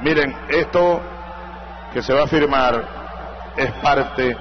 Miren, 0.00 0.34
esto 0.48 1.00
que 1.92 2.02
se 2.02 2.12
va 2.12 2.24
a 2.24 2.26
firmar 2.26 2.84
es 3.56 3.72
parte 3.82 4.36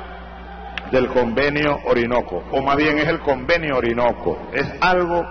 del 0.92 1.08
convenio 1.08 1.80
Orinoco, 1.86 2.44
o 2.52 2.62
más 2.62 2.78
bien 2.78 3.00
es 3.00 3.08
el 3.08 3.20
convenio 3.20 3.78
Orinoco. 3.78 4.50
Es 4.54 4.68
algo 4.80 5.26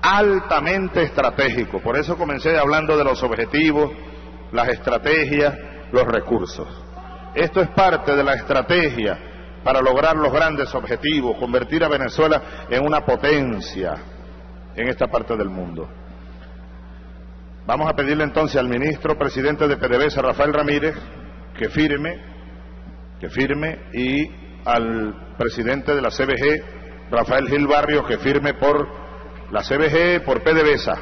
altamente 0.00 1.02
estratégico. 1.02 1.80
Por 1.80 1.96
eso 1.96 2.16
comencé 2.16 2.56
hablando 2.56 2.96
de 2.96 3.04
los 3.04 3.22
objetivos, 3.22 3.90
las 4.52 4.68
estrategias, 4.68 5.54
los 5.92 6.04
recursos. 6.04 6.68
Esto 7.34 7.60
es 7.60 7.68
parte 7.70 8.14
de 8.14 8.24
la 8.24 8.34
estrategia 8.34 9.18
para 9.64 9.80
lograr 9.80 10.16
los 10.16 10.32
grandes 10.32 10.74
objetivos, 10.74 11.36
convertir 11.36 11.84
a 11.84 11.88
Venezuela 11.88 12.42
en 12.70 12.84
una 12.84 13.04
potencia 13.04 13.96
en 14.74 14.88
esta 14.88 15.08
parte 15.08 15.36
del 15.36 15.48
mundo. 15.48 15.88
Vamos 17.68 17.86
a 17.86 17.92
pedirle 17.92 18.24
entonces 18.24 18.56
al 18.56 18.66
ministro 18.66 19.18
presidente 19.18 19.68
de 19.68 19.76
PDVSA, 19.76 20.22
Rafael 20.22 20.54
Ramírez, 20.54 20.96
que 21.54 21.68
firme, 21.68 22.18
que 23.20 23.28
firme, 23.28 23.78
y 23.92 24.26
al 24.64 25.34
presidente 25.36 25.94
de 25.94 26.00
la 26.00 26.08
CBG, 26.08 27.10
Rafael 27.10 27.46
Gil 27.46 27.66
Barrio, 27.66 28.06
que 28.06 28.16
firme 28.16 28.54
por 28.54 28.88
la 29.50 29.60
CBG, 29.60 30.24
por 30.24 30.42
PDVSA, 30.42 30.96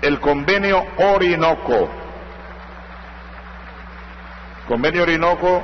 el 0.00 0.18
convenio 0.18 0.82
Orinoco. 0.96 1.90
Convenio 4.66 5.02
Orinoco, 5.02 5.62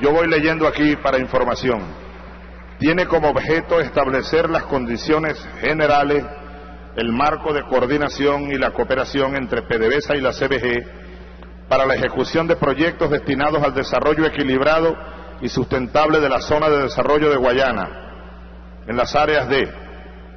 yo 0.00 0.12
voy 0.12 0.28
leyendo 0.28 0.68
aquí 0.68 0.94
para 1.02 1.18
información, 1.18 1.80
tiene 2.78 3.06
como 3.06 3.30
objeto 3.30 3.80
establecer 3.80 4.50
las 4.50 4.62
condiciones 4.66 5.36
generales 5.60 6.24
el 6.96 7.12
marco 7.12 7.52
de 7.52 7.62
coordinación 7.62 8.50
y 8.52 8.58
la 8.58 8.72
cooperación 8.72 9.36
entre 9.36 9.62
PDVSA 9.62 10.16
y 10.16 10.20
la 10.20 10.32
CBG 10.32 11.68
para 11.68 11.86
la 11.86 11.94
ejecución 11.94 12.46
de 12.46 12.56
proyectos 12.56 13.10
destinados 13.10 13.62
al 13.62 13.74
desarrollo 13.74 14.26
equilibrado 14.26 14.96
y 15.40 15.48
sustentable 15.48 16.20
de 16.20 16.28
la 16.28 16.40
zona 16.40 16.68
de 16.68 16.82
desarrollo 16.82 17.30
de 17.30 17.36
Guayana, 17.36 18.82
en 18.86 18.96
las 18.96 19.14
áreas 19.14 19.48
de 19.48 19.72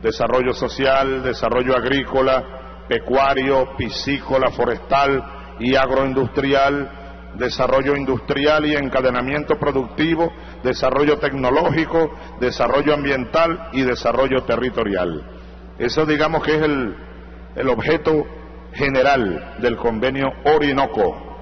desarrollo 0.01 0.53
social, 0.53 1.23
desarrollo 1.23 1.75
agrícola, 1.75 2.85
pecuario, 2.87 3.75
piscícola, 3.75 4.51
forestal 4.51 5.23
y 5.59 5.75
agroindustrial, 5.75 7.33
desarrollo 7.35 7.95
industrial 7.95 8.65
y 8.65 8.75
encadenamiento 8.75 9.57
productivo, 9.57 10.31
desarrollo 10.63 11.17
tecnológico, 11.17 12.11
desarrollo 12.39 12.93
ambiental 12.93 13.69
y 13.73 13.81
desarrollo 13.81 14.43
territorial. 14.43 15.23
Eso 15.77 16.05
digamos 16.05 16.43
que 16.43 16.55
es 16.55 16.61
el, 16.61 16.95
el 17.55 17.69
objeto 17.69 18.25
general 18.73 19.55
del 19.59 19.75
convenio 19.77 20.31
Orinoco 20.45 21.33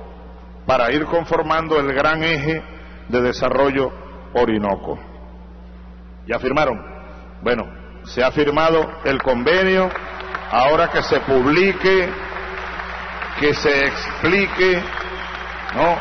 para 0.65 0.91
ir 0.91 1.05
conformando 1.05 1.79
el 1.79 1.93
gran 1.93 2.23
eje 2.23 2.63
de 3.09 3.21
desarrollo 3.21 3.91
Orinoco. 4.33 4.99
¿Ya 6.27 6.39
firmaron? 6.39 6.79
Bueno, 7.41 7.65
se 8.03 8.23
ha 8.23 8.31
firmado 8.31 8.89
el 9.03 9.21
convenio, 9.21 9.89
ahora 10.51 10.89
que 10.89 11.01
se 11.01 11.19
publique, 11.21 12.09
que 13.39 13.53
se 13.53 13.85
explique, 13.85 14.81
¿no? 15.75 15.97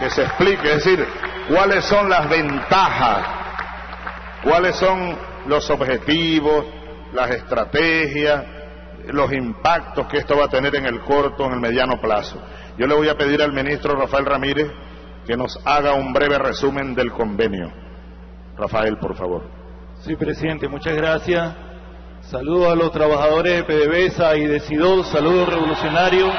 Que 0.00 0.10
se 0.10 0.22
explique, 0.22 0.68
es 0.68 0.84
decir, 0.84 1.06
cuáles 1.48 1.84
son 1.84 2.08
las 2.08 2.28
ventajas, 2.28 3.26
cuáles 4.42 4.76
son 4.76 5.18
los 5.46 5.68
objetivos, 5.70 6.64
las 7.14 7.30
estrategias, 7.30 8.44
los 9.12 9.32
impactos 9.32 10.06
que 10.06 10.18
esto 10.18 10.36
va 10.36 10.46
a 10.46 10.48
tener 10.48 10.74
en 10.74 10.86
el 10.86 11.00
corto, 11.00 11.44
en 11.46 11.52
el 11.52 11.60
mediano 11.60 12.00
plazo. 12.00 12.40
Yo 12.76 12.86
le 12.86 12.94
voy 12.94 13.08
a 13.08 13.16
pedir 13.16 13.42
al 13.42 13.52
ministro 13.52 13.94
Rafael 13.94 14.26
Ramírez 14.26 14.70
que 15.26 15.36
nos 15.36 15.58
haga 15.64 15.94
un 15.94 16.12
breve 16.12 16.38
resumen 16.38 16.94
del 16.94 17.12
convenio. 17.12 17.72
Rafael, 18.56 18.98
por 18.98 19.14
favor. 19.16 19.42
Sí, 20.00 20.16
presidente, 20.16 20.68
muchas 20.68 20.96
gracias. 20.96 21.54
Saludos 22.22 22.72
a 22.72 22.74
los 22.74 22.90
trabajadores 22.90 23.54
de 23.56 23.64
PDVSA 23.64 24.36
y 24.36 24.46
de 24.46 24.60
SIDOS, 24.60 25.08
saludos 25.08 25.48
revolucionarios. 25.48 26.32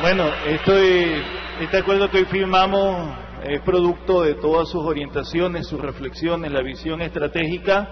Bueno, 0.00 0.24
estoy, 0.46 1.22
este 1.60 1.78
acuerdo 1.78 2.10
que 2.10 2.18
hoy 2.18 2.24
firmamos 2.24 3.14
es 3.44 3.60
producto 3.60 4.22
de 4.22 4.34
todas 4.34 4.68
sus 4.68 4.84
orientaciones, 4.84 5.66
sus 5.66 5.80
reflexiones, 5.80 6.50
la 6.50 6.62
visión 6.62 7.00
estratégica 7.02 7.88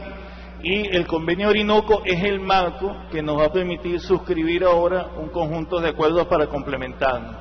y 0.66 0.88
el 0.96 1.06
convenio 1.06 1.50
Orinoco 1.50 2.02
es 2.04 2.24
el 2.24 2.40
marco 2.40 2.92
que 3.12 3.22
nos 3.22 3.38
va 3.38 3.44
a 3.44 3.52
permitir 3.52 4.00
suscribir 4.00 4.64
ahora 4.64 5.10
un 5.16 5.28
conjunto 5.28 5.78
de 5.78 5.90
acuerdos 5.90 6.26
para 6.26 6.48
complementarnos. 6.48 7.36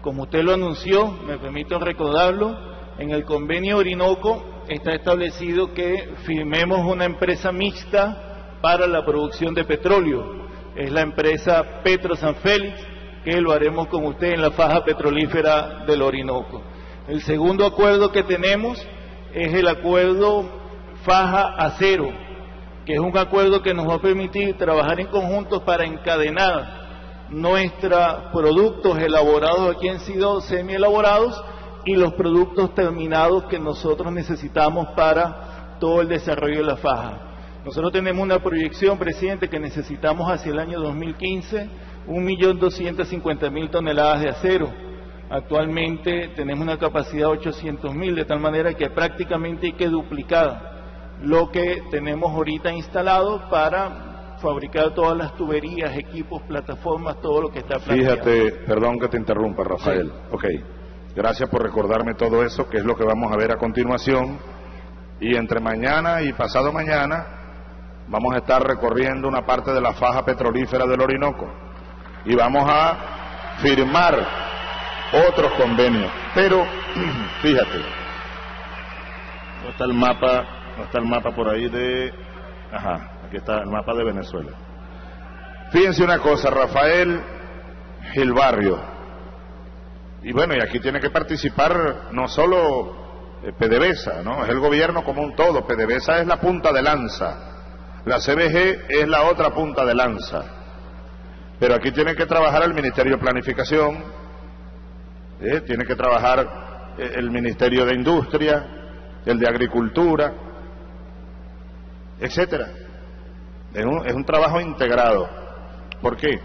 Como 0.00 0.22
usted 0.22 0.42
lo 0.42 0.54
anunció, 0.54 1.12
me 1.26 1.36
permito 1.36 1.78
recordarlo, 1.78 2.56
en 2.96 3.10
el 3.10 3.26
convenio 3.26 3.76
Orinoco 3.76 4.62
está 4.68 4.94
establecido 4.94 5.74
que 5.74 6.14
firmemos 6.24 6.78
una 6.78 7.04
empresa 7.04 7.52
mixta 7.52 8.58
para 8.62 8.86
la 8.86 9.04
producción 9.04 9.52
de 9.52 9.64
petróleo. 9.64 10.46
Es 10.74 10.90
la 10.90 11.02
empresa 11.02 11.82
Petro 11.84 12.16
San 12.16 12.36
Félix, 12.36 12.80
que 13.22 13.38
lo 13.42 13.52
haremos 13.52 13.88
con 13.88 14.06
usted 14.06 14.32
en 14.32 14.40
la 14.40 14.50
faja 14.50 14.82
petrolífera 14.82 15.84
del 15.84 16.00
Orinoco. 16.00 16.62
El 17.06 17.20
segundo 17.20 17.66
acuerdo 17.66 18.10
que 18.10 18.22
tenemos 18.22 18.82
es 19.34 19.52
el 19.52 19.68
acuerdo 19.68 20.48
faja 21.04 21.54
acero, 21.56 22.31
que 22.84 22.94
es 22.94 22.98
un 22.98 23.16
acuerdo 23.16 23.62
que 23.62 23.74
nos 23.74 23.88
va 23.88 23.94
a 23.94 24.00
permitir 24.00 24.56
trabajar 24.56 25.00
en 25.00 25.06
conjunto 25.08 25.64
para 25.64 25.84
encadenar 25.84 26.82
nuestros 27.30 28.24
productos 28.32 28.98
elaborados 28.98 29.76
aquí 29.76 29.88
en 29.88 30.00
SIDO, 30.00 30.40
semi 30.40 30.74
elaborados, 30.74 31.42
y 31.84 31.96
los 31.96 32.12
productos 32.14 32.74
terminados 32.74 33.44
que 33.44 33.58
nosotros 33.58 34.12
necesitamos 34.12 34.88
para 34.94 35.76
todo 35.80 36.00
el 36.00 36.08
desarrollo 36.08 36.58
de 36.58 36.64
la 36.64 36.76
faja. 36.76 37.18
Nosotros 37.64 37.92
tenemos 37.92 38.22
una 38.22 38.38
proyección, 38.38 38.98
presidente, 38.98 39.48
que 39.48 39.58
necesitamos 39.58 40.30
hacia 40.30 40.52
el 40.52 40.58
año 40.58 40.80
2015 40.80 41.92
1.250.000 42.06 43.70
toneladas 43.70 44.22
de 44.22 44.28
acero. 44.28 44.72
Actualmente 45.30 46.28
tenemos 46.34 46.62
una 46.62 46.78
capacidad 46.78 47.30
de 47.30 47.38
800.000, 47.38 48.14
de 48.14 48.24
tal 48.24 48.40
manera 48.40 48.74
que 48.74 48.90
prácticamente 48.90 49.66
hay 49.66 49.72
que 49.72 49.88
duplicar 49.88 50.71
lo 51.22 51.50
que 51.50 51.84
tenemos 51.90 52.30
ahorita 52.32 52.72
instalado 52.72 53.48
para 53.48 54.36
fabricar 54.38 54.92
todas 54.92 55.16
las 55.16 55.34
tuberías, 55.36 55.96
equipos, 55.96 56.42
plataformas, 56.42 57.20
todo 57.20 57.42
lo 57.42 57.48
que 57.50 57.60
está 57.60 57.78
planteado. 57.78 58.24
Fíjate, 58.24 58.52
perdón 58.66 58.98
que 58.98 59.08
te 59.08 59.16
interrumpa, 59.16 59.62
Rafael. 59.62 60.10
Sí. 60.10 60.28
Ok, 60.32 60.44
gracias 61.14 61.48
por 61.48 61.62
recordarme 61.62 62.14
todo 62.14 62.42
eso, 62.42 62.68
que 62.68 62.78
es 62.78 62.84
lo 62.84 62.96
que 62.96 63.04
vamos 63.04 63.32
a 63.32 63.36
ver 63.36 63.52
a 63.52 63.56
continuación. 63.56 64.38
Y 65.20 65.36
entre 65.36 65.60
mañana 65.60 66.22
y 66.22 66.32
pasado 66.32 66.72
mañana 66.72 67.24
vamos 68.08 68.34
a 68.34 68.38
estar 68.38 68.62
recorriendo 68.62 69.28
una 69.28 69.46
parte 69.46 69.72
de 69.72 69.80
la 69.80 69.92
faja 69.92 70.24
petrolífera 70.24 70.84
del 70.86 71.00
Orinoco 71.00 71.46
y 72.24 72.34
vamos 72.34 72.64
a 72.68 73.56
firmar 73.58 74.14
otros 75.28 75.52
convenios. 75.52 76.10
Pero, 76.34 76.64
fíjate, 77.42 77.78
está 79.68 79.84
el 79.84 79.94
mapa, 79.94 80.44
está 80.84 80.98
el 80.98 81.06
mapa 81.06 81.30
por 81.34 81.48
ahí 81.48 81.68
de, 81.68 82.12
ajá, 82.72 83.10
aquí 83.26 83.36
está 83.36 83.60
el 83.60 83.68
mapa 83.68 83.94
de 83.94 84.04
Venezuela. 84.04 84.52
Fíjense 85.70 86.04
una 86.04 86.18
cosa, 86.18 86.50
Rafael 86.50 87.20
Gilbarrio, 88.12 88.78
y 90.22 90.32
bueno, 90.32 90.54
y 90.54 90.60
aquí 90.60 90.78
tiene 90.78 91.00
que 91.00 91.10
participar 91.10 92.12
no 92.12 92.28
solo 92.28 93.02
PDVSA, 93.58 94.22
¿no? 94.22 94.44
Es 94.44 94.50
el 94.50 94.60
gobierno 94.60 95.02
como 95.02 95.22
un 95.22 95.34
todo, 95.34 95.66
PDVSA 95.66 96.20
es 96.20 96.26
la 96.26 96.38
punta 96.40 96.72
de 96.72 96.82
lanza, 96.82 98.02
la 98.04 98.18
CBG 98.18 98.86
es 98.88 99.08
la 99.08 99.24
otra 99.24 99.50
punta 99.50 99.84
de 99.84 99.94
lanza. 99.94 100.44
Pero 101.58 101.74
aquí 101.74 101.90
tiene 101.90 102.14
que 102.14 102.26
trabajar 102.26 102.62
el 102.62 102.74
Ministerio 102.74 103.16
de 103.16 103.18
Planificación, 103.18 104.04
¿eh? 105.40 105.60
tiene 105.62 105.84
que 105.84 105.96
trabajar 105.96 106.94
el 106.98 107.30
Ministerio 107.30 107.84
de 107.84 107.94
Industria, 107.94 108.64
el 109.26 109.38
de 109.40 109.48
Agricultura, 109.48 110.32
etcétera. 112.22 112.68
Es 113.74 113.84
un, 113.84 114.06
es 114.06 114.14
un 114.14 114.24
trabajo 114.24 114.60
integrado. 114.60 115.28
¿Por 116.00 116.16
qué? 116.16 116.40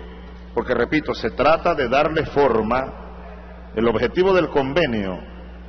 Porque, 0.53 0.73
repito, 0.73 1.13
se 1.13 1.31
trata 1.31 1.75
de 1.75 1.87
darle 1.87 2.25
forma 2.25 2.93
el 3.75 3.87
objetivo 3.87 4.33
del 4.33 4.49
convenio 4.49 5.19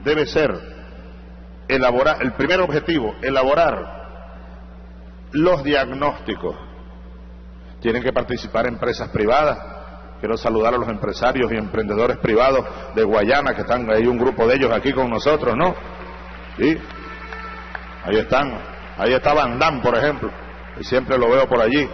debe 0.03 0.25
ser 0.25 0.59
elaborar, 1.69 2.23
el 2.23 2.33
primer 2.33 2.61
objetivo, 2.61 3.15
elaborar 3.21 3.99
los 5.33 5.63
diagnósticos. 5.63 6.57
Tienen 7.81 8.03
que 8.03 8.13
participar 8.13 8.67
empresas 8.67 9.11
privadas. 9.11 9.59
Quiero 10.21 10.37
saludar 10.37 10.75
a 10.75 10.79
los 10.79 10.89
empresarios 10.89 11.53
y 11.53 11.57
emprendedores 11.57 12.17
privados 12.17 12.65
de 12.95 13.05
Guayana, 13.05 13.55
que 13.55 13.61
están 13.61 13.89
ahí 13.91 14.07
un 14.07 14.19
grupo 14.19 14.47
de 14.47 14.57
ellos 14.57 14.73
aquí 14.73 14.93
con 14.93 15.11
nosotros, 15.11 15.55
¿no? 15.57 15.75
Sí. 16.57 16.79
Ahí 18.05 18.17
están. 18.17 18.78
Ahí 18.99 19.13
está 19.13 19.33
Bandán, 19.33 19.81
por 19.81 19.97
ejemplo. 19.97 20.31
Y 20.79 20.85
siempre 20.85 21.17
lo 21.17 21.31
veo 21.31 21.49
por 21.49 21.61
allí. 21.61 21.89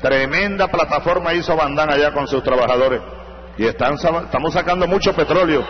Tremenda 0.00 0.68
plataforma 0.68 1.32
hizo 1.34 1.56
Bandán 1.56 1.90
allá 1.90 2.12
con 2.12 2.26
sus 2.26 2.42
trabajadores. 2.42 3.00
Y 3.56 3.66
están, 3.66 3.94
estamos 3.94 4.52
sacando 4.52 4.86
mucho 4.86 5.12
petróleo 5.14 5.64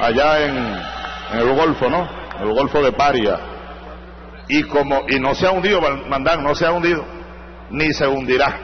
allá 0.00 0.44
en, 0.44 1.38
el 1.38 1.54
Golfo, 1.54 1.88
¿no? 1.88 2.08
El 2.40 2.52
Golfo 2.52 2.82
de 2.82 2.92
Paria 2.92 3.38
y 4.48 4.64
como 4.64 5.02
y 5.08 5.18
no 5.20 5.34
se 5.34 5.46
ha 5.46 5.52
hundido 5.52 5.80
Mandán 5.80 6.42
no 6.42 6.54
se 6.54 6.66
ha 6.66 6.72
hundido 6.72 7.04
ni 7.70 7.92
se 7.92 8.06
hundirá 8.06 8.58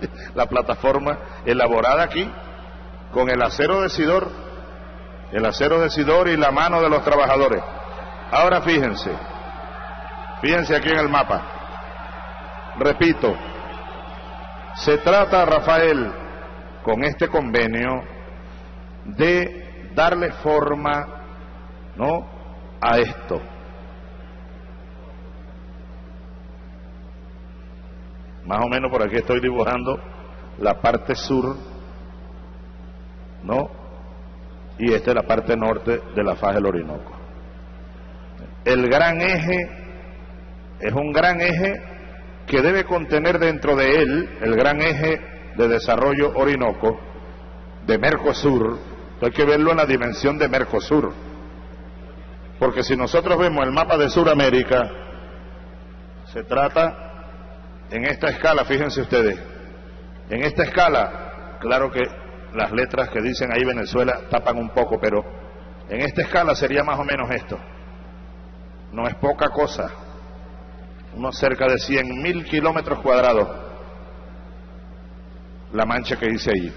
la 0.34 0.46
plataforma 0.46 1.18
elaborada 1.44 2.04
aquí 2.04 2.30
con 3.12 3.28
el 3.28 3.42
acero 3.42 3.82
decidor 3.82 4.30
el 5.32 5.44
acero 5.44 5.80
decidor 5.80 6.28
y 6.28 6.36
la 6.36 6.52
mano 6.52 6.80
de 6.80 6.88
los 6.88 7.02
trabajadores 7.04 7.60
ahora 8.30 8.62
fíjense 8.62 9.10
fíjense 10.40 10.76
aquí 10.76 10.90
en 10.90 10.98
el 10.98 11.08
mapa 11.08 11.42
repito 12.78 13.34
se 14.76 14.98
trata 14.98 15.44
Rafael 15.44 16.12
con 16.82 17.04
este 17.04 17.28
convenio 17.28 18.02
de 19.04 19.90
darle 19.94 20.32
forma 20.32 21.06
no 21.96 22.28
a 22.80 22.98
esto 22.98 23.40
Más 28.50 28.58
o 28.64 28.68
menos 28.68 28.90
por 28.90 29.00
aquí 29.00 29.14
estoy 29.14 29.40
dibujando 29.40 29.96
la 30.58 30.80
parte 30.80 31.14
sur, 31.14 31.56
¿no? 33.44 33.70
Y 34.76 34.92
esta 34.92 35.10
es 35.10 35.14
la 35.14 35.22
parte 35.22 35.56
norte 35.56 36.00
de 36.16 36.24
la 36.24 36.34
faja 36.34 36.54
del 36.54 36.66
Orinoco. 36.66 37.12
El 38.64 38.88
gran 38.88 39.20
eje 39.20 39.79
es 40.80 40.92
un 40.92 41.12
gran 41.12 41.40
eje 41.40 41.82
que 42.46 42.62
debe 42.62 42.84
contener 42.84 43.38
dentro 43.38 43.76
de 43.76 44.02
él 44.02 44.38
el 44.40 44.56
gran 44.56 44.80
eje 44.80 45.20
de 45.56 45.68
desarrollo 45.68 46.32
Orinoco 46.34 46.98
de 47.86 47.98
Mercosur. 47.98 48.78
Hay 49.22 49.30
que 49.30 49.44
verlo 49.44 49.70
en 49.72 49.76
la 49.76 49.86
dimensión 49.86 50.38
de 50.38 50.48
Mercosur. 50.48 51.12
Porque 52.58 52.82
si 52.82 52.96
nosotros 52.96 53.38
vemos 53.38 53.64
el 53.64 53.72
mapa 53.72 53.96
de 53.96 54.08
Sudamérica, 54.08 54.90
se 56.32 56.44
trata 56.44 57.10
en 57.90 58.04
esta 58.04 58.28
escala, 58.28 58.64
fíjense 58.64 59.02
ustedes, 59.02 59.38
en 60.28 60.42
esta 60.42 60.62
escala, 60.62 61.58
claro 61.60 61.90
que 61.90 62.02
las 62.54 62.72
letras 62.72 63.10
que 63.10 63.20
dicen 63.20 63.52
ahí 63.52 63.64
Venezuela 63.64 64.20
tapan 64.30 64.56
un 64.58 64.70
poco, 64.70 64.98
pero 65.00 65.24
en 65.88 66.00
esta 66.00 66.22
escala 66.22 66.54
sería 66.54 66.84
más 66.84 66.98
o 66.98 67.04
menos 67.04 67.30
esto. 67.30 67.58
No 68.92 69.06
es 69.06 69.14
poca 69.16 69.48
cosa, 69.48 69.90
unos 71.16 71.38
cerca 71.38 71.66
de 71.66 71.78
100 71.78 72.22
mil 72.22 72.44
kilómetros 72.44 73.00
cuadrados, 73.00 73.48
la 75.72 75.84
mancha 75.84 76.16
que 76.16 76.28
dice 76.28 76.50
ahí. 76.50 76.72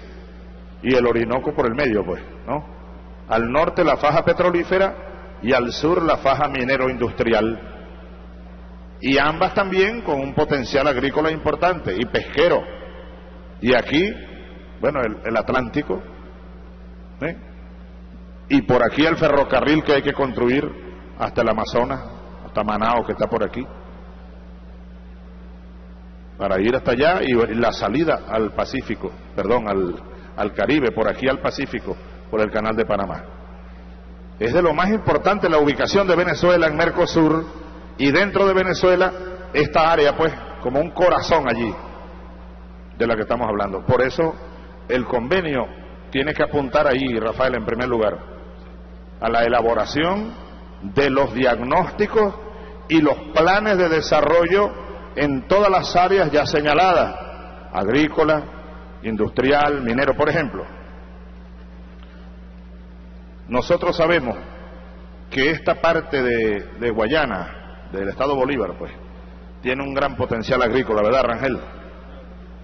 Y 0.82 0.94
el 0.94 1.06
Orinoco 1.06 1.54
por 1.54 1.66
el 1.66 1.74
medio, 1.74 2.04
pues, 2.04 2.22
¿no? 2.46 2.64
Al 3.28 3.50
norte 3.50 3.84
la 3.84 3.96
faja 3.96 4.24
petrolífera 4.24 5.38
y 5.42 5.52
al 5.52 5.72
sur 5.72 6.02
la 6.02 6.18
faja 6.18 6.48
minero 6.48 6.90
industrial 6.90 7.74
y 9.00 9.18
ambas 9.18 9.52
también 9.52 10.00
con 10.00 10.18
un 10.18 10.32
potencial 10.32 10.86
agrícola 10.88 11.30
importante 11.30 11.94
y 11.94 12.06
pesquero. 12.06 12.62
Y 13.60 13.74
aquí, 13.74 14.10
bueno, 14.80 15.00
el, 15.02 15.36
Atlántico, 15.36 16.02
¿eh? 17.20 17.36
y 18.48 18.62
por 18.62 18.82
aquí 18.82 19.04
el 19.04 19.18
ferrocarril 19.18 19.82
que 19.84 19.92
hay 19.96 20.02
que 20.02 20.14
construir 20.14 20.64
hasta 21.18 21.42
el 21.42 21.48
Amazonas, 21.50 22.00
hasta 22.46 22.64
Manao 22.64 23.04
que 23.04 23.12
está 23.12 23.26
por 23.26 23.44
aquí, 23.44 23.62
para 26.38 26.60
ir 26.60 26.74
hasta 26.74 26.92
allá 26.92 27.20
y 27.22 27.32
la 27.54 27.72
salida 27.72 28.22
al 28.28 28.52
Pacífico, 28.52 29.10
perdón, 29.34 29.68
al, 29.68 30.52
Caribe, 30.52 30.90
por 30.90 31.08
aquí 31.08 31.28
al 31.28 31.38
Pacífico, 31.38 31.96
por 32.30 32.40
el 32.40 32.50
canal 32.50 32.74
de 32.74 32.84
Panamá. 32.84 33.24
Es 34.38 34.52
de 34.52 34.62
lo 34.62 34.74
más 34.74 34.90
importante 34.90 35.48
la 35.48 35.58
ubicación 35.58 36.08
de 36.08 36.16
Venezuela 36.16 36.66
en 36.66 36.76
Mercosur 36.76 37.44
y 37.98 38.10
dentro 38.10 38.46
de 38.46 38.54
Venezuela, 38.54 39.12
esta 39.52 39.92
área, 39.92 40.16
pues, 40.16 40.32
como 40.60 40.80
un 40.80 40.90
corazón 40.90 41.48
allí 41.48 41.72
de 42.98 43.06
la 43.06 43.14
que 43.14 43.22
estamos 43.22 43.46
hablando. 43.46 43.84
Por 43.86 44.02
eso, 44.02 44.34
el 44.88 45.04
convenio 45.04 45.66
tiene 46.10 46.34
que 46.34 46.42
apuntar 46.42 46.88
ahí, 46.88 47.16
Rafael, 47.18 47.54
en 47.54 47.64
primer 47.64 47.88
lugar, 47.88 48.18
a 49.20 49.28
la 49.28 49.44
elaboración 49.44 50.32
de 50.82 51.10
los 51.10 51.32
diagnósticos 51.32 52.34
y 52.88 53.00
los 53.00 53.16
planes 53.34 53.78
de 53.78 53.88
desarrollo 53.88 54.83
en 55.16 55.46
todas 55.46 55.70
las 55.70 55.94
áreas 55.96 56.30
ya 56.30 56.46
señaladas, 56.46 57.14
agrícola, 57.72 58.42
industrial, 59.02 59.82
minero, 59.82 60.14
por 60.14 60.28
ejemplo. 60.28 60.64
Nosotros 63.48 63.96
sabemos 63.96 64.36
que 65.30 65.50
esta 65.50 65.80
parte 65.80 66.22
de, 66.22 66.60
de 66.80 66.90
Guayana, 66.90 67.88
del 67.92 68.08
Estado 68.08 68.34
Bolívar, 68.34 68.76
pues, 68.78 68.92
tiene 69.62 69.82
un 69.82 69.94
gran 69.94 70.16
potencial 70.16 70.62
agrícola, 70.62 71.02
¿verdad, 71.02 71.24
Rangel? 71.24 71.58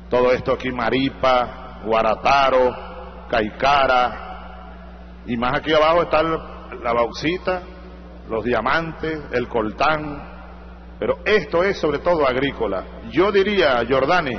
Todo 0.08 0.32
esto 0.32 0.52
aquí, 0.52 0.70
Maripa, 0.70 1.80
Guarataro, 1.84 3.26
Caicara, 3.28 4.30
y 5.26 5.36
más 5.36 5.58
aquí 5.58 5.72
abajo 5.72 6.02
está 6.02 6.22
la 6.22 6.92
bauxita, 6.92 7.62
los 8.28 8.44
diamantes, 8.44 9.20
el 9.32 9.48
coltán, 9.48 10.29
pero 11.00 11.20
esto 11.24 11.64
es 11.64 11.78
sobre 11.78 12.00
todo 12.00 12.26
agrícola. 12.26 12.84
Yo 13.10 13.32
diría, 13.32 13.82
Jordani, 13.88 14.38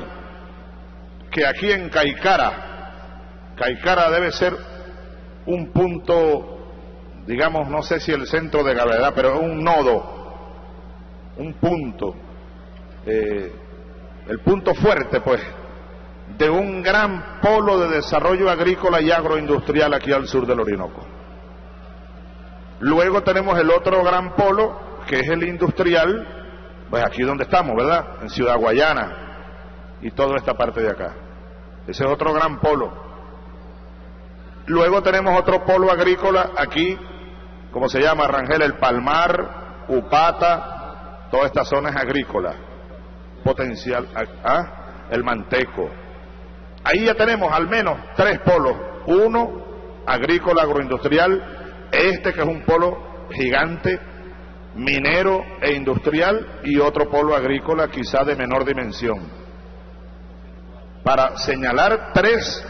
que 1.31 1.45
aquí 1.47 1.71
en 1.71 1.89
Caicara, 1.89 3.53
Caicara 3.55 4.11
debe 4.11 4.31
ser 4.31 4.55
un 5.47 5.71
punto, 5.71 6.59
digamos, 7.25 7.67
no 7.67 7.81
sé 7.81 7.99
si 7.99 8.11
el 8.11 8.27
centro 8.27 8.63
de 8.63 8.75
gravedad, 8.75 9.11
pero 9.15 9.39
un 9.39 9.63
nodo 9.63 10.21
un 11.37 11.53
punto, 11.53 12.13
eh, 13.07 13.51
el 14.27 14.39
punto 14.41 14.75
fuerte, 14.75 15.21
pues, 15.21 15.41
de 16.37 16.47
un 16.47 16.83
gran 16.83 17.39
polo 17.41 17.79
de 17.79 17.95
desarrollo 17.95 18.51
agrícola 18.51 19.01
y 19.01 19.09
agroindustrial 19.09 19.95
aquí 19.95 20.11
al 20.11 20.27
sur 20.27 20.45
del 20.45 20.59
Orinoco. 20.59 21.01
Luego 22.81 23.23
tenemos 23.23 23.57
el 23.57 23.71
otro 23.71 24.03
gran 24.03 24.35
polo, 24.35 25.01
que 25.07 25.21
es 25.21 25.29
el 25.29 25.43
industrial, 25.43 26.40
pues 26.91 27.03
aquí 27.05 27.23
donde 27.23 27.45
estamos, 27.45 27.75
¿verdad? 27.75 28.21
En 28.21 28.29
Ciudad 28.29 28.57
Guayana 28.57 29.97
y 30.01 30.11
toda 30.11 30.35
esta 30.35 30.53
parte 30.53 30.81
de 30.81 30.91
acá. 30.91 31.13
Ese 31.87 32.03
es 32.03 32.09
otro 32.09 32.33
gran 32.33 32.59
polo. 32.59 32.91
Luego 34.67 35.01
tenemos 35.01 35.39
otro 35.39 35.63
polo 35.65 35.89
agrícola 35.89 36.51
aquí, 36.57 36.97
como 37.71 37.87
se 37.87 38.01
llama 38.01 38.27
Rangel, 38.27 38.61
el 38.61 38.73
Palmar, 38.75 39.85
Upata, 39.87 40.71
Toda 41.31 41.45
esta 41.45 41.63
zona 41.63 41.91
es 41.91 41.95
agrícola, 41.95 42.53
potencial, 43.41 44.05
¿ah? 44.43 45.07
el 45.09 45.23
manteco. 45.23 45.89
Ahí 46.83 47.05
ya 47.05 47.15
tenemos 47.15 47.53
al 47.53 47.69
menos 47.69 47.97
tres 48.17 48.39
polos. 48.39 48.75
Uno, 49.05 50.03
agrícola, 50.05 50.63
agroindustrial, 50.63 51.87
este 51.89 52.33
que 52.33 52.41
es 52.41 52.45
un 52.45 52.63
polo 52.63 53.27
gigante, 53.31 53.97
minero 54.75 55.43
e 55.61 55.73
industrial, 55.73 56.61
y 56.63 56.79
otro 56.79 57.09
polo 57.09 57.35
agrícola 57.35 57.89
quizá 57.89 58.23
de 58.23 58.35
menor 58.35 58.65
dimensión. 58.65 59.19
Para 61.03 61.37
señalar 61.37 62.11
tres 62.13 62.63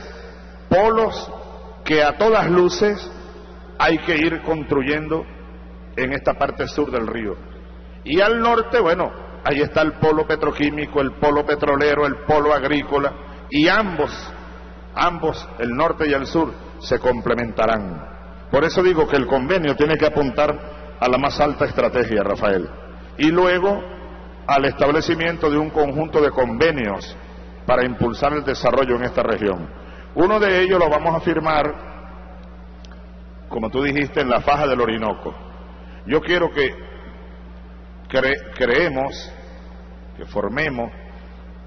polos 0.70 1.32
que 1.84 2.04
a 2.04 2.18
todas 2.18 2.50
luces 2.50 3.12
hay 3.78 3.98
que 4.00 4.16
ir 4.16 4.42
construyendo 4.44 5.26
en 5.96 6.14
esta 6.14 6.34
parte 6.34 6.68
sur 6.68 6.92
del 6.92 7.08
río. 7.08 7.36
Y 8.04 8.22
al 8.22 8.40
norte, 8.40 8.80
bueno, 8.80 9.12
ahí 9.44 9.62
está 9.62 9.82
el 9.82 9.94
polo 9.94 10.26
petroquímico, 10.26 11.02
el 11.02 11.14
polo 11.14 11.46
petrolero, 11.46 12.06
el 12.06 12.18
polo 12.26 12.54
agrícola, 12.54 13.14
y 13.50 13.68
ambos, 13.68 14.12
ambos, 14.96 15.48
el 15.60 15.70
norte 15.72 16.10
y 16.10 16.14
el 16.14 16.26
sur, 16.26 16.54
se 16.80 17.00
complementarán. 17.00 18.10
Por 18.50 18.64
eso 18.64 18.82
digo 18.82 19.08
que 19.08 19.18
el 19.18 19.28
convenio 19.28 19.76
tiene 19.76 19.98
que 19.98 20.06
apuntar 20.06 20.81
a 21.02 21.10
la 21.10 21.18
más 21.18 21.38
alta 21.42 21.66
estrategia, 21.66 22.24
Rafael, 22.24 22.70
y 23.18 23.30
luego 23.30 23.84
al 24.48 24.64
establecimiento 24.64 25.50
de 25.50 25.58
un 25.58 25.70
conjunto 25.70 26.22
de 26.22 26.32
convenios 26.32 27.18
para 27.66 27.86
impulsar 27.86 28.32
el 28.32 28.46
desarrollo 28.46 28.96
en 28.96 29.04
esta 29.04 29.22
región. 29.22 29.70
Uno 30.16 30.40
de 30.40 30.62
ellos 30.62 30.80
lo 30.80 30.90
vamos 30.90 31.14
a 31.14 31.20
firmar 31.20 31.92
como 33.52 33.70
tú 33.70 33.84
dijiste, 33.84 34.22
en 34.22 34.30
la 34.30 34.40
faja 34.40 34.66
del 34.66 34.80
Orinoco. 34.80 35.36
Yo 36.08 36.22
quiero 36.22 36.50
que 36.52 36.74
creemos, 38.56 39.32
que 40.16 40.26
formemos 40.26 40.90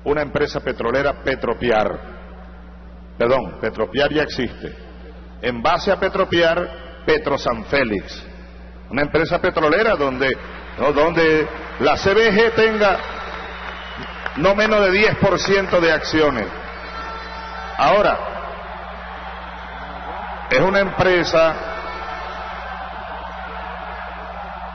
una 0.04 0.22
empresa 0.22 0.60
petrolera 0.60 1.22
Petropiar. 1.22 2.00
Perdón, 3.18 3.58
Petropiar 3.60 4.12
ya 4.12 4.22
existe. 4.22 4.74
En 5.42 5.62
base 5.62 5.92
a 5.92 6.00
Petropiar, 6.00 7.04
Petro 7.04 7.36
San 7.36 7.64
Félix. 7.66 8.26
Una 8.94 9.02
empresa 9.02 9.40
petrolera 9.40 9.96
donde, 9.96 10.38
donde 10.94 11.48
la 11.80 11.96
CBG 11.96 12.54
tenga 12.54 12.96
no 14.36 14.54
menos 14.54 14.82
de 14.82 14.92
10% 14.92 15.80
de 15.80 15.92
acciones. 15.92 16.46
Ahora, 17.76 18.18
es 20.48 20.60
una 20.60 20.78
empresa, 20.78 21.56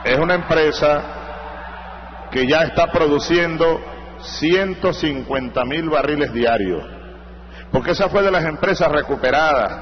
es 0.04 0.18
una 0.18 0.34
empresa 0.34 1.02
que 2.30 2.46
ya 2.46 2.64
está 2.64 2.88
produciendo 2.88 3.80
150 4.20 5.64
mil 5.64 5.88
barriles 5.88 6.30
diarios, 6.34 6.84
porque 7.72 7.92
esa 7.92 8.10
fue 8.10 8.20
de 8.20 8.30
las 8.30 8.44
empresas 8.44 8.92
recuperadas 8.92 9.72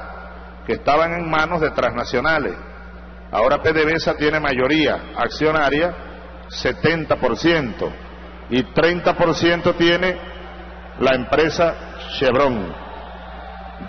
que 0.65 0.75
estaban 0.75 1.11
en 1.11 1.29
manos 1.29 1.59
de 1.59 1.71
transnacionales. 1.71 2.68
Ahora 3.31 3.61
PDVSA 3.61 4.15
tiene 4.15 4.39
mayoría 4.39 5.11
accionaria, 5.15 5.93
70%, 6.49 7.91
y 8.49 8.63
30% 8.63 9.75
tiene 9.75 10.17
la 10.99 11.15
empresa 11.15 11.75
Chevron. 12.17 12.73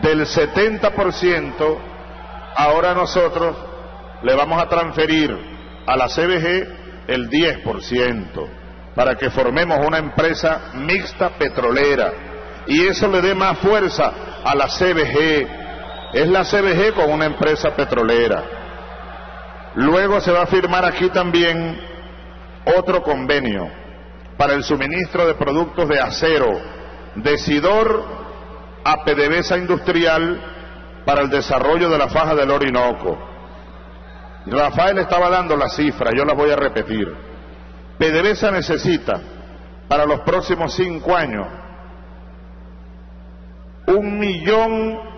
Del 0.03 0.27
70%, 0.27 1.79
ahora 2.55 2.95
nosotros 2.95 3.57
le 4.23 4.35
vamos 4.35 4.63
a 4.63 4.69
transferir 4.69 5.37
a 5.87 5.97
la 5.97 6.09
CBG 6.09 7.09
el 7.09 7.31
10%, 7.31 8.49
para 8.95 9.15
que 9.15 9.31
formemos 9.31 9.79
una 9.85 9.99
empresa 9.99 10.73
mixta 10.75 11.31
petrolera. 11.31 12.13
Y 12.67 12.87
eso 12.87 13.09
le 13.09 13.23
dé 13.23 13.35
más 13.35 13.59
fuerza 13.59 14.13
a 14.45 14.55
la 14.55 14.69
CBG. 14.69 15.49
Es 16.13 16.29
la 16.29 16.45
CBG 16.45 16.93
con 16.95 17.11
una 17.11 17.25
empresa 17.25 17.71
petrolera. 17.75 18.45
Luego 19.75 20.21
se 20.21 20.33
va 20.33 20.43
a 20.43 20.47
firmar 20.47 20.85
aquí 20.85 21.09
también 21.11 21.81
otro 22.77 23.03
convenio 23.03 23.69
para 24.37 24.55
el 24.55 24.65
suministro 24.65 25.27
de 25.27 25.35
productos 25.35 25.89
de 25.89 26.01
acero 26.01 26.61
de 27.15 27.39
Sidor 27.39 28.05
a 28.85 29.05
PDVSA 29.05 29.59
Industrial 29.59 30.41
para 31.05 31.23
el 31.23 31.31
desarrollo 31.31 31.89
de 31.89 31.99
la 31.99 32.09
faja 32.09 32.35
del 32.35 32.51
Orinoco. 32.51 33.19
Rafael 34.47 34.99
estaba 34.99 35.29
dando 35.29 35.57
la 35.57 35.69
cifra, 35.69 36.11
yo 36.17 36.25
la 36.25 36.35
voy 36.35 36.51
a 36.51 36.57
repetir. 36.57 37.07
PDVSA 37.99 38.51
necesita 38.51 39.21
para 39.87 40.07
los 40.07 40.21
próximos 40.21 40.75
cinco 40.75 41.15
años 41.15 41.47
un 43.87 44.19
millón 44.19 45.10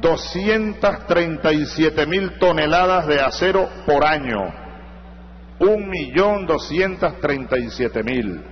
doscientas 0.00 1.06
treinta 1.06 1.52
y 1.52 1.66
siete 1.66 2.06
mil 2.06 2.38
toneladas 2.38 3.06
de 3.06 3.20
acero 3.20 3.68
por 3.86 4.04
año 4.04 4.60
un 5.60 5.90
millón 5.90 6.46
doscientas 6.46 7.20
treinta 7.20 7.58
y 7.58 7.68
siete 7.70 8.02
mil 8.02 8.42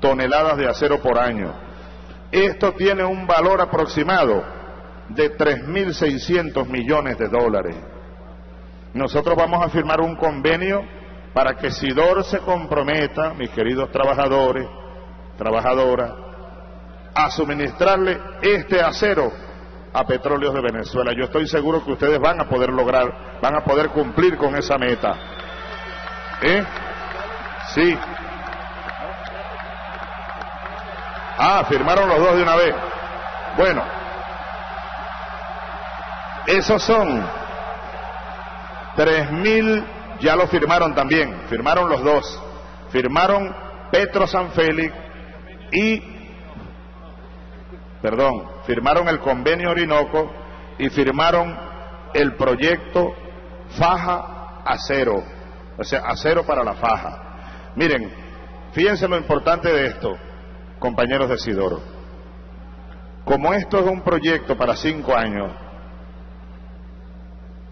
toneladas 0.00 0.56
de 0.56 0.68
acero 0.68 1.00
por 1.00 1.18
año. 1.18 1.54
Esto 2.32 2.72
tiene 2.72 3.04
un 3.04 3.26
valor 3.26 3.60
aproximado 3.60 4.44
de 5.08 5.30
tres 5.30 5.66
mil 5.66 5.94
seiscientos 5.94 6.68
millones 6.68 7.16
de 7.16 7.28
dólares. 7.28 7.76
Nosotros 8.92 9.36
vamos 9.36 9.64
a 9.64 9.68
firmar 9.68 10.00
un 10.00 10.16
convenio 10.16 10.82
para 11.32 11.54
que 11.54 11.70
Sidor 11.70 12.24
se 12.24 12.40
comprometa, 12.40 13.34
mis 13.34 13.50
queridos 13.50 13.90
trabajadores, 13.92 14.66
trabajadoras, 15.36 16.12
a 17.14 17.30
suministrarle 17.30 18.18
este 18.42 18.80
acero 18.80 19.30
a 19.92 20.04
Petróleos 20.04 20.54
de 20.54 20.60
Venezuela. 20.60 21.12
Yo 21.16 21.24
estoy 21.24 21.46
seguro 21.46 21.84
que 21.84 21.92
ustedes 21.92 22.20
van 22.20 22.40
a 22.40 22.48
poder 22.48 22.70
lograr, 22.70 23.38
van 23.40 23.56
a 23.56 23.64
poder 23.64 23.88
cumplir 23.90 24.36
con 24.36 24.54
esa 24.56 24.78
meta. 24.78 25.14
¿Eh? 26.42 26.64
Sí. 27.74 27.98
Ah, 31.38 31.64
firmaron 31.68 32.08
los 32.08 32.18
dos 32.18 32.36
de 32.36 32.42
una 32.42 32.56
vez. 32.56 32.74
Bueno, 33.56 33.82
esos 36.46 36.82
son 36.82 37.24
tres 38.96 39.30
mil, 39.30 39.84
ya 40.20 40.34
lo 40.34 40.46
firmaron 40.48 40.94
también, 40.94 41.42
firmaron 41.48 41.88
los 41.88 42.02
dos. 42.02 42.42
Firmaron 42.90 43.54
Petro 43.90 44.26
San 44.26 44.50
Félix 44.52 44.94
y, 45.70 46.02
perdón, 48.00 48.48
firmaron 48.68 49.08
el 49.08 49.18
convenio 49.18 49.70
Orinoco 49.70 50.30
y 50.78 50.88
firmaron 50.90 51.58
el 52.14 52.36
proyecto 52.36 53.12
Faja 53.70 54.62
Acero 54.64 55.38
o 55.78 55.84
sea, 55.84 56.00
acero 56.00 56.44
para 56.44 56.64
la 56.64 56.74
faja. 56.74 57.72
Miren, 57.76 58.10
fíjense 58.72 59.06
lo 59.06 59.16
importante 59.16 59.72
de 59.72 59.86
esto, 59.86 60.18
compañeros 60.80 61.30
de 61.30 61.38
Sidoro. 61.38 61.80
Como 63.24 63.54
esto 63.54 63.78
es 63.78 63.86
un 63.86 64.02
proyecto 64.02 64.56
para 64.56 64.74
cinco 64.74 65.16
años 65.16 65.52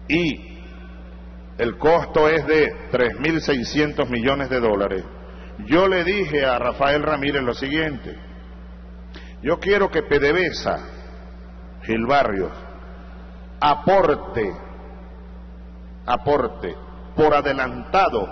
y 0.07 0.57
el 1.57 1.77
costo 1.77 2.29
es 2.29 2.45
de 2.45 2.71
3.600 2.91 4.07
millones 4.07 4.49
de 4.49 4.59
dólares, 4.59 5.03
yo 5.65 5.87
le 5.87 6.03
dije 6.03 6.45
a 6.45 6.59
Rafael 6.59 7.03
Ramírez 7.03 7.41
lo 7.41 7.53
siguiente, 7.53 8.17
yo 9.41 9.59
quiero 9.59 9.89
que 9.89 10.03
PDVSA, 10.03 10.79
Gil 11.83 12.05
Barrios, 12.05 12.51
aporte, 13.59 14.51
aporte 16.05 16.75
por 17.15 17.33
adelantado 17.33 18.27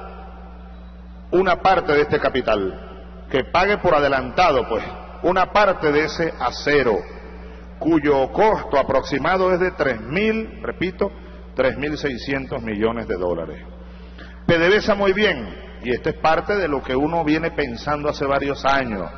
una 1.31 1.61
parte 1.61 1.93
de 1.93 2.01
este 2.01 2.19
capital, 2.19 3.25
que 3.29 3.45
pague 3.45 3.77
por 3.79 3.95
adelantado, 3.95 4.67
pues, 4.67 4.83
una 5.23 5.51
parte 5.51 5.91
de 5.91 6.05
ese 6.05 6.33
acero, 6.39 6.97
cuyo 7.79 8.31
costo 8.31 8.77
aproximado 8.77 9.51
es 9.53 9.59
de 9.59 9.71
tres 9.71 9.99
mil, 10.01 10.61
repito, 10.61 11.11
tres 11.55 11.77
mil 11.77 11.97
seiscientos 11.97 12.61
millones 12.61 13.07
de 13.07 13.15
dólares. 13.15 13.65
PDVSA 14.45 14.95
muy 14.95 15.13
bien, 15.13 15.79
y 15.83 15.91
esto 15.91 16.09
es 16.09 16.15
parte 16.17 16.55
de 16.55 16.67
lo 16.67 16.81
que 16.81 16.95
uno 16.95 17.23
viene 17.23 17.51
pensando 17.51 18.09
hace 18.09 18.25
varios 18.25 18.63
años, 18.65 19.09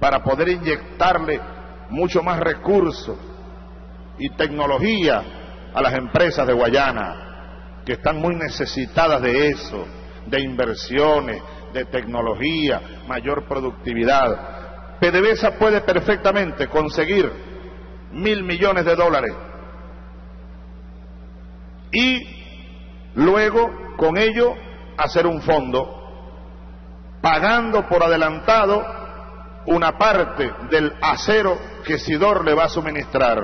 para 0.00 0.22
poder 0.22 0.48
inyectarle 0.48 1.40
mucho 1.90 2.22
más 2.22 2.40
recursos 2.40 3.18
y 4.18 4.30
tecnología 4.30 5.22
a 5.74 5.82
las 5.82 5.94
empresas 5.94 6.46
de 6.46 6.52
Guayana, 6.52 7.82
que 7.84 7.92
están 7.92 8.18
muy 8.18 8.34
necesitadas 8.34 9.22
de 9.22 9.48
eso, 9.48 9.86
de 10.26 10.40
inversiones, 10.40 11.42
de 11.72 11.84
tecnología, 11.84 12.80
mayor 13.06 13.46
productividad. 13.46 14.98
PDVSA 15.00 15.58
puede 15.58 15.80
perfectamente 15.82 16.66
conseguir 16.68 17.30
mil 18.12 18.42
millones 18.42 18.84
de 18.84 18.96
dólares 18.96 19.34
y 21.92 22.20
luego 23.14 23.68
con 23.96 24.18
ello 24.18 24.54
hacer 24.96 25.26
un 25.26 25.40
fondo 25.42 25.96
pagando 27.20 27.86
por 27.88 28.02
adelantado 28.02 28.99
una 29.66 29.98
parte 29.98 30.50
del 30.70 30.92
acero 31.00 31.58
que 31.84 31.98
Sidor 31.98 32.44
le 32.44 32.54
va 32.54 32.64
a 32.64 32.68
suministrar. 32.68 33.38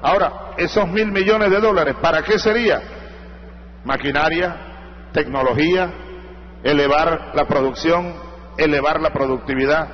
Ahora, 0.00 0.52
esos 0.56 0.88
mil 0.88 1.10
millones 1.10 1.50
de 1.50 1.60
dólares, 1.60 1.96
¿para 2.00 2.22
qué 2.22 2.38
sería? 2.38 2.80
maquinaria, 3.84 4.56
tecnología, 5.12 5.90
elevar 6.62 7.32
la 7.34 7.46
producción, 7.46 8.14
elevar 8.56 9.00
la 9.00 9.10
productividad. 9.10 9.88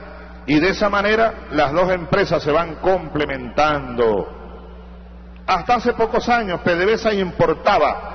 Y 0.46 0.58
de 0.58 0.70
esa 0.70 0.88
manera 0.88 1.46
las 1.52 1.72
dos 1.72 1.90
empresas 1.90 2.42
se 2.42 2.50
van 2.50 2.76
complementando. 2.76 4.28
Hasta 5.46 5.76
hace 5.76 5.92
pocos 5.94 6.28
años 6.28 6.60
PDVSA 6.60 7.14
importaba 7.14 8.10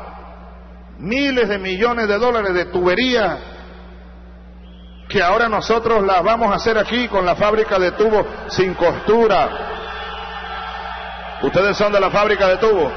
miles 0.98 1.48
de 1.48 1.58
millones 1.58 2.08
de 2.08 2.18
dólares 2.18 2.54
de 2.54 2.66
tubería 2.66 3.38
que 5.10 5.22
ahora 5.22 5.50
nosotros 5.50 6.04
las 6.04 6.24
vamos 6.24 6.52
a 6.52 6.56
hacer 6.56 6.78
aquí 6.78 7.08
con 7.08 7.26
la 7.26 7.36
fábrica 7.36 7.80
de 7.80 7.92
tubos 7.92 8.26
sin 8.48 8.76
costura. 8.76 9.50
¿Ustedes 11.42 11.76
son 11.76 11.92
de 11.92 12.00
la 12.00 12.12
fábrica 12.12 12.48
de 12.48 12.58
tubos? 12.58 12.92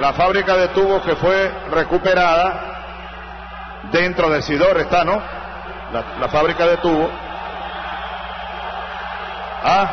la 0.00 0.14
fábrica 0.14 0.56
de 0.56 0.68
tubos 0.68 1.02
que 1.02 1.14
fue 1.14 1.52
recuperada 1.70 2.78
dentro 3.92 4.30
de 4.30 4.40
Sidor 4.40 4.78
está, 4.78 5.04
¿no? 5.04 5.22
La, 5.92 6.28
fábrica 6.28 6.66
de 6.66 6.78
tubos. 6.78 7.10
Ah, 9.62 9.88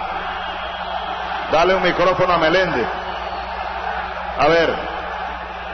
dale 1.51 1.75
un 1.75 1.83
micrófono 1.83 2.33
a 2.33 2.37
Meléndez. 2.37 2.87
A 4.39 4.47
ver, 4.47 4.97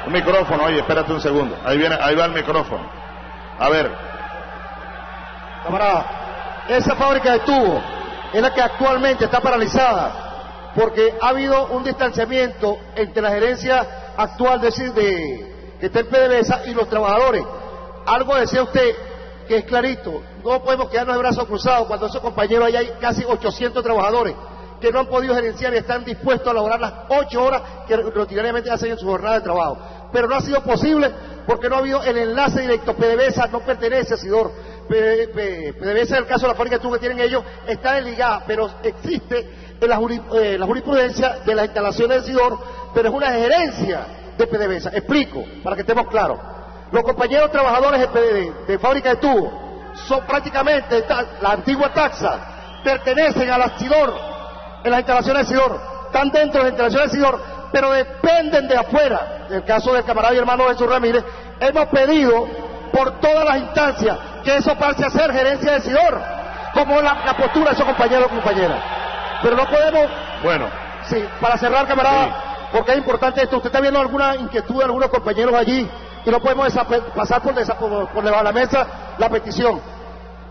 Un 0.06 0.12
micrófono, 0.12 0.64
oye, 0.66 0.80
espérate 0.80 1.14
un 1.14 1.22
segundo. 1.22 1.58
Ahí 1.64 1.78
viene, 1.78 1.98
ahí 2.02 2.16
va 2.16 2.26
el 2.26 2.32
micrófono. 2.32 2.84
A 3.60 3.70
ver. 3.70 4.13
Camarada, 5.64 6.66
esa 6.70 6.96
fábrica 6.96 7.34
de 7.34 7.40
tubos 7.40 7.82
es 8.34 8.42
la 8.42 8.54
que 8.54 8.62
actualmente 8.62 9.26
está 9.26 9.40
paralizada 9.40 10.72
porque 10.76 11.14
ha 11.22 11.30
habido 11.30 11.68
un 11.68 11.84
distanciamiento 11.84 12.78
entre 12.96 13.22
la 13.22 13.30
gerencia 13.30 14.14
actual 14.18 14.60
de, 14.60 14.70
de 14.70 15.54
que 15.80 15.86
está 15.86 16.00
en 16.00 16.08
PDVSA 16.08 16.66
y 16.66 16.74
los 16.74 16.90
trabajadores. 16.90 17.44
Algo 18.06 18.36
decía 18.36 18.64
usted 18.64 18.96
que 19.48 19.58
es 19.58 19.66
clarito, 19.66 20.24
no 20.44 20.64
podemos 20.64 20.90
quedarnos 20.90 21.16
de 21.16 21.22
brazos 21.22 21.46
cruzados 21.46 21.88
cuando 21.88 22.08
esos 22.08 22.22
compañeros 22.22 22.68
ahí 22.68 22.76
hay 22.76 22.94
casi 23.00 23.24
800 23.24 23.84
trabajadores 23.84 24.36
que 24.80 24.92
no 24.92 25.00
han 25.00 25.08
podido 25.08 25.34
gerenciar 25.34 25.74
y 25.74 25.78
están 25.78 26.04
dispuestos 26.04 26.48
a 26.48 26.54
lograr 26.54 26.80
las 26.80 26.94
ocho 27.08 27.44
horas 27.44 27.62
que 27.88 27.96
rutinariamente 27.96 28.70
hacen 28.70 28.92
en 28.92 28.98
su 28.98 29.06
jornada 29.06 29.36
de 29.36 29.42
trabajo. 29.42 29.78
Pero 30.12 30.28
no 30.28 30.36
ha 30.36 30.42
sido 30.42 30.62
posible 30.62 31.10
porque 31.48 31.70
no 31.70 31.76
ha 31.76 31.80
habido 31.80 32.04
el 32.04 32.18
enlace 32.18 32.62
directo. 32.62 32.94
PDVSA 32.94 33.48
no 33.48 33.62
pertenece 33.62 34.16
a 34.16 34.18
SIDOR. 34.18 34.52
PDVSA, 34.88 36.18
en 36.18 36.24
el 36.24 36.28
caso 36.28 36.46
de 36.46 36.54
la 36.54 36.56
fábrica 36.56 36.80
que 36.80 37.00
tienen 37.00 37.20
ellos, 37.20 37.44
está 37.68 37.94
desligada, 37.94 38.44
pero 38.46 38.70
existe 38.84 39.48
en 39.80 39.90
la, 39.90 40.00
eh, 40.36 40.58
jurisprudencia 40.62 41.40
de 41.46 41.56
las 41.56 41.66
instalaciones 41.66 42.22
de 42.22 42.28
SIDOR, 42.28 42.60
pero 42.94 43.10
es 43.10 43.16
una 43.16 43.32
gerencia 43.32 44.08
de 44.38 44.48
PDVSA. 44.48 44.90
Explico, 44.90 45.44
para 45.64 45.76
que 45.76 45.82
estemos 45.82 46.08
claros. 46.08 46.40
Los 46.92 47.04
compañeros 47.04 47.52
trabajadores 47.52 48.14
de, 48.14 48.54
de 48.68 48.80
fábrica 48.80 49.10
de 49.10 49.16
tubos 49.18 49.52
son 50.08 50.26
prácticamente 50.26 51.04
la 51.42 51.52
antigua 51.52 51.94
taxa, 51.94 52.82
pertenecen 52.84 53.50
a 53.50 53.58
la 53.58 53.78
SIDOR, 53.78 54.14
en 54.84 54.92
las 54.92 55.00
instalaciones 55.00 55.48
de 55.48 55.56
SIDOR, 55.56 55.82
están 56.08 56.30
dentro 56.30 56.64
de 56.64 56.72
las 56.72 56.72
instalaciones 56.72 57.12
de 57.12 57.18
SIDOR, 57.18 57.42
pero 57.72 57.92
dependen 57.92 58.68
de 58.68 58.78
afuera. 58.78 59.48
En 59.50 59.56
el 59.56 59.64
caso 59.64 59.94
del 59.94 60.04
camarada 60.04 60.36
y 60.36 60.38
hermano 60.38 60.68
Jesús 60.68 60.88
Ramírez, 60.88 61.24
hemos 61.60 61.86
pedido 61.88 62.48
por 62.92 63.20
todas 63.20 63.46
las 63.46 63.58
instancias 63.58 64.18
que 64.44 64.58
eso 64.58 64.76
pase 64.76 65.06
a 65.06 65.10
ser 65.10 65.32
gerencia 65.32 65.74
de 65.74 65.82
SIDOR, 65.82 66.22
como 66.74 67.02
la, 67.02 67.36
postura 67.38 67.70
de 67.70 67.74
esos 67.74 67.86
compañeros 67.86 68.28
y 68.32 68.36
compañeras. 68.36 68.80
Pero 69.42 69.56
no 69.56 69.66
podemos. 69.66 70.08
Bueno. 70.44 70.68
Sí, 71.06 71.24
para 71.42 71.58
cerrar, 71.58 71.86
camarada, 71.88 72.70
porque 72.72 72.92
es 72.92 72.98
importante 72.98 73.44
esto. 73.44 73.58
Usted 73.58 73.68
está 73.68 73.82
viendo 73.82 74.00
alguna 74.00 74.36
inquietud 74.36 74.78
de 74.78 74.86
algunos 74.86 75.10
compañeros 75.10 75.54
allí 75.54 75.90
y 76.26 76.30
no 76.30 76.40
podemos 76.40 76.74
pasar 77.14 77.42
por, 77.42 77.54
por, 77.78 78.10
por 78.10 78.24
la 78.24 78.52
mesa 78.52 78.88
la 79.18 79.30
petición. 79.30 79.82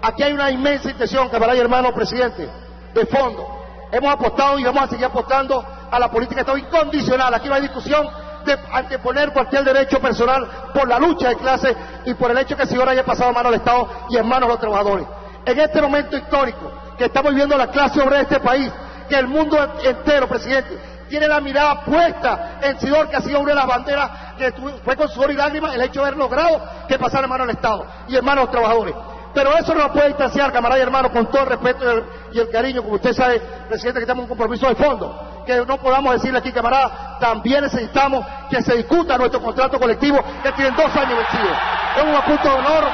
Aquí 0.03 0.23
hay 0.23 0.33
una 0.33 0.51
inmensa 0.51 0.91
intención, 0.91 1.29
camarada 1.29 1.57
y 1.57 1.61
hermano 1.61 1.93
presidente, 1.95 2.49
de 2.93 3.07
fondo. 3.07 3.47
Hemos 3.93 4.13
apostado 4.13 4.59
y 4.59 4.65
vamos 4.65 4.85
a 4.85 4.89
seguir 4.89 5.07
apostando 5.07 5.65
a 5.91 5.99
la 5.99 6.11
política 6.11 6.37
de 6.37 6.41
Estado 6.41 6.59
incondicional. 6.59 7.33
Aquí 7.33 7.49
no 7.49 7.55
hay 7.55 7.63
discusión 7.63 8.09
de 8.45 8.59
anteponer 8.73 9.33
cualquier 9.33 9.65
derecho 9.65 10.01
personal 10.01 10.47
por 10.75 10.89
la 10.89 10.99
lucha 10.99 11.29
de 11.29 11.37
clase 11.37 11.77
y 12.05 12.15
por 12.15 12.31
el 12.31 12.39
hecho 12.39 12.57
que 12.57 12.63
el 12.63 12.69
señor 12.69 12.89
haya 12.89 13.05
pasado 13.05 13.31
a 13.31 13.33
manos 13.33 13.53
del 13.53 13.61
Estado 13.61 13.89
y 14.11 14.17
en 14.17 14.27
manos 14.27 14.49
de 14.49 14.53
los 14.55 14.61
trabajadores. 14.61 15.07
En 15.45 15.59
este 15.59 15.83
momento 15.83 16.17
histórico 16.17 16.73
que 16.97 17.07
estamos 17.07 17.33
viviendo 17.33 17.57
la 17.57 17.69
clase 17.69 18.01
obrera 18.01 18.19
de 18.19 18.23
este 18.23 18.41
país, 18.41 18.73
que 19.09 19.17
el 19.17 19.27
mundo 19.27 19.59
entero, 19.83 20.29
presidente, 20.29 20.79
tiene 21.09 21.29
la 21.29 21.41
mirada 21.41 21.83
puesta 21.83 22.59
en 22.63 22.81
Sidor, 22.81 23.09
que 23.11 23.17
ha 23.17 23.21
sido 23.21 23.41
una 23.41 23.51
de 23.51 23.57
las 23.57 23.67
banderas 23.67 24.11
que 24.39 24.53
fue 24.83 24.97
con 24.97 25.09
sudor 25.09 25.31
y 25.31 25.35
lágrimas 25.35 25.75
el 25.75 25.83
hecho 25.83 26.01
de 26.01 26.07
haber 26.07 26.17
logrado 26.17 26.63
que 26.89 26.99
pasara 26.99 27.25
en 27.25 27.31
manos 27.31 27.49
del 27.49 27.57
Estado 27.57 27.87
y 28.09 28.17
en 28.17 28.25
manos 28.25 28.43
de 28.43 28.47
los 28.47 28.51
trabajadores. 28.51 28.95
Pero 29.35 29.57
eso 29.57 29.75
no 29.75 29.85
lo 29.85 29.93
puede 29.93 30.09
distanciar, 30.09 30.53
camarada 30.53 30.79
y 30.79 30.83
hermano, 30.83 31.11
con 31.11 31.27
todo 31.27 31.43
el 31.43 31.49
respeto 31.49 31.85
y 32.33 32.39
el, 32.39 32.51
cariño, 32.51 32.83
como 32.83 32.97
usted 32.97 33.15
sabe, 33.15 33.41
presidente, 33.69 34.01
que 34.01 34.07
tenemos 34.07 34.25
un 34.25 34.29
compromiso 34.29 34.69
de 34.69 34.75
fondo. 34.75 35.43
Que 35.47 35.65
no 35.67 35.79
podamos 35.79 36.13
decirle 36.15 36.39
aquí, 36.39 36.53
camarada, 36.53 37.17
también 37.19 37.63
necesitamos 37.63 38.27
que 38.51 38.63
se 38.63 38.77
discuta 38.77 39.17
nuestro 39.17 39.41
contrato 39.41 39.79
colectivo 39.81 40.23
que 40.43 40.53
tiene 40.53 40.71
dos 40.73 40.95
años 40.95 41.17
vencidos. 41.17 41.57
Es 41.97 42.05
un 42.05 42.15
apunto 42.15 42.45
de 42.45 42.55
honor 42.55 42.85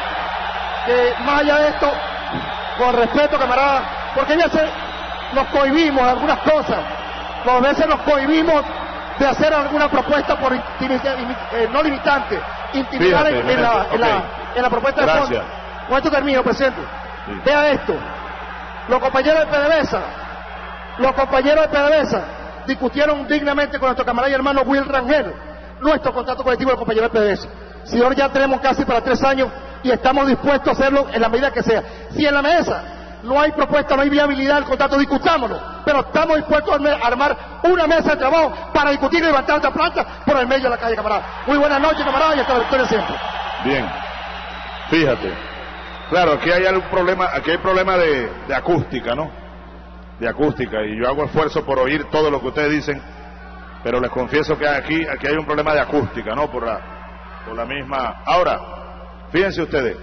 que, 0.87 1.15
más 1.25 1.41
allá 1.41 1.59
de 1.59 1.69
esto, 1.69 1.91
con 2.79 2.95
respeto, 2.95 3.39
camarada, 3.39 3.83
porque 4.15 4.37
ya 4.37 4.49
se 4.49 4.63
nos 5.33 5.47
cohibimos 5.49 6.05
de 6.05 6.11
algunas 6.11 6.39
cosas. 6.39 6.79
A 7.47 7.61
veces 7.61 7.87
nos 7.87 8.01
cohibimos 8.01 8.63
de 9.19 9.27
hacer 9.27 9.53
alguna 9.53 9.89
propuesta 9.89 10.37
por 10.39 10.53
eh, 10.55 11.69
no 11.73 11.83
limitante, 11.83 12.41
intimidar 12.75 13.27
en, 13.27 13.61
la, 13.61 13.87
en, 14.55 14.63
la, 14.63 14.71
propuesta 14.71 15.05
de 15.05 15.21
fondo. 15.21 15.43
Con 15.89 15.97
esto 15.97 16.11
termino, 16.11 16.43
presidente. 16.43 16.81
Vea 17.45 17.71
esto. 17.73 17.95
Los 18.89 19.01
compañeros 19.01 19.41
de 19.41 19.47
PDVSA, 19.47 20.01
los 20.99 21.13
compañeros 21.13 21.69
de 21.71 21.79
PDVSA 21.79 22.25
discutieron 22.67 23.27
dignamente 23.27 23.79
con 23.79 23.89
nuestro 23.89 24.05
camarada 24.05 24.31
y 24.31 24.35
hermano 24.35 24.63
Will 24.63 24.85
Rangel 24.85 25.33
nuestro 25.81 26.13
contrato 26.13 26.43
colectivo 26.43 26.71
de 26.71 26.77
compañeros 26.77 27.13
de 27.13 27.21
PDVSA. 27.21 27.49
Señor, 27.85 28.15
ya 28.15 28.29
tenemos 28.29 28.61
casi 28.61 28.85
para 28.85 29.01
tres 29.01 29.23
años 29.23 29.49
y 29.83 29.91
estamos 29.91 30.27
dispuestos 30.27 30.69
a 30.69 30.73
hacerlo 30.73 31.07
en 31.13 31.21
la 31.21 31.29
medida 31.29 31.51
que 31.51 31.63
sea. 31.63 31.83
Si 32.11 32.27
en 32.27 32.35
la 32.35 32.43
mesa 32.43 32.83
no 33.23 33.41
hay 33.41 33.53
propuesta, 33.53 33.97
no 33.97 34.03
hay 34.03 34.11
viabilidad 34.11 34.57
del 34.57 34.65
contrato, 34.65 34.99
discutámoslo. 34.99 35.61
Pero 35.85 36.01
estamos 36.01 36.37
dispuestos 36.37 36.81
a 36.81 37.07
armar 37.07 37.37
una 37.65 37.87
mesa 37.87 38.11
de 38.11 38.17
trabajo 38.17 38.53
para 38.73 38.91
discutir 38.91 39.21
y 39.21 39.27
levantar 39.27 39.57
esta 39.57 39.71
planta 39.71 40.05
por 40.25 40.37
el 40.39 40.47
medio 40.47 40.65
de 40.65 40.71
la 40.71 40.79
calle, 40.79 40.97
camarada. 40.97 41.23
Muy 41.47 41.59
buenas 41.59 41.81
noches, 41.81 42.05
camarada, 42.05 42.37
y 42.37 42.41
hasta 42.41 42.53
la 42.55 42.59
victoria 42.61 42.87
siempre. 42.87 43.15
Bien, 43.65 43.91
fíjate. 44.91 45.48
Claro, 46.09 46.33
aquí 46.33 46.51
hay 46.51 46.65
algún 46.65 46.89
problema, 46.89 47.29
aquí 47.35 47.51
hay 47.51 47.59
problema 47.59 47.99
de, 47.99 48.31
acústica, 48.55 49.15
¿no? 49.15 49.31
De 50.19 50.27
acústica, 50.27 50.83
y 50.83 50.97
yo 50.99 51.07
hago 51.07 51.25
esfuerzo 51.25 51.65
por 51.67 51.79
oír 51.79 52.05
todo 52.05 52.31
lo 52.31 52.41
que 52.41 52.47
ustedes 52.47 52.73
dicen, 52.73 53.03
pero 53.85 54.01
les 54.01 54.11
confieso 54.11 54.57
que 54.57 54.67
aquí, 54.67 55.07
aquí 55.07 55.27
hay 55.27 55.37
un 55.37 55.45
problema 55.45 55.75
de 55.75 55.81
acústica, 55.81 56.35
¿no? 56.35 56.51
Por 56.51 56.67
la, 56.67 56.81
por 57.45 57.55
la 57.55 57.67
misma. 57.67 58.23
Ahora, 58.25 58.59
fíjense 59.31 59.61
ustedes, 59.61 59.99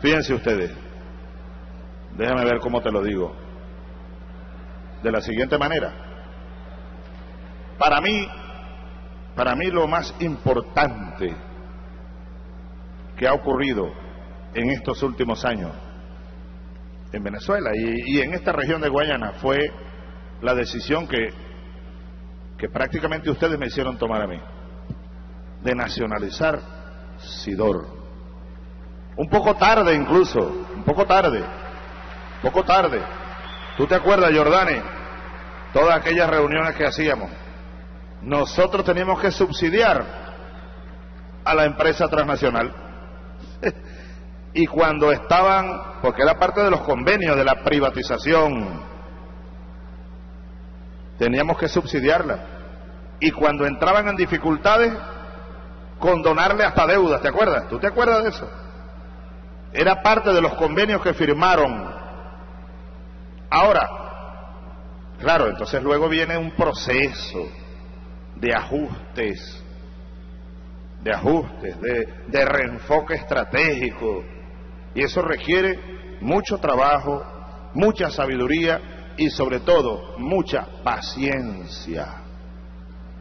fíjense 0.00 0.32
ustedes, 0.32 0.70
déjame 2.16 2.44
ver 2.46 2.58
cómo 2.60 2.80
te 2.80 2.90
lo 2.90 3.02
digo, 3.02 3.36
de 5.02 5.12
la 5.12 5.20
siguiente 5.20 5.58
manera. 5.58 5.92
Para 7.78 8.00
mí, 8.00 8.26
para 9.36 9.54
mí 9.54 9.66
lo 9.66 9.86
más 9.86 10.14
importante 10.20 11.36
que 13.18 13.28
ha 13.28 13.34
ocurrido 13.34 13.99
en 14.54 14.70
estos 14.70 15.02
últimos 15.02 15.44
años 15.44 15.72
en 17.12 17.24
Venezuela 17.24 17.70
y, 17.74 18.20
en 18.20 18.34
esta 18.34 18.52
región 18.52 18.80
de 18.80 18.88
Guayana 18.88 19.32
fue 19.40 19.72
la 20.42 20.54
decisión 20.54 21.06
que, 21.08 21.32
que 22.56 22.68
prácticamente 22.68 23.30
ustedes 23.30 23.58
me 23.58 23.66
hicieron 23.66 23.98
tomar 23.98 24.22
a 24.22 24.26
mí, 24.26 24.40
de 25.62 25.74
nacionalizar 25.74 26.60
Sidor. 27.18 27.86
Un 29.16 29.28
poco 29.28 29.54
tarde 29.56 29.94
incluso, 29.94 30.66
un 30.74 30.84
poco 30.84 31.04
tarde, 31.04 31.40
un 31.40 32.40
poco 32.42 32.64
tarde. 32.64 33.02
¿Tú 33.76 33.86
te 33.86 33.94
acuerdas, 33.94 34.30
Jordane? 34.34 34.82
Todas 35.72 35.96
aquellas 35.96 36.30
reuniones 36.30 36.74
que 36.76 36.86
hacíamos. 36.86 37.30
Nosotros 38.22 38.84
teníamos 38.84 39.20
que 39.20 39.30
subsidiar 39.30 40.04
a 41.44 41.54
la 41.54 41.64
empresa 41.64 42.08
transnacional. 42.08 42.72
y 44.52 44.66
cuando 44.66 45.12
estaban, 45.12 46.00
porque 46.02 46.22
era 46.22 46.34
parte 46.34 46.60
de 46.60 46.70
los 46.70 46.80
convenios 46.80 47.36
de 47.36 47.44
la 47.44 47.62
privatización, 47.62 48.82
teníamos 51.18 51.56
que 51.56 51.68
subsidiarla. 51.68 52.38
Y 53.20 53.30
cuando 53.30 53.66
entraban 53.66 54.08
en 54.08 54.16
dificultades, 54.16 54.92
condonarle 55.98 56.64
hasta 56.64 56.86
deudas, 56.86 57.20
¿te 57.20 57.28
acuerdas? 57.28 57.68
¿Tú 57.68 57.78
te 57.78 57.86
acuerdas 57.86 58.24
de 58.24 58.30
eso? 58.30 58.50
Era 59.72 60.02
parte 60.02 60.32
de 60.32 60.40
los 60.40 60.54
convenios 60.54 61.00
que 61.00 61.14
firmaron. 61.14 61.94
Ahora, 63.50 63.88
claro, 65.20 65.46
entonces 65.46 65.80
luego 65.82 66.08
viene 66.08 66.36
un 66.36 66.50
proceso 66.52 67.48
de 68.34 68.52
ajustes, 68.52 69.62
de 71.02 71.12
ajustes, 71.12 71.80
de, 71.80 72.08
de 72.26 72.44
reenfoque 72.44 73.14
estratégico, 73.14 74.24
y 74.94 75.02
eso 75.02 75.22
requiere 75.22 75.78
mucho 76.20 76.58
trabajo, 76.58 77.22
mucha 77.74 78.10
sabiduría 78.10 79.12
y 79.16 79.30
sobre 79.30 79.60
todo 79.60 80.16
mucha 80.18 80.66
paciencia. 80.82 82.22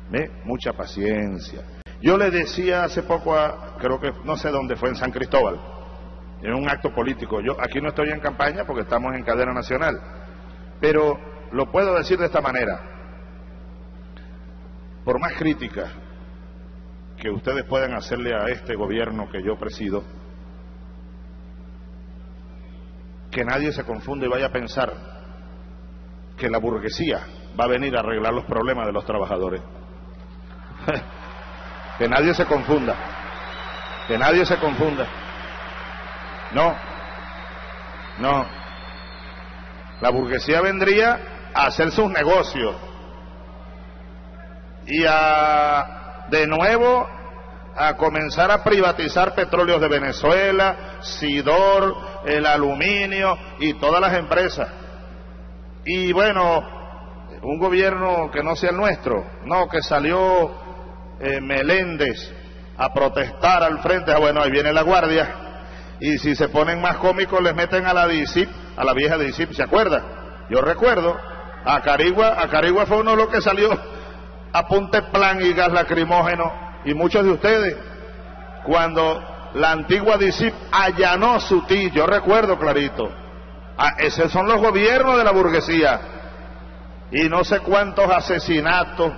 ¿Ve? 0.10 0.32
Mucha 0.44 0.74
paciencia. 0.74 1.62
Yo 2.02 2.18
le 2.18 2.32
decía 2.32 2.84
hace 2.84 3.04
poco 3.04 3.36
a, 3.36 3.76
creo 3.78 4.00
que 4.00 4.12
no 4.24 4.38
sé 4.38 4.50
dónde 4.50 4.76
fue, 4.76 4.90
en 4.90 4.96
San 4.96 5.12
Cristóbal, 5.12 5.60
en 6.42 6.54
un 6.54 6.70
acto 6.70 6.94
político. 6.94 7.42
Yo 7.42 7.58
aquí 7.62 7.82
no 7.82 7.90
estoy 7.90 8.10
en 8.10 8.20
campaña 8.20 8.64
porque 8.66 8.84
estamos 8.84 9.14
en 9.16 9.24
cadena 9.24 9.54
nacional, 9.54 10.00
pero 10.80 11.20
lo 11.52 11.72
puedo 11.72 11.94
decir 11.96 12.18
de 12.18 12.26
esta 12.26 12.42
manera. 12.42 12.80
Por 15.04 15.20
más 15.20 15.34
críticas 15.34 15.92
que 17.18 17.30
ustedes 17.30 17.66
puedan 17.66 17.94
hacerle 17.94 18.34
a 18.34 18.46
este 18.48 18.76
gobierno 18.76 19.30
que 19.30 19.44
yo 19.44 19.58
presido, 19.58 20.04
que 23.40 23.46
nadie 23.46 23.72
se 23.72 23.86
confunde 23.86 24.26
y 24.26 24.30
vaya 24.30 24.48
a 24.48 24.52
pensar 24.52 24.92
que 26.38 26.50
la 26.50 26.58
burguesía 26.58 27.22
va 27.58 27.64
a 27.64 27.68
venir 27.68 27.96
a 27.96 28.02
arreglar 28.02 28.34
los 28.34 28.44
problemas 28.44 28.86
de 28.86 28.92
los 28.92 29.06
trabajadores. 29.06 29.62
Que 31.98 32.08
nadie 32.08 32.34
se 32.34 32.46
confunda. 32.46 32.96
Que 34.08 34.18
nadie 34.18 34.46
se 34.46 34.58
confunda. 34.58 35.06
No. 36.54 36.74
No. 38.20 38.46
La 40.00 40.10
burguesía 40.10 40.62
vendría 40.62 41.20
a 41.54 41.66
hacer 41.66 41.92
sus 41.92 42.10
negocios 42.10 42.74
y 44.86 45.04
a 45.06 46.26
de 46.30 46.48
nuevo 46.48 47.06
a 47.76 47.96
comenzar 47.96 48.50
a 48.52 48.64
privatizar 48.64 49.36
petróleos 49.36 49.82
de 49.82 49.90
Venezuela, 49.90 51.00
Sidor, 51.02 51.96
el 52.26 52.46
aluminio 52.46 53.38
y 53.60 53.74
todas 53.76 54.02
las 54.02 54.14
empresas. 54.18 54.68
Y 55.86 56.12
bueno, 56.12 56.80
un 57.42 57.60
gobierno 57.60 58.30
que 58.32 58.44
no 58.44 58.56
sea 58.56 58.72
el 58.72 58.78
nuestro, 58.78 59.26
no, 59.46 59.68
que 59.68 59.82
salió 59.82 60.52
eh, 61.20 61.40
Meléndez 61.42 62.34
a 62.78 62.94
protestar 62.94 63.64
al 63.64 63.80
frente, 63.80 64.12
ah, 64.12 64.20
bueno, 64.20 64.42
ahí 64.42 64.52
viene 64.52 64.72
la 64.72 64.84
guardia, 64.84 65.36
y 66.00 66.18
si 66.18 66.36
se 66.36 66.50
ponen 66.50 66.82
más 66.82 66.98
cómicos 66.98 67.42
les 67.42 67.54
meten 67.54 67.86
a 67.86 67.94
la 67.94 68.08
DICIP, 68.08 68.50
a 68.78 68.84
la 68.84 68.94
vieja 68.94 69.18
DICIP, 69.18 69.52
¿se 69.52 69.64
acuerda? 69.64 70.46
Yo 70.50 70.62
recuerdo, 70.62 71.18
a 71.66 71.82
Carigua, 71.82 72.42
a 72.42 72.48
Carigua 72.48 72.86
fue 72.86 73.00
uno 73.00 73.12
de 73.12 73.18
los 73.18 73.28
que 73.28 73.42
salió 73.42 73.70
a 74.52 74.68
punte 74.68 75.02
plan 75.04 75.42
y 75.42 75.54
gas 75.54 75.72
lacrimógeno, 75.72 76.52
y 76.86 76.94
muchos 76.94 77.26
de 77.26 77.32
ustedes, 77.32 77.78
cuando 78.66 79.22
la 79.54 79.72
antigua 79.72 80.18
DICIP 80.18 80.54
allanó 80.72 81.40
su 81.40 81.64
ti, 81.64 81.92
yo 81.92 82.06
recuerdo 82.06 82.58
clarito, 82.58 83.10
ah, 83.78 83.94
esos 83.98 84.32
son 84.32 84.48
los 84.48 84.62
gobiernos 84.62 85.18
de 85.18 85.24
la 85.24 85.32
burguesía, 85.32 86.00
y 87.12 87.30
no 87.30 87.44
sé 87.44 87.60
cuántos 87.60 88.10
asesinatos, 88.10 89.12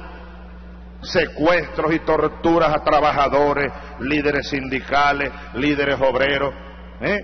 secuestros 1.02 1.94
y 1.94 2.00
torturas 2.00 2.74
a 2.74 2.84
trabajadores, 2.84 3.72
líderes 4.00 4.50
sindicales, 4.50 5.32
líderes 5.56 6.00
obreros, 6.00 6.54
¿eh? 7.02 7.20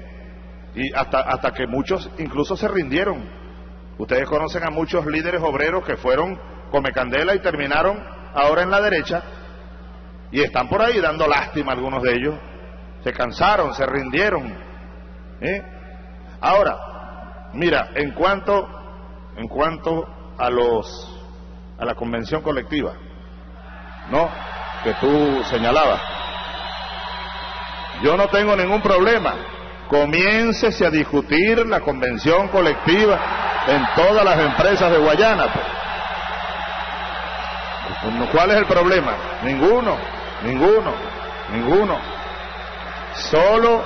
y 0.75 0.93
hasta, 0.93 1.21
hasta 1.21 1.51
que 1.51 1.67
muchos 1.67 2.09
incluso 2.17 2.55
se 2.57 2.67
rindieron. 2.67 3.29
Ustedes 3.97 4.27
conocen 4.27 4.63
a 4.63 4.69
muchos 4.69 5.05
líderes 5.05 5.41
obreros 5.41 5.85
que 5.85 5.97
fueron 5.97 6.39
come 6.69 6.91
candela 6.91 7.33
y 7.33 7.39
terminaron 7.39 7.97
ahora 8.33 8.61
en 8.61 8.69
la 8.69 8.81
derecha 8.81 9.23
y 10.31 10.41
están 10.41 10.67
por 10.67 10.81
ahí 10.81 10.99
dando 10.99 11.27
lástima 11.27 11.71
algunos 11.71 12.03
de 12.03 12.13
ellos. 12.13 12.35
Se 13.07 13.13
cansaron, 13.13 13.73
se 13.73 13.85
rindieron. 13.85 14.53
¿eh? 15.39 15.61
Ahora, 16.41 16.75
mira, 17.53 17.87
en 17.95 18.11
cuanto, 18.11 18.67
en 19.37 19.47
cuanto 19.47 20.05
a 20.37 20.49
los 20.49 21.23
a 21.79 21.85
la 21.85 21.95
convención 21.95 22.41
colectiva, 22.41 22.91
¿no? 24.09 24.29
Que 24.83 24.93
tú 24.95 25.41
señalabas. 25.45 26.01
Yo 28.03 28.17
no 28.17 28.27
tengo 28.27 28.57
ningún 28.57 28.81
problema. 28.81 29.35
Comiéncese 29.87 30.85
a 30.85 30.89
discutir 30.89 31.65
la 31.65 31.79
convención 31.79 32.49
colectiva 32.49 33.17
en 33.67 33.85
todas 33.95 34.25
las 34.25 34.37
empresas 34.37 34.91
de 34.91 34.97
Guayana. 34.97 35.45
Pues. 35.53 35.65
¿Cuál 38.33 38.51
es 38.51 38.57
el 38.57 38.65
problema? 38.65 39.13
Ninguno, 39.43 39.95
ninguno, 40.43 40.93
ninguno. 41.53 42.16
Solo, 43.17 43.84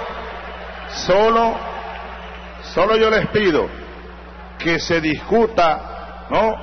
solo, 0.89 1.56
solo 2.74 2.98
yo 2.98 3.10
les 3.10 3.28
pido 3.28 3.67
que 4.58 4.80
se 4.80 5.02
discuta, 5.02 6.28
¿no? 6.30 6.56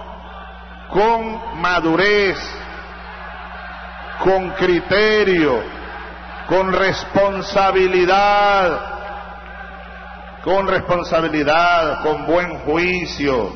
Con 0.90 1.60
madurez, 1.60 2.38
con 4.22 4.50
criterio, 4.50 5.62
con 6.48 6.72
responsabilidad, 6.72 8.80
con 10.42 10.66
responsabilidad, 10.66 12.02
con 12.02 12.26
buen 12.26 12.58
juicio 12.60 13.52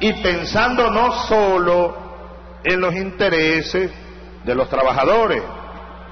y 0.00 0.12
pensando 0.14 0.90
no 0.90 1.12
solo 1.26 2.02
en 2.64 2.80
los 2.80 2.94
intereses 2.94 3.92
de 4.44 4.54
los 4.54 4.68
trabajadores, 4.68 5.42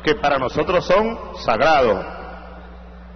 que 0.05 0.17
para 0.17 0.39
nosotros 0.39 0.87
son 0.87 1.19
sagrados, 1.45 2.05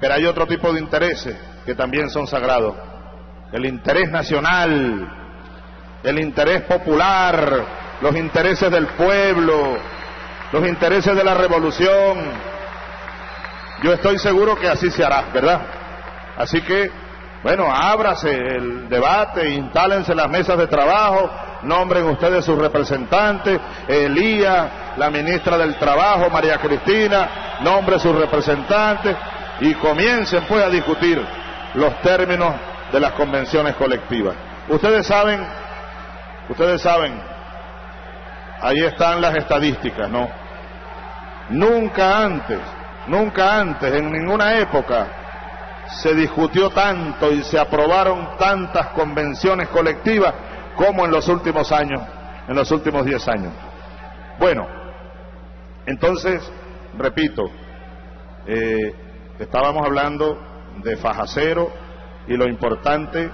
pero 0.05 0.17
hay 0.17 0.27
otro 0.27 0.47
tipo 0.47 0.71
de 0.71 0.81
intereses 0.81 1.35
que 1.65 1.75
también 1.75 2.11
son 2.11 2.27
sagrados, 2.27 2.75
el 3.53 3.65
interés 3.65 4.11
nacional, 4.11 5.09
el 6.03 6.19
interés 6.19 6.61
popular, 6.65 7.65
los 8.03 8.15
intereses 8.15 8.71
del 8.71 8.87
pueblo, 8.89 9.79
los 10.53 10.69
intereses 10.69 11.17
de 11.17 11.25
la 11.25 11.33
revolución. 11.33 12.19
Yo 13.83 13.95
estoy 13.95 14.19
seguro 14.19 14.57
que 14.57 14.69
así 14.69 14.91
se 14.91 15.03
hará, 15.03 15.25
¿verdad? 15.33 15.63
Así 16.37 16.61
que, 16.61 16.91
bueno, 17.43 17.65
ábrase 17.75 18.31
el 18.31 18.91
debate, 18.91 19.55
instálense 19.55 20.15
las 20.15 20.29
mesas 20.29 20.59
de 20.59 20.67
trabajo, 20.67 21.31
nombren 21.63 22.05
ustedes 22.11 22.45
sus 22.45 22.59
representantes, 22.59 23.59
Elía, 23.89 24.93
la 24.99 25.09
ministra 25.09 25.57
del 25.57 25.77
Trabajo, 25.77 26.29
María 26.29 26.59
Cristina, 26.59 27.57
nombre 27.63 27.99
sus 27.99 28.15
representantes 28.15 29.17
y 29.61 29.75
comiencen 29.75 30.45
pues 30.49 30.65
a 30.65 30.69
discutir 30.69 31.25
los 31.75 32.01
términos 32.01 32.55
de 32.93 33.01
las 33.01 33.13
convenciones 33.13 33.75
colectivas. 33.77 34.35
Ustedes 34.69 35.07
saben, 35.07 35.45
ustedes 36.49 36.81
saben, 36.81 37.21
ahí 38.61 38.79
están 38.81 39.21
las 39.21 39.37
estadísticas, 39.37 40.09
¿no? 40.09 40.29
Nunca 41.51 42.25
antes, 42.25 42.61
nunca 43.07 43.59
antes, 43.59 43.93
en 43.93 44.11
ninguna 44.11 44.59
época, 44.59 45.07
se 45.89 46.15
discutió 46.15 46.71
tanto 46.71 47.31
y 47.31 47.43
se 47.43 47.59
aprobaron 47.59 48.37
tantas 48.39 48.89
convenciones 48.89 49.69
colectivas 49.69 50.33
como 50.77 51.05
en 51.05 51.11
los 51.11 51.29
últimos 51.29 51.71
años, 51.73 52.01
en 52.49 52.55
los 52.55 52.71
últimos 52.71 53.05
diez 53.05 53.27
años. 53.29 53.53
Bueno, 54.39 54.67
entonces, 55.87 56.43
repito, 56.97 57.51
eh, 58.47 59.04
estábamos 59.39 59.85
hablando 59.85 60.39
de 60.83 60.97
Fajacero 60.97 61.71
y 62.27 62.37
lo 62.37 62.47
importante 62.47 63.31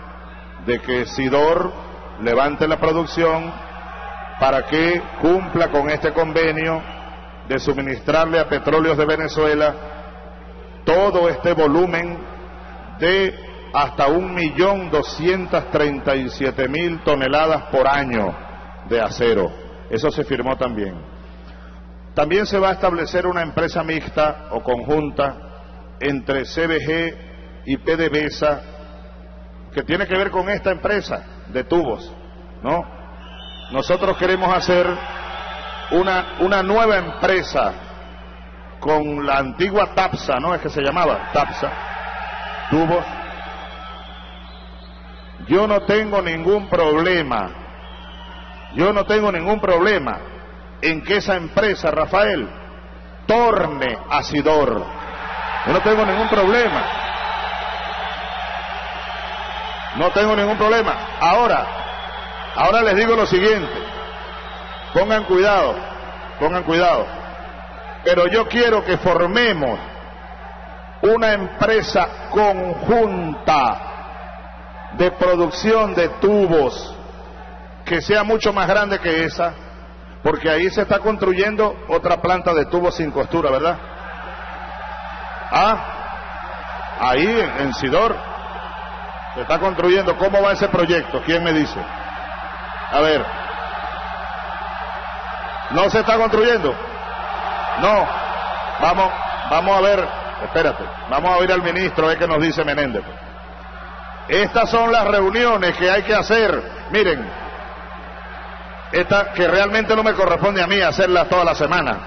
de 0.66 0.80
que 0.80 1.06
Sidor 1.06 1.72
levante 2.22 2.66
la 2.66 2.78
producción 2.78 3.52
para 4.38 4.64
que 4.66 5.02
cumpla 5.20 5.68
con 5.68 5.90
este 5.90 6.12
convenio 6.12 6.82
de 7.48 7.58
suministrarle 7.58 8.38
a 8.38 8.48
Petróleos 8.48 8.96
de 8.96 9.06
Venezuela 9.06 9.74
todo 10.84 11.28
este 11.28 11.52
volumen 11.52 12.18
de 12.98 13.34
hasta 13.72 14.06
un 14.08 14.34
millón 14.34 14.90
doscientas 14.90 15.70
treinta 15.70 16.16
y 16.16 16.28
siete 16.30 16.68
mil 16.68 17.00
toneladas 17.00 17.64
por 17.64 17.86
año 17.86 18.34
de 18.88 19.00
acero. 19.00 19.50
Eso 19.88 20.10
se 20.10 20.24
firmó 20.24 20.56
también. 20.56 20.94
También 22.14 22.46
se 22.46 22.58
va 22.58 22.70
a 22.70 22.72
establecer 22.72 23.26
una 23.26 23.42
empresa 23.42 23.82
mixta 23.84 24.48
o 24.50 24.62
conjunta 24.62 25.49
entre 26.00 26.44
CBG 26.44 27.64
y 27.66 27.76
PDVSA 27.76 28.62
que 29.72 29.82
tiene 29.82 30.06
que 30.06 30.16
ver 30.16 30.30
con 30.30 30.48
esta 30.48 30.70
empresa 30.70 31.24
de 31.48 31.64
tubos, 31.64 32.12
¿no? 32.62 32.84
Nosotros 33.70 34.16
queremos 34.16 34.52
hacer 34.52 34.86
una, 35.92 36.36
una 36.40 36.62
nueva 36.62 36.96
empresa 36.98 37.72
con 38.80 39.24
la 39.24 39.38
antigua 39.38 39.94
TAPSA, 39.94 40.40
¿no? 40.40 40.54
Es 40.54 40.60
que 40.60 40.70
se 40.70 40.82
llamaba 40.82 41.30
TAPSA, 41.32 41.70
tubos. 42.70 43.04
Yo 45.46 45.66
no 45.66 45.82
tengo 45.82 46.20
ningún 46.20 46.68
problema, 46.68 47.50
yo 48.74 48.92
no 48.92 49.04
tengo 49.04 49.30
ningún 49.30 49.60
problema 49.60 50.18
en 50.82 51.02
que 51.02 51.16
esa 51.16 51.36
empresa, 51.36 51.90
Rafael, 51.90 52.48
torne 53.26 53.98
a 54.08 54.22
Sidor. 54.22 54.99
Yo 55.66 55.72
no 55.72 55.80
tengo 55.80 56.06
ningún 56.06 56.28
problema. 56.28 56.82
No 59.96 60.10
tengo 60.10 60.36
ningún 60.36 60.56
problema. 60.56 60.94
Ahora, 61.20 61.66
ahora 62.56 62.82
les 62.82 62.96
digo 62.96 63.16
lo 63.16 63.26
siguiente. 63.26 63.72
Pongan 64.94 65.24
cuidado, 65.24 65.74
pongan 66.38 66.62
cuidado. 66.62 67.06
Pero 68.04 68.26
yo 68.28 68.48
quiero 68.48 68.84
que 68.84 68.96
formemos 68.98 69.78
una 71.02 71.32
empresa 71.32 72.08
conjunta 72.30 73.80
de 74.92 75.10
producción 75.12 75.94
de 75.94 76.08
tubos 76.20 76.96
que 77.84 78.00
sea 78.00 78.22
mucho 78.22 78.52
más 78.52 78.68
grande 78.68 78.98
que 78.98 79.24
esa, 79.24 79.54
porque 80.22 80.50
ahí 80.50 80.70
se 80.70 80.82
está 80.82 80.98
construyendo 80.98 81.74
otra 81.88 82.20
planta 82.20 82.54
de 82.54 82.66
tubos 82.66 82.94
sin 82.96 83.10
costura, 83.10 83.50
¿verdad? 83.50 83.78
Ah, 85.50 85.76
ahí 87.00 87.26
en, 87.58 87.72
Sidor 87.74 88.16
se 89.34 89.42
está 89.42 89.58
construyendo. 89.58 90.16
¿Cómo 90.16 90.42
va 90.42 90.52
ese 90.52 90.68
proyecto? 90.68 91.22
¿Quién 91.22 91.42
me 91.42 91.52
dice? 91.52 91.80
A 92.92 93.00
ver, 93.00 93.24
¿No 95.70 95.88
se 95.88 96.00
está 96.00 96.16
construyendo? 96.16 96.74
No, 97.80 98.08
vamos, 98.80 99.12
vamos 99.50 99.78
a 99.78 99.80
ver, 99.80 100.08
espérate, 100.42 100.84
vamos 101.08 101.30
a 101.30 101.36
oír 101.38 101.52
al 101.52 101.62
ministro, 101.62 102.06
a 102.06 102.08
ver 102.08 102.18
qué 102.18 102.26
nos 102.26 102.42
dice 102.42 102.64
Menéndez. 102.64 103.04
Estas 104.28 104.68
son 104.70 104.92
las 104.92 105.06
reuniones 105.06 105.76
que 105.76 105.90
hay 105.90 106.02
que 106.02 106.14
hacer. 106.14 106.62
Miren, 106.90 107.30
esta 108.92 109.32
que 109.32 109.46
realmente 109.46 109.94
no 109.94 110.02
me 110.02 110.14
corresponde 110.14 110.62
a 110.62 110.66
mí 110.66 110.80
hacerlas 110.80 111.28
toda 111.28 111.44
la 111.44 111.54
semana, 111.54 111.98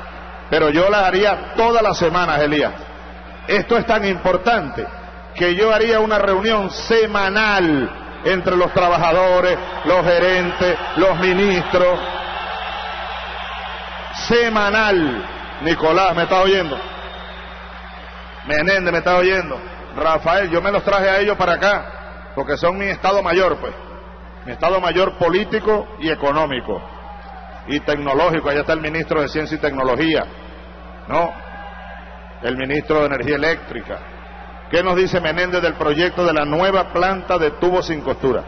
pero 0.50 0.70
yo 0.70 0.90
las 0.90 1.04
haría 1.04 1.54
todas 1.56 1.82
las 1.82 1.98
semanas, 1.98 2.40
Elías. 2.40 2.74
Esto 3.48 3.78
es 3.78 3.86
tan 3.86 4.06
importante 4.06 4.86
que 5.36 5.56
yo 5.56 5.74
haría 5.74 6.00
una 6.00 6.20
reunión 6.20 6.70
semanal 6.70 7.90
entre 8.24 8.56
los 8.56 8.72
trabajadores, 8.74 9.58
los 9.86 10.06
gerentes, 10.06 10.78
los 10.98 11.20
ministros. 11.20 12.00
Semanal. 14.28 15.30
Nicolás, 15.62 16.16
¿me 16.16 16.24
está 16.24 16.42
oyendo? 16.42 16.78
Menéndez, 18.46 18.92
¿me 18.92 19.00
está 19.00 19.18
oyendo? 19.18 19.60
Rafael, 19.96 20.50
yo 20.50 20.62
me 20.62 20.72
los 20.72 20.84
traje 20.84 21.10
a 21.10 21.20
ellos 21.20 21.38
para 21.38 21.54
acá, 21.54 22.32
porque 22.36 22.58
son 22.58 22.78
mi 22.78 22.86
estado 22.86 23.22
mayor, 23.22 23.58
pues. 23.58 23.74
Mi 24.46 24.52
estado 24.52 24.80
mayor 24.82 25.18
político 25.18 25.88
y 26.00 26.10
económico. 26.10 26.82
Y 27.68 27.80
tecnológico. 27.80 28.50
Allá 28.50 28.62
está 28.62 28.74
el 28.74 28.82
ministro 28.82 29.22
de 29.22 29.30
Ciencia 29.30 29.56
y 29.56 29.62
Tecnología. 29.62 30.26
¿No? 31.08 31.43
El 32.44 32.58
ministro 32.58 33.00
de 33.00 33.06
Energía 33.06 33.36
Eléctrica 33.36 34.00
¿Qué 34.74 34.82
nos 34.82 34.96
dice 34.96 35.22
Menéndez 35.22 35.62
del 35.62 35.76
proyecto 35.76 36.26
de 36.26 36.34
la 36.34 36.46
nueva 36.46 36.92
planta 36.92 37.38
de 37.38 37.52
tubos 37.52 37.86
sin 37.86 38.02
costura? 38.02 38.44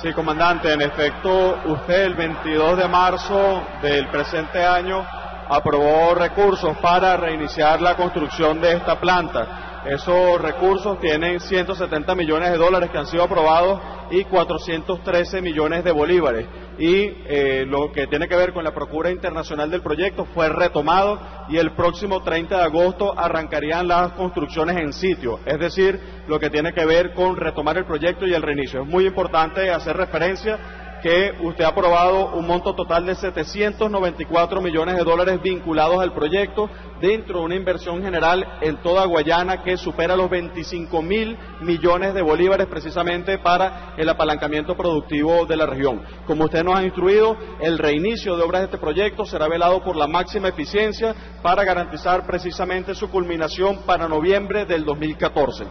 Sí, 0.00 0.12
comandante, 0.12 0.72
en 0.72 0.80
efecto, 0.80 1.58
usted 1.64 2.04
el 2.04 2.14
22 2.14 2.78
de 2.78 2.86
marzo 2.86 3.66
del 3.82 4.06
presente 4.10 4.64
año 4.64 5.04
aprobó 5.48 6.14
recursos 6.14 6.76
para 6.78 7.16
reiniciar 7.16 7.80
la 7.80 7.96
construcción 7.96 8.60
de 8.60 8.74
esta 8.74 9.00
planta. 9.00 9.71
Esos 9.84 10.40
recursos 10.40 11.00
tienen 11.00 11.40
170 11.40 12.14
millones 12.14 12.52
de 12.52 12.56
dólares 12.56 12.90
que 12.90 12.98
han 12.98 13.06
sido 13.06 13.24
aprobados 13.24 13.80
y 14.12 14.22
413 14.24 15.42
millones 15.42 15.82
de 15.82 15.90
bolívares. 15.90 16.46
Y 16.78 17.12
eh, 17.26 17.64
lo 17.66 17.90
que 17.90 18.06
tiene 18.06 18.28
que 18.28 18.36
ver 18.36 18.52
con 18.52 18.62
la 18.62 18.72
procura 18.72 19.10
internacional 19.10 19.70
del 19.70 19.82
proyecto 19.82 20.24
fue 20.34 20.48
retomado 20.48 21.20
y 21.48 21.58
el 21.58 21.72
próximo 21.72 22.22
30 22.22 22.58
de 22.58 22.62
agosto 22.62 23.18
arrancarían 23.18 23.88
las 23.88 24.12
construcciones 24.12 24.76
en 24.76 24.92
sitio. 24.92 25.40
Es 25.44 25.58
decir, 25.58 25.98
lo 26.28 26.38
que 26.38 26.50
tiene 26.50 26.72
que 26.72 26.86
ver 26.86 27.12
con 27.12 27.36
retomar 27.36 27.76
el 27.76 27.84
proyecto 27.84 28.24
y 28.26 28.34
el 28.34 28.42
reinicio. 28.42 28.82
Es 28.82 28.88
muy 28.88 29.06
importante 29.06 29.68
hacer 29.70 29.96
referencia 29.96 30.58
que 31.02 31.32
usted 31.42 31.64
ha 31.64 31.68
aprobado 31.68 32.30
un 32.34 32.46
monto 32.46 32.74
total 32.74 33.04
de 33.04 33.16
794 33.16 34.60
millones 34.60 34.96
de 34.96 35.02
dólares 35.02 35.42
vinculados 35.42 36.00
al 36.00 36.14
proyecto 36.14 36.70
dentro 37.00 37.40
de 37.40 37.44
una 37.44 37.56
inversión 37.56 38.00
general 38.02 38.58
en 38.60 38.76
toda 38.82 39.04
Guayana 39.06 39.62
que 39.62 39.76
supera 39.76 40.14
los 40.14 40.30
25 40.30 41.02
mil 41.02 41.36
millones 41.60 42.14
de 42.14 42.22
bolívares 42.22 42.68
precisamente 42.68 43.38
para 43.38 43.94
el 43.96 44.08
apalancamiento 44.08 44.76
productivo 44.76 45.44
de 45.44 45.56
la 45.56 45.66
región. 45.66 46.02
Como 46.24 46.44
usted 46.44 46.62
nos 46.62 46.76
ha 46.76 46.84
instruido, 46.84 47.36
el 47.60 47.78
reinicio 47.78 48.36
de 48.36 48.44
obras 48.44 48.60
de 48.60 48.66
este 48.66 48.78
proyecto 48.78 49.24
será 49.24 49.48
velado 49.48 49.82
por 49.82 49.96
la 49.96 50.06
máxima 50.06 50.48
eficiencia 50.48 51.14
para 51.42 51.64
garantizar 51.64 52.24
precisamente 52.24 52.94
su 52.94 53.10
culminación 53.10 53.78
para 53.84 54.06
noviembre 54.06 54.64
del 54.66 54.84
2014. 54.84 55.64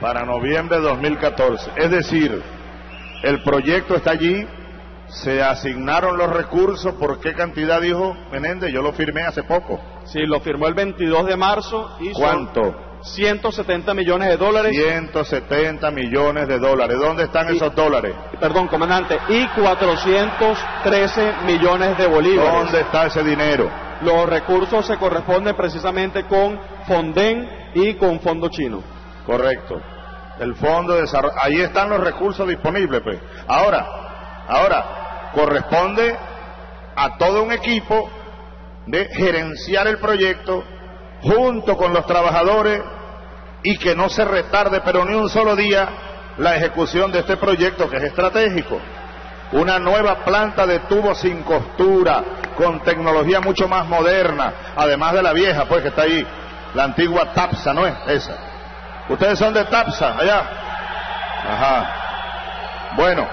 Para 0.00 0.24
noviembre 0.24 0.78
de 0.78 0.82
2014. 0.84 1.70
Es 1.76 1.90
decir, 1.90 2.42
el 3.22 3.42
proyecto 3.42 3.94
está 3.94 4.12
allí, 4.12 4.46
se 5.08 5.42
asignaron 5.42 6.16
los 6.16 6.30
recursos, 6.30 6.94
¿por 6.94 7.20
qué 7.20 7.34
cantidad 7.34 7.80
dijo 7.80 8.16
Menéndez? 8.32 8.72
Yo 8.72 8.82
lo 8.82 8.92
firmé 8.92 9.22
hace 9.22 9.42
poco. 9.42 9.80
Sí, 10.04 10.20
lo 10.26 10.40
firmó 10.40 10.66
el 10.66 10.74
22 10.74 11.26
de 11.26 11.36
marzo 11.36 11.96
y 12.00 12.12
¿Cuánto? 12.12 12.74
170 13.02 13.92
millones 13.92 14.28
de 14.28 14.36
dólares. 14.36 14.72
170 14.74 15.90
millones 15.90 16.48
de 16.48 16.58
dólares. 16.58 16.98
¿Dónde 16.98 17.24
están 17.24 17.48
esos 17.54 17.74
dólares? 17.74 18.14
Perdón, 18.40 18.66
comandante, 18.66 19.18
y 19.28 19.46
413 19.48 21.32
millones 21.46 21.98
de 21.98 22.06
bolívares. 22.06 22.52
¿Dónde 22.52 22.80
está 22.80 23.06
ese 23.06 23.22
dinero? 23.22 23.70
Los 24.00 24.26
recursos 24.28 24.86
se 24.86 24.96
corresponden 24.96 25.54
precisamente 25.54 26.24
con 26.24 26.58
Fonden 26.86 27.70
y 27.74 27.94
con 27.94 28.20
Fondo 28.20 28.48
Chino. 28.48 28.82
Correcto 29.26 29.93
el 30.38 30.54
Fondo 30.56 30.94
de 30.94 31.02
Desarrollo. 31.02 31.34
Ahí 31.40 31.60
están 31.60 31.90
los 31.90 32.00
recursos 32.00 32.46
disponibles, 32.48 33.00
pues. 33.02 33.18
Ahora, 33.46 33.86
ahora, 34.48 35.30
corresponde 35.32 36.16
a 36.96 37.16
todo 37.18 37.42
un 37.42 37.52
equipo 37.52 38.10
de 38.86 39.06
gerenciar 39.14 39.86
el 39.86 39.98
proyecto 39.98 40.64
junto 41.22 41.76
con 41.76 41.92
los 41.92 42.06
trabajadores 42.06 42.82
y 43.62 43.78
que 43.78 43.94
no 43.94 44.08
se 44.10 44.24
retarde, 44.24 44.82
pero 44.82 45.04
ni 45.04 45.14
un 45.14 45.28
solo 45.28 45.56
día, 45.56 45.88
la 46.36 46.56
ejecución 46.56 47.10
de 47.12 47.20
este 47.20 47.36
proyecto 47.36 47.88
que 47.88 47.96
es 47.96 48.04
estratégico. 48.04 48.78
Una 49.52 49.78
nueva 49.78 50.24
planta 50.24 50.66
de 50.66 50.80
tubos 50.80 51.18
sin 51.18 51.42
costura, 51.42 52.24
con 52.56 52.80
tecnología 52.80 53.40
mucho 53.40 53.68
más 53.68 53.86
moderna, 53.86 54.52
además 54.76 55.14
de 55.14 55.22
la 55.22 55.32
vieja, 55.32 55.64
pues 55.66 55.82
que 55.82 55.88
está 55.88 56.02
ahí, 56.02 56.26
la 56.74 56.84
antigua 56.84 57.32
TAPSA, 57.32 57.72
¿no 57.72 57.86
es 57.86 57.94
esa? 58.08 58.53
Ustedes 59.08 59.38
son 59.38 59.52
de 59.52 59.64
Tapsa, 59.66 60.16
allá. 60.18 60.42
Ajá. 61.46 61.94
Bueno. 62.96 63.28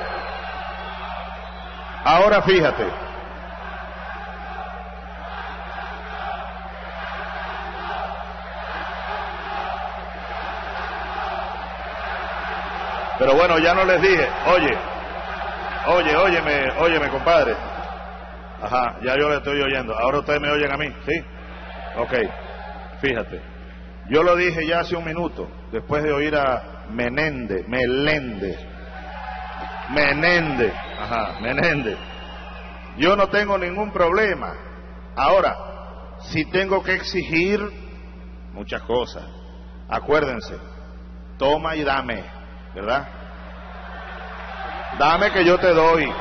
Ahora 2.03 2.41
fíjate. 2.41 2.87
Pero 13.21 13.35
bueno, 13.35 13.59
ya 13.59 13.75
no 13.75 13.85
les 13.85 14.01
dije, 14.01 14.27
oye, 14.47 14.77
oye, 15.85 16.15
óyeme, 16.17 16.71
óyeme, 16.79 17.07
compadre. 17.09 17.55
Ajá, 18.63 18.95
ya 19.03 19.15
yo 19.15 19.29
le 19.29 19.37
estoy 19.37 19.61
oyendo. 19.61 19.95
Ahora 19.95 20.19
ustedes 20.19 20.41
me 20.41 20.49
oyen 20.49 20.73
a 20.73 20.77
mí, 20.77 20.91
¿sí? 21.05 21.23
Ok, 21.97 22.13
fíjate. 22.99 23.50
Yo 24.09 24.23
lo 24.23 24.35
dije 24.35 24.65
ya 24.65 24.79
hace 24.79 24.95
un 24.95 25.05
minuto, 25.05 25.47
después 25.71 26.03
de 26.03 26.11
oír 26.11 26.35
a 26.35 26.85
Menéndez, 26.89 27.67
Meléndez, 27.67 28.59
Menéndez, 29.89 30.73
ajá, 30.99 31.39
Menéndez. 31.39 31.97
Yo 32.97 33.15
no 33.15 33.27
tengo 33.27 33.57
ningún 33.57 33.91
problema. 33.91 34.53
Ahora, 35.15 35.55
si 36.21 36.45
tengo 36.45 36.83
que 36.83 36.95
exigir 36.95 37.59
muchas 38.53 38.81
cosas, 38.83 39.23
acuérdense, 39.87 40.57
toma 41.37 41.75
y 41.75 41.83
dame, 41.83 42.23
¿verdad? 42.75 43.07
Dame 44.99 45.31
que 45.31 45.45
yo 45.45 45.57
te 45.57 45.73
doy. 45.73 46.11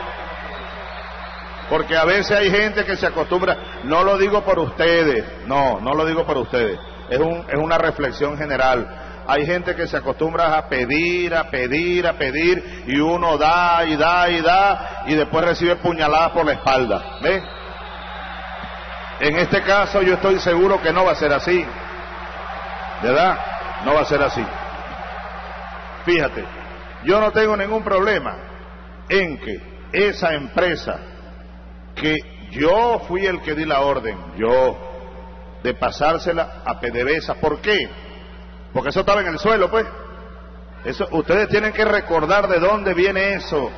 Porque 1.68 1.96
a 1.96 2.04
veces 2.04 2.36
hay 2.36 2.50
gente 2.50 2.84
que 2.84 2.96
se 2.96 3.06
acostumbra, 3.06 3.56
no 3.84 4.02
lo 4.02 4.18
digo 4.18 4.44
por 4.44 4.58
ustedes, 4.58 5.24
no, 5.46 5.80
no 5.80 5.94
lo 5.94 6.04
digo 6.04 6.24
por 6.24 6.38
ustedes 6.38 6.78
es, 7.10 7.18
un, 7.18 7.44
es 7.48 7.58
una 7.58 7.76
reflexión 7.76 8.38
general. 8.38 8.88
Hay 9.26 9.44
gente 9.44 9.76
que 9.76 9.86
se 9.86 9.96
acostumbra 9.96 10.56
a 10.56 10.68
pedir, 10.68 11.34
a 11.34 11.50
pedir, 11.50 12.06
a 12.06 12.14
pedir, 12.14 12.84
y 12.86 12.98
uno 12.98 13.36
da 13.36 13.84
y 13.84 13.96
da 13.96 14.30
y 14.30 14.40
da, 14.40 15.02
y 15.06 15.14
después 15.14 15.44
recibe 15.44 15.76
puñaladas 15.76 16.30
por 16.30 16.46
la 16.46 16.52
espalda. 16.52 17.18
¿Ve? 17.22 17.42
En 19.20 19.36
este 19.36 19.62
caso 19.62 20.00
yo 20.02 20.14
estoy 20.14 20.38
seguro 20.40 20.80
que 20.80 20.92
no 20.92 21.04
va 21.04 21.12
a 21.12 21.16
ser 21.16 21.32
así. 21.32 21.64
¿Verdad? 23.02 23.38
No 23.84 23.94
va 23.94 24.00
a 24.00 24.04
ser 24.04 24.22
así. 24.22 24.44
Fíjate, 26.04 26.44
yo 27.04 27.20
no 27.20 27.30
tengo 27.30 27.56
ningún 27.56 27.82
problema 27.82 28.36
en 29.08 29.38
que 29.38 29.60
esa 29.92 30.34
empresa 30.34 30.98
que 31.94 32.16
yo 32.50 33.00
fui 33.06 33.26
el 33.26 33.40
que 33.42 33.54
di 33.54 33.64
la 33.64 33.80
orden, 33.80 34.16
yo, 34.36 34.78
de 35.62 35.74
pasársela 35.74 36.62
a 36.64 36.80
PDVSA. 36.80 37.34
¿Por 37.34 37.60
qué? 37.60 37.88
Porque 38.72 38.90
eso 38.90 39.00
estaba 39.00 39.20
en 39.20 39.28
el 39.28 39.38
suelo, 39.38 39.70
pues. 39.70 39.86
Eso, 40.84 41.06
ustedes 41.10 41.48
tienen 41.48 41.72
que 41.72 41.84
recordar 41.84 42.48
de 42.48 42.58
dónde 42.58 42.94
viene 42.94 43.34
eso. 43.34 43.70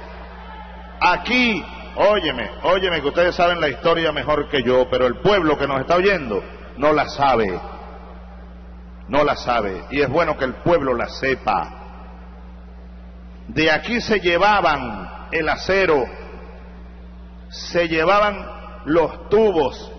Aquí, 1.01 1.65
óyeme, 1.97 2.49
óyeme, 2.63 3.01
que 3.01 3.09
ustedes 3.09 3.35
saben 3.35 3.61
la 3.61 3.69
historia 3.69 4.13
mejor 4.13 4.49
que 4.49 4.63
yo, 4.63 4.89
pero 4.89 5.07
el 5.07 5.19
pueblo 5.19 5.59
que 5.59 5.67
nos 5.67 5.81
está 5.81 5.97
oyendo 5.97 6.43
no 6.77 6.93
la 6.93 7.09
sabe. 7.09 7.61
No 9.09 9.25
la 9.25 9.35
sabe. 9.35 9.85
Y 9.91 10.01
es 10.01 10.09
bueno 10.09 10.37
que 10.37 10.45
el 10.45 10.55
pueblo 10.55 10.95
la 10.95 11.09
sepa. 11.09 11.83
De 13.49 13.71
aquí 13.71 14.01
se 14.01 14.21
llevaban 14.21 15.27
el 15.33 15.49
acero, 15.49 16.05
se 17.49 17.89
llevaban 17.89 18.47
los 18.85 19.29
tubos, 19.29 19.93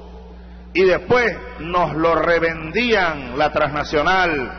y 0.74 0.84
después 0.86 1.38
nos 1.60 1.94
lo 1.94 2.16
revendían 2.16 3.38
la 3.38 3.52
transnacional 3.52 4.52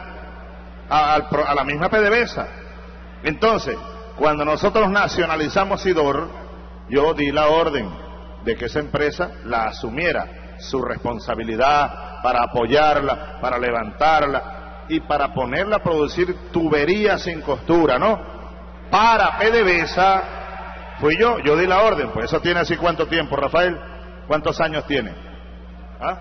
a, 0.89 1.55
la 1.55 1.65
misma 1.65 1.89
PDVSA. 1.89 2.47
Entonces, 3.25 3.77
cuando 4.17 4.45
nosotros 4.45 4.91
nacionalizamos 4.91 5.81
Sidor, 5.83 6.29
yo 6.89 7.15
di 7.15 7.33
la 7.33 7.49
orden 7.49 7.89
de 8.45 8.57
que 8.57 8.67
esa 8.67 8.79
empresa 8.79 9.31
la 9.45 9.65
asumiera 9.65 10.57
su 10.59 10.81
responsabilidad 10.83 12.21
para 12.23 12.45
apoyarla, 12.45 13.41
para 13.41 13.59
levantarla 13.59 14.85
y 14.89 15.01
para 15.01 15.35
ponerla 15.35 15.77
a 15.77 15.83
producir 15.83 16.53
tuberías 16.53 17.23
sin 17.23 17.41
costura, 17.41 17.99
¿no? 17.99 18.21
Para 18.91 19.39
PDVSA 19.39 20.23
fui 21.01 21.17
yo, 21.19 21.39
yo 21.41 21.57
di 21.57 21.67
la 21.67 21.83
orden, 21.83 22.11
pues 22.11 22.27
eso 22.27 22.41
tiene 22.41 22.61
así 22.61 22.77
cuánto 22.77 23.09
tiempo, 23.09 23.35
Rafael, 23.35 23.77
¿cuántos 24.29 24.61
años 24.61 24.87
tiene? 24.87 25.24
¿Ah? 26.05 26.21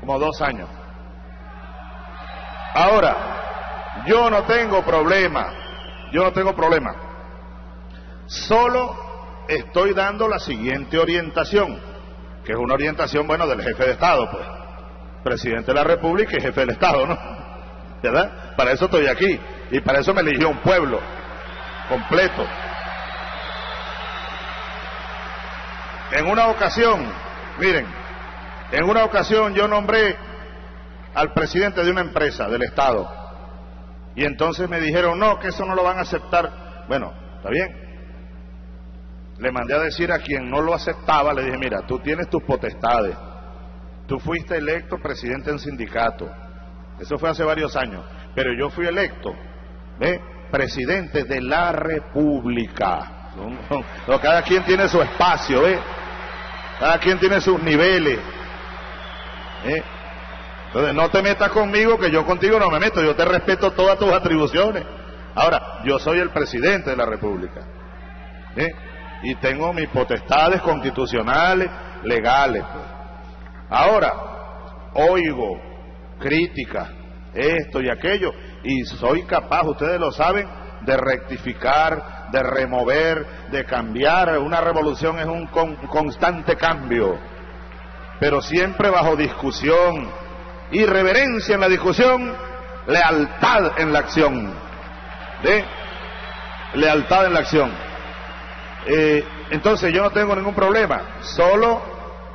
Como 0.00 0.18
dos 0.18 0.40
años. 0.42 0.68
Ahora, 2.74 3.16
yo 4.06 4.28
no 4.30 4.42
tengo 4.44 4.82
problema, 4.82 5.52
yo 6.12 6.24
no 6.24 6.32
tengo 6.32 6.54
problema. 6.54 6.94
Solo 8.26 9.44
estoy 9.48 9.94
dando 9.94 10.26
la 10.28 10.38
siguiente 10.38 10.98
orientación, 10.98 11.78
que 12.44 12.52
es 12.52 12.58
una 12.58 12.74
orientación, 12.74 13.26
bueno, 13.26 13.46
del 13.46 13.62
jefe 13.62 13.84
de 13.84 13.92
Estado, 13.92 14.28
pues. 14.30 14.44
Presidente 15.22 15.72
de 15.72 15.74
la 15.74 15.84
República 15.84 16.36
y 16.36 16.40
jefe 16.40 16.60
del 16.60 16.70
Estado, 16.70 17.06
¿no? 17.06 17.16
¿Verdad? 18.02 18.54
Para 18.56 18.72
eso 18.72 18.86
estoy 18.86 19.06
aquí. 19.06 19.40
Y 19.70 19.80
para 19.80 20.00
eso 20.00 20.12
me 20.12 20.20
eligió 20.20 20.50
un 20.50 20.58
pueblo 20.58 21.00
completo. 21.88 22.44
En 26.10 26.28
una 26.28 26.48
ocasión, 26.48 27.06
miren, 27.58 27.86
en 28.74 28.84
una 28.84 29.04
ocasión 29.04 29.54
yo 29.54 29.68
nombré 29.68 30.16
al 31.14 31.32
presidente 31.32 31.84
de 31.84 31.90
una 31.90 32.00
empresa 32.00 32.48
del 32.48 32.62
Estado. 32.62 33.08
Y 34.16 34.24
entonces 34.24 34.68
me 34.68 34.80
dijeron, 34.80 35.18
no, 35.18 35.38
que 35.38 35.48
eso 35.48 35.64
no 35.64 35.74
lo 35.74 35.84
van 35.84 35.98
a 35.98 36.02
aceptar. 36.02 36.84
Bueno, 36.88 37.12
está 37.36 37.50
bien. 37.50 37.68
Le 39.38 39.50
mandé 39.50 39.74
a 39.74 39.80
decir 39.80 40.12
a 40.12 40.18
quien 40.18 40.48
no 40.50 40.60
lo 40.60 40.74
aceptaba, 40.74 41.32
le 41.34 41.44
dije, 41.44 41.58
mira, 41.58 41.86
tú 41.86 41.98
tienes 41.98 42.28
tus 42.28 42.42
potestades. 42.42 43.16
Tú 44.06 44.18
fuiste 44.18 44.56
electo 44.56 44.98
presidente 44.98 45.50
en 45.50 45.58
sindicato. 45.58 46.30
Eso 47.00 47.18
fue 47.18 47.30
hace 47.30 47.42
varios 47.42 47.74
años. 47.74 48.04
Pero 48.34 48.52
yo 48.52 48.70
fui 48.70 48.86
electo, 48.86 49.34
¿ve? 49.98 50.20
Presidente 50.50 51.24
de 51.24 51.40
la 51.40 51.72
República. 51.72 53.30
Cada 54.22 54.42
quien 54.42 54.64
tiene 54.64 54.88
su 54.88 55.02
espacio, 55.02 55.62
¿ve? 55.62 55.78
Cada 56.78 56.98
quien 56.98 57.18
tiene 57.18 57.40
sus 57.40 57.60
niveles. 57.60 58.20
¿Eh? 59.64 59.82
Entonces 60.66 60.94
no 60.94 61.08
te 61.08 61.22
metas 61.22 61.50
conmigo 61.50 61.98
que 61.98 62.10
yo 62.10 62.26
contigo 62.26 62.58
no 62.58 62.70
me 62.70 62.80
meto, 62.80 63.02
yo 63.02 63.14
te 63.14 63.24
respeto 63.24 63.72
todas 63.72 63.98
tus 63.98 64.12
atribuciones. 64.12 64.84
Ahora, 65.34 65.80
yo 65.84 65.98
soy 65.98 66.18
el 66.18 66.30
presidente 66.30 66.90
de 66.90 66.96
la 66.96 67.06
República. 67.06 67.60
¿eh? 68.56 68.70
Y 69.22 69.34
tengo 69.36 69.72
mis 69.72 69.88
potestades 69.88 70.60
constitucionales, 70.62 71.70
legales. 72.02 72.62
Pues. 72.62 72.84
Ahora, 73.70 74.12
oigo 74.94 75.60
críticas, 76.18 76.88
esto 77.34 77.80
y 77.80 77.90
aquello, 77.90 78.32
y 78.62 78.84
soy 78.84 79.24
capaz, 79.24 79.66
ustedes 79.66 79.98
lo 79.98 80.12
saben, 80.12 80.48
de 80.82 80.96
rectificar, 80.96 82.30
de 82.30 82.42
remover, 82.42 83.26
de 83.50 83.64
cambiar. 83.64 84.38
Una 84.38 84.60
revolución 84.60 85.18
es 85.18 85.26
un 85.26 85.46
con, 85.46 85.76
constante 85.86 86.56
cambio, 86.56 87.18
pero 88.24 88.40
siempre 88.40 88.88
bajo 88.88 89.16
discusión, 89.16 90.08
irreverencia 90.70 91.56
en 91.56 91.60
la 91.60 91.68
discusión, 91.68 92.32
lealtad 92.86 93.78
en 93.78 93.92
la 93.92 93.98
acción. 93.98 94.50
¿De? 95.42 95.62
Lealtad 96.72 97.26
en 97.26 97.34
la 97.34 97.40
acción. 97.40 97.70
Eh, 98.86 99.22
entonces 99.50 99.92
yo 99.92 100.02
no 100.02 100.10
tengo 100.10 100.34
ningún 100.34 100.54
problema, 100.54 101.18
solo, 101.20 101.82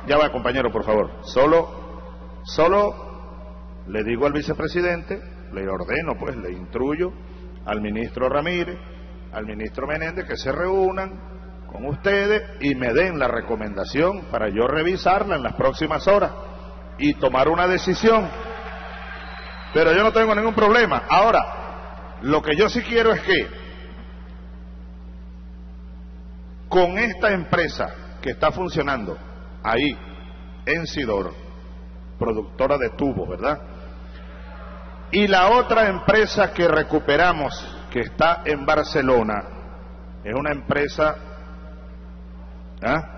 ya 0.06 0.16
va 0.16 0.30
compañero 0.30 0.70
por 0.70 0.84
favor, 0.84 1.10
solo, 1.24 2.38
solo 2.44 3.82
le 3.88 4.04
digo 4.04 4.26
al 4.26 4.32
vicepresidente, 4.32 5.20
le 5.52 5.68
ordeno 5.68 6.14
pues, 6.20 6.36
le 6.36 6.52
instruyo 6.52 7.10
al 7.66 7.80
ministro 7.80 8.28
Ramírez, 8.28 8.78
al 9.32 9.44
ministro 9.44 9.88
Menéndez 9.88 10.24
que 10.24 10.36
se 10.36 10.52
reúnan 10.52 11.39
con 11.70 11.86
ustedes 11.86 12.42
y 12.60 12.74
me 12.74 12.92
den 12.92 13.18
la 13.18 13.28
recomendación 13.28 14.22
para 14.30 14.48
yo 14.48 14.66
revisarla 14.66 15.36
en 15.36 15.42
las 15.42 15.54
próximas 15.54 16.06
horas 16.08 16.32
y 16.98 17.14
tomar 17.14 17.48
una 17.48 17.66
decisión. 17.66 18.28
Pero 19.72 19.92
yo 19.92 20.02
no 20.02 20.12
tengo 20.12 20.34
ningún 20.34 20.54
problema. 20.54 21.04
Ahora, 21.08 22.16
lo 22.22 22.42
que 22.42 22.56
yo 22.56 22.68
sí 22.68 22.82
quiero 22.82 23.12
es 23.12 23.20
que 23.22 23.46
con 26.68 26.98
esta 26.98 27.32
empresa 27.32 27.94
que 28.20 28.30
está 28.30 28.50
funcionando 28.50 29.16
ahí 29.62 29.96
en 30.66 30.86
Sidor, 30.86 31.32
productora 32.18 32.78
de 32.78 32.90
tubos, 32.90 33.28
¿verdad? 33.28 33.60
Y 35.12 35.26
la 35.26 35.50
otra 35.50 35.88
empresa 35.88 36.52
que 36.52 36.68
recuperamos, 36.68 37.52
que 37.90 38.00
está 38.00 38.42
en 38.44 38.64
Barcelona, 38.64 39.42
es 40.22 40.34
una 40.34 40.52
empresa, 40.52 41.16
¿ah? 42.82 43.16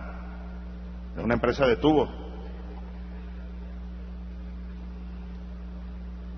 Es 1.16 1.22
una 1.24 1.34
empresa 1.34 1.66
de 1.66 1.76
tubos. 1.76 2.08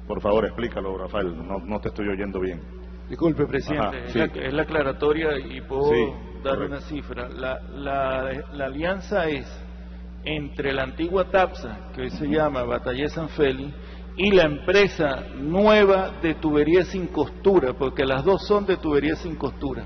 Por 0.06 0.20
favor, 0.20 0.44
explícalo, 0.44 0.96
Rafael, 0.98 1.34
no, 1.46 1.58
no 1.60 1.80
te 1.80 1.88
estoy 1.88 2.08
oyendo 2.08 2.40
bien. 2.40 2.60
Disculpe, 3.08 3.46
presidente, 3.46 3.82
Ajá, 3.98 4.06
es, 4.06 4.14
la, 4.14 4.24
es 4.24 4.52
la 4.54 4.62
aclaratoria 4.62 5.38
y 5.38 5.60
puedo 5.62 5.90
Sí, 5.90 6.04
dar 6.42 6.54
correcto. 6.56 6.66
una 6.66 6.80
cifra. 6.82 7.28
La, 7.28 7.60
la, 7.74 8.42
la 8.52 8.64
alianza 8.66 9.26
es 9.28 9.46
entre 10.24 10.72
la 10.72 10.82
antigua 10.84 11.30
TAPSA, 11.30 11.90
que 11.94 12.02
hoy 12.02 12.10
se 12.10 12.26
llama 12.26 12.62
Batallé 12.64 13.08
San 13.08 13.28
Félix, 13.30 13.74
y 14.16 14.30
la 14.30 14.44
empresa 14.44 15.24
nueva 15.36 16.12
de 16.22 16.34
tubería 16.34 16.84
sin 16.84 17.08
costura, 17.08 17.74
porque 17.74 18.04
las 18.04 18.24
dos 18.24 18.46
son 18.46 18.64
de 18.64 18.76
tubería 18.76 19.16
sin 19.16 19.36
costura. 19.36 19.84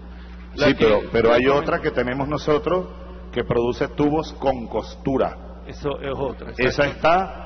Sí, 0.55 0.75
que- 0.75 0.85
pero, 0.85 1.01
pero 1.13 1.33
hay 1.33 1.47
otra 1.47 1.81
que 1.81 1.91
tenemos 1.91 2.29
nosotros 2.29 2.89
que 3.33 3.45
produce 3.45 3.89
tubos 3.89 4.33
con 4.35 4.67
costura. 4.69 5.37
Eso 5.67 6.01
es 6.01 6.13
otra. 6.17 6.53
Esa 6.57 6.87
está 6.87 7.45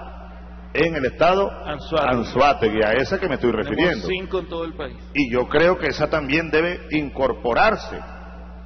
en 0.74 0.94
el 0.94 1.04
estado 1.04 1.50
Anzuategui. 1.50 2.16
Anzuategui, 2.18 2.82
a 2.82 2.92
esa 2.92 3.18
que 3.18 3.28
me 3.28 3.34
estoy 3.34 3.50
Tenemos 3.50 3.68
refiriendo. 3.70 4.06
cinco 4.08 4.38
en 4.38 4.48
todo 4.48 4.64
el 4.64 4.74
país. 4.74 4.96
Y 5.14 5.30
yo 5.30 5.48
creo 5.48 5.78
que 5.78 5.88
esa 5.88 6.08
también 6.08 6.50
debe 6.50 6.80
incorporarse 6.92 7.98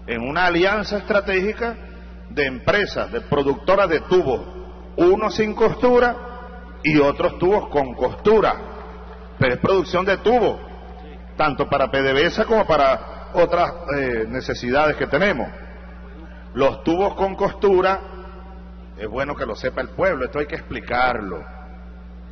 en 0.06 0.22
una 0.22 0.46
alianza 0.46 0.98
estratégica 0.98 1.76
de 2.30 2.46
empresas, 2.46 3.10
de 3.10 3.22
productoras 3.22 3.88
de 3.88 4.00
tubos, 4.00 4.40
unos 4.96 5.34
sin 5.34 5.54
costura 5.54 6.16
y 6.82 6.98
otros 6.98 7.38
tubos 7.38 7.68
con 7.70 7.94
costura. 7.94 8.54
Pero 9.38 9.54
es 9.54 9.60
producción 9.60 10.04
de 10.04 10.18
tubos, 10.18 10.60
tanto 11.36 11.68
para 11.68 11.90
PDVSA 11.90 12.44
como 12.44 12.66
para 12.66 13.30
otras 13.34 13.70
eh, 13.98 14.24
necesidades 14.28 14.96
que 14.96 15.06
tenemos. 15.06 15.48
Los 16.56 16.82
tubos 16.84 17.12
con 17.16 17.34
costura, 17.34 18.00
es 18.96 19.06
bueno 19.08 19.34
que 19.34 19.44
lo 19.44 19.54
sepa 19.54 19.82
el 19.82 19.90
pueblo, 19.90 20.24
esto 20.24 20.38
hay 20.38 20.46
que 20.46 20.54
explicarlo. 20.54 21.44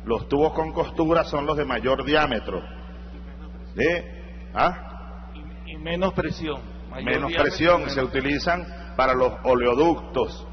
Los 0.03 0.27
tubos 0.27 0.51
con 0.53 0.71
costura 0.71 1.23
son 1.23 1.45
los 1.45 1.55
de 1.55 1.63
mayor 1.63 2.03
diámetro. 2.03 2.59
¿De? 3.75 4.49
¿Ah? 4.51 5.29
Y, 5.65 5.73
y 5.73 5.77
menos 5.77 6.13
presión. 6.13 6.59
mayor 6.89 7.05
Menos 7.05 7.33
presión, 7.33 7.81
menos 7.81 7.93
se 7.93 8.01
utilizan 8.03 8.65
para 8.97 9.13
los 9.13 9.31
oleoductos, 9.43 10.47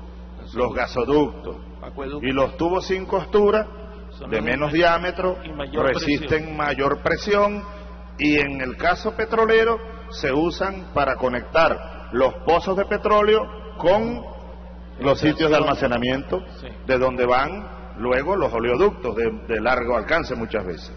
los 0.53 0.75
gasoductos. 0.75 1.57
acueducto. 1.83 2.27
Y 2.27 2.31
los 2.31 2.59
tubos 2.59 2.87
sin 2.87 3.07
costura, 3.07 3.67
Son 4.11 4.29
de 4.29 4.43
menos 4.43 4.71
diámetro, 4.75 5.39
mayor 5.57 5.87
resisten 5.87 6.29
presión. 6.41 6.57
mayor 6.59 7.03
presión 7.03 7.65
y 8.19 8.37
en 8.37 8.61
el 8.61 8.77
caso 8.77 9.17
petrolero 9.17 9.79
se 10.11 10.31
usan 10.31 10.93
para 10.93 11.17
conectar 11.17 12.11
los 12.13 12.35
pozos 12.45 12.77
de 12.77 12.85
petróleo 12.85 13.62
con 13.83 14.25
los 15.01 15.19
sitios 15.19 15.51
de 15.51 15.57
almacenamiento 15.57 16.41
de 16.87 16.99
donde 16.99 17.27
van 17.27 17.97
luego 17.99 18.37
los 18.37 18.53
oleoductos 18.53 19.17
de, 19.17 19.31
de 19.49 19.61
largo 19.61 19.97
alcance 19.97 20.37
muchas 20.37 20.65
veces. 20.65 20.93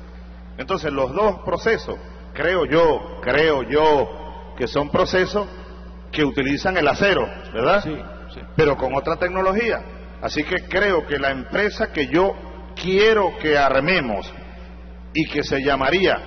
Entonces 0.58 0.94
los 0.94 1.12
dos 1.14 1.40
procesos, 1.44 1.96
creo 2.34 2.66
yo, 2.66 3.20
creo 3.22 3.64
yo, 3.64 4.54
que 4.56 4.68
son 4.68 4.90
procesos 4.90 5.48
que 6.12 6.24
utilizan 6.24 6.78
el 6.78 6.88
acero, 6.88 7.28
¿verdad? 7.52 7.84
Sí, 7.84 7.98
sí. 8.34 8.40
pero 8.56 8.78
con 8.78 8.94
otra 8.94 9.18
tecnología. 9.18 9.84
Así 10.22 10.44
que 10.44 10.68
creo 10.68 11.06
que 11.08 11.18
la 11.18 11.32
empresa 11.32 11.92
que 11.92 12.08
yo 12.08 12.34
quiero 12.76 13.38
que 13.40 13.58
armemos 13.58 14.32
y 15.14 15.26
que 15.28 15.44
se 15.44 15.62
llamaría 15.64 16.18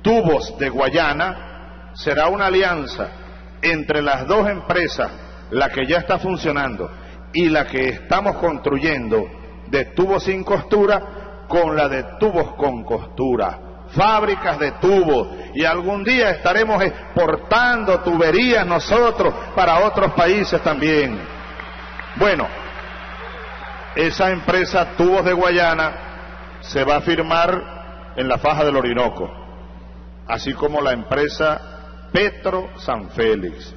Tubos 0.00 0.58
de 0.58 0.70
Guayana 0.70 1.92
será 1.94 2.28
una 2.28 2.46
alianza 2.46 3.08
entre 3.60 4.02
las 4.02 4.26
dos 4.26 4.48
empresas, 4.48 5.10
la 5.52 5.68
que 5.68 5.86
ya 5.86 5.98
está 5.98 6.18
funcionando 6.18 6.90
y 7.32 7.48
la 7.48 7.66
que 7.66 7.88
estamos 7.88 8.36
construyendo 8.36 9.28
de 9.68 9.86
tubos 9.86 10.24
sin 10.24 10.44
costura 10.44 11.44
con 11.48 11.76
la 11.76 11.88
de 11.88 12.04
tubos 12.18 12.54
con 12.54 12.84
costura. 12.84 13.58
Fábricas 13.88 14.58
de 14.58 14.72
tubos 14.72 15.28
y 15.54 15.64
algún 15.64 16.02
día 16.02 16.30
estaremos 16.30 16.82
exportando 16.82 18.00
tuberías 18.00 18.66
nosotros 18.66 19.34
para 19.54 19.86
otros 19.86 20.12
países 20.12 20.62
también. 20.62 21.20
Bueno, 22.16 22.46
esa 23.94 24.30
empresa 24.30 24.92
Tubos 24.96 25.24
de 25.26 25.34
Guayana 25.34 25.92
se 26.60 26.84
va 26.84 26.96
a 26.96 27.00
firmar 27.02 28.12
en 28.16 28.28
la 28.28 28.38
faja 28.38 28.64
del 28.64 28.76
Orinoco, 28.76 29.30
así 30.26 30.54
como 30.54 30.80
la 30.80 30.92
empresa 30.92 32.08
Petro 32.10 32.70
San 32.78 33.10
Félix. 33.10 33.74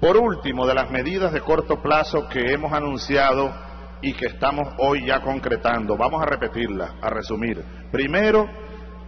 Por 0.00 0.16
último, 0.16 0.64
de 0.66 0.74
las 0.74 0.90
medidas 0.90 1.32
de 1.32 1.40
corto 1.40 1.82
plazo 1.82 2.28
que 2.28 2.52
hemos 2.52 2.72
anunciado 2.72 3.52
y 4.00 4.12
que 4.12 4.26
estamos 4.26 4.68
hoy 4.78 5.04
ya 5.06 5.20
concretando, 5.20 5.96
vamos 5.96 6.22
a 6.22 6.26
repetirlas, 6.26 6.92
a 7.02 7.10
resumir. 7.10 7.64
Primero, 7.90 8.48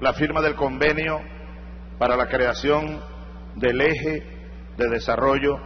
la 0.01 0.13
firma 0.15 0.41
del 0.41 0.57
convenio 0.57 1.21
para 1.97 2.17
la 2.17 2.27
creación 2.27 3.01
del 3.55 3.81
eje 3.81 4.25
de 4.77 4.89
desarrollo 4.89 5.59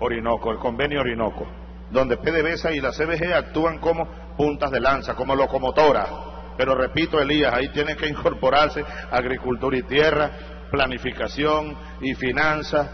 Orinoco, 0.00 0.50
el 0.50 0.58
convenio 0.58 1.00
Orinoco, 1.00 1.46
donde 1.90 2.18
PDVSA 2.18 2.72
y 2.72 2.80
la 2.80 2.92
CBG 2.92 3.32
actúan 3.32 3.78
como 3.78 4.06
puntas 4.36 4.70
de 4.70 4.80
lanza, 4.80 5.14
como 5.14 5.34
locomotoras. 5.34 6.10
Pero 6.58 6.74
repito, 6.74 7.18
Elías, 7.20 7.54
ahí 7.54 7.70
tiene 7.70 7.96
que 7.96 8.06
incorporarse 8.06 8.84
agricultura 9.10 9.78
y 9.78 9.82
tierra, 9.82 10.30
planificación 10.70 11.74
y 12.02 12.14
finanzas, 12.14 12.90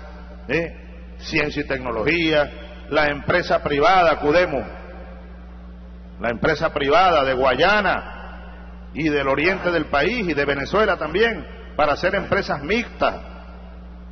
¿eh? 0.47 0.84
Ciencia 1.25 1.63
y 1.63 1.67
tecnología, 1.67 2.51
la 2.91 3.09
empresa 3.09 3.63
privada, 3.63 4.19
Cudemo, 4.19 4.63
la 6.21 6.31
empresa 6.31 6.73
privada 6.73 7.25
de 7.25 7.35
Guayana 7.35 8.91
y 8.95 9.09
del 9.09 9.29
oriente 9.29 9.71
del 9.71 9.87
país 9.87 10.29
y 10.29 10.35
de 10.35 10.45
Venezuela 10.45 10.97
también, 10.97 11.45
para 11.77 11.95
hacer 11.95 12.15
empresas 12.15 12.63
mixtas, 12.63 13.17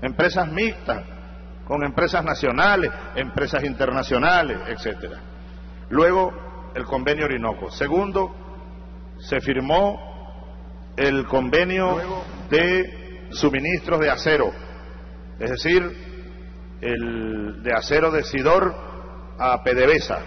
empresas 0.03 0.51
mixtas, 0.51 1.05
con 1.67 1.85
empresas 1.85 2.25
nacionales, 2.25 2.91
empresas 3.15 3.63
internacionales, 3.63 4.59
etcétera. 4.67 5.19
Luego, 5.91 6.33
el 6.75 6.85
convenio 6.85 7.27
Orinoco. 7.27 7.71
Segundo, 7.71 8.35
se 9.21 9.41
firmó 9.41 10.93
el 10.97 11.25
convenio 11.27 12.25
de 12.51 13.29
suministros 13.31 14.01
de 14.01 14.11
acero, 14.11 14.53
es 15.39 15.51
decir, 15.51 16.12
el 16.83 17.63
de 17.63 17.73
acero 17.73 18.11
de 18.11 18.25
Sidor 18.25 18.75
a 19.39 19.63
PDVSA, 19.63 20.19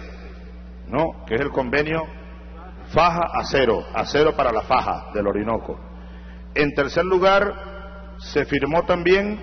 ¿no? 0.88 1.24
que 1.26 1.34
es 1.34 1.40
el 1.40 1.50
convenio 1.50 2.02
faja 2.88 3.22
acero, 3.34 3.84
acero 3.94 4.34
para 4.34 4.52
la 4.52 4.62
faja 4.62 5.10
del 5.12 5.26
Orinoco. 5.26 5.78
En 6.54 6.72
tercer 6.74 7.04
lugar, 7.04 8.16
se 8.18 8.46
firmó 8.46 8.84
también, 8.84 9.38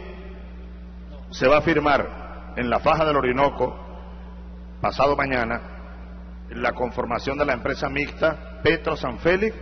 se 1.29 1.47
va 1.47 1.57
a 1.57 1.61
firmar 1.61 2.53
en 2.55 2.69
la 2.69 2.79
faja 2.79 3.05
del 3.05 3.15
Orinoco, 3.15 3.79
pasado 4.81 5.15
mañana, 5.15 5.61
la 6.49 6.73
conformación 6.73 7.37
de 7.37 7.45
la 7.45 7.53
empresa 7.53 7.89
mixta 7.89 8.59
Petro 8.63 8.95
San 8.95 9.19
Félix 9.19 9.55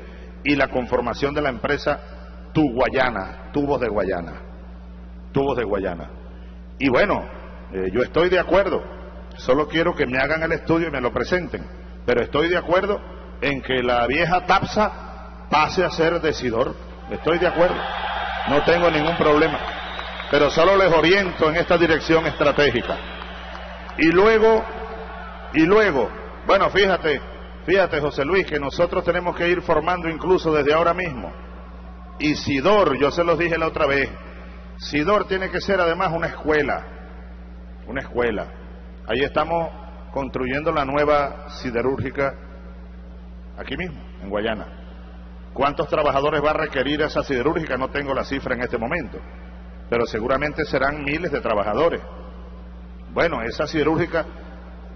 y 0.43 0.55
la 0.55 0.69
conformación 0.69 1.33
de 1.33 1.41
la 1.41 1.49
empresa 1.49 1.99
Tu 2.53 2.61
Guayana, 2.71 3.51
Tubos 3.51 3.81
de 3.81 3.89
Guayana, 3.89 4.33
Tubos 5.33 5.57
de 5.57 5.63
Guayana. 5.63 6.09
Y 6.79 6.89
bueno, 6.89 7.40
eh, 7.73 7.89
yo 7.93 8.01
estoy 8.01 8.29
de 8.29 8.39
acuerdo, 8.39 8.83
solo 9.37 9.67
quiero 9.67 9.95
que 9.95 10.05
me 10.05 10.19
hagan 10.19 10.43
el 10.43 10.51
estudio 10.51 10.89
y 10.89 10.91
me 10.91 11.01
lo 11.01 11.13
presenten, 11.13 11.65
pero 12.05 12.21
estoy 12.21 12.49
de 12.49 12.57
acuerdo 12.57 12.99
en 13.41 13.61
que 13.61 13.81
la 13.81 14.05
vieja 14.07 14.45
TAPSA 14.45 15.47
pase 15.49 15.83
a 15.83 15.89
ser 15.89 16.21
decidor, 16.21 16.75
estoy 17.09 17.39
de 17.39 17.47
acuerdo, 17.47 17.77
no 18.49 18.63
tengo 18.63 18.89
ningún 18.89 19.15
problema, 19.17 19.59
pero 20.29 20.49
solo 20.49 20.75
les 20.75 20.91
oriento 20.91 21.49
en 21.49 21.57
esta 21.57 21.77
dirección 21.77 22.25
estratégica. 22.25 22.97
Y 23.97 24.07
luego, 24.11 24.63
y 25.53 25.65
luego, 25.65 26.09
bueno, 26.45 26.69
fíjate, 26.69 27.21
fíjate 27.65 27.99
José 27.99 28.25
Luis, 28.25 28.45
que 28.47 28.59
nosotros 28.59 29.03
tenemos 29.03 29.35
que 29.35 29.49
ir 29.49 29.61
formando 29.61 30.09
incluso 30.09 30.53
desde 30.53 30.73
ahora 30.73 30.93
mismo. 30.93 31.31
Y 32.19 32.35
Sidor, 32.35 32.97
yo 32.97 33.11
se 33.11 33.23
los 33.23 33.37
dije 33.37 33.57
la 33.57 33.67
otra 33.67 33.85
vez, 33.85 34.09
Sidor 34.77 35.27
tiene 35.27 35.49
que 35.49 35.61
ser 35.61 35.79
además 35.79 36.11
una 36.13 36.27
escuela, 36.27 37.00
una 37.87 38.01
escuela. 38.01 38.47
Ahí 39.07 39.21
estamos 39.21 39.69
construyendo 40.11 40.71
la 40.71 40.85
nueva 40.85 41.49
siderúrgica 41.49 42.33
aquí 43.57 43.77
mismo, 43.77 44.01
en 44.21 44.29
Guayana. 44.29 44.65
¿Cuántos 45.53 45.87
trabajadores 45.87 46.41
va 46.43 46.51
a 46.51 46.53
requerir 46.65 47.01
esa 47.01 47.23
siderúrgica? 47.23 47.77
No 47.77 47.89
tengo 47.89 48.13
la 48.13 48.23
cifra 48.23 48.55
en 48.55 48.61
este 48.61 48.77
momento, 48.77 49.19
pero 49.89 50.05
seguramente 50.05 50.63
serán 50.65 51.03
miles 51.03 51.31
de 51.31 51.41
trabajadores. 51.41 52.01
Bueno, 53.13 53.41
esa 53.41 53.67
siderúrgica 53.67 54.25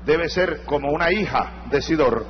debe 0.05 0.29
ser 0.29 0.63
como 0.65 0.91
una 0.91 1.11
hija 1.11 1.65
de 1.69 1.81
Sidor, 1.81 2.25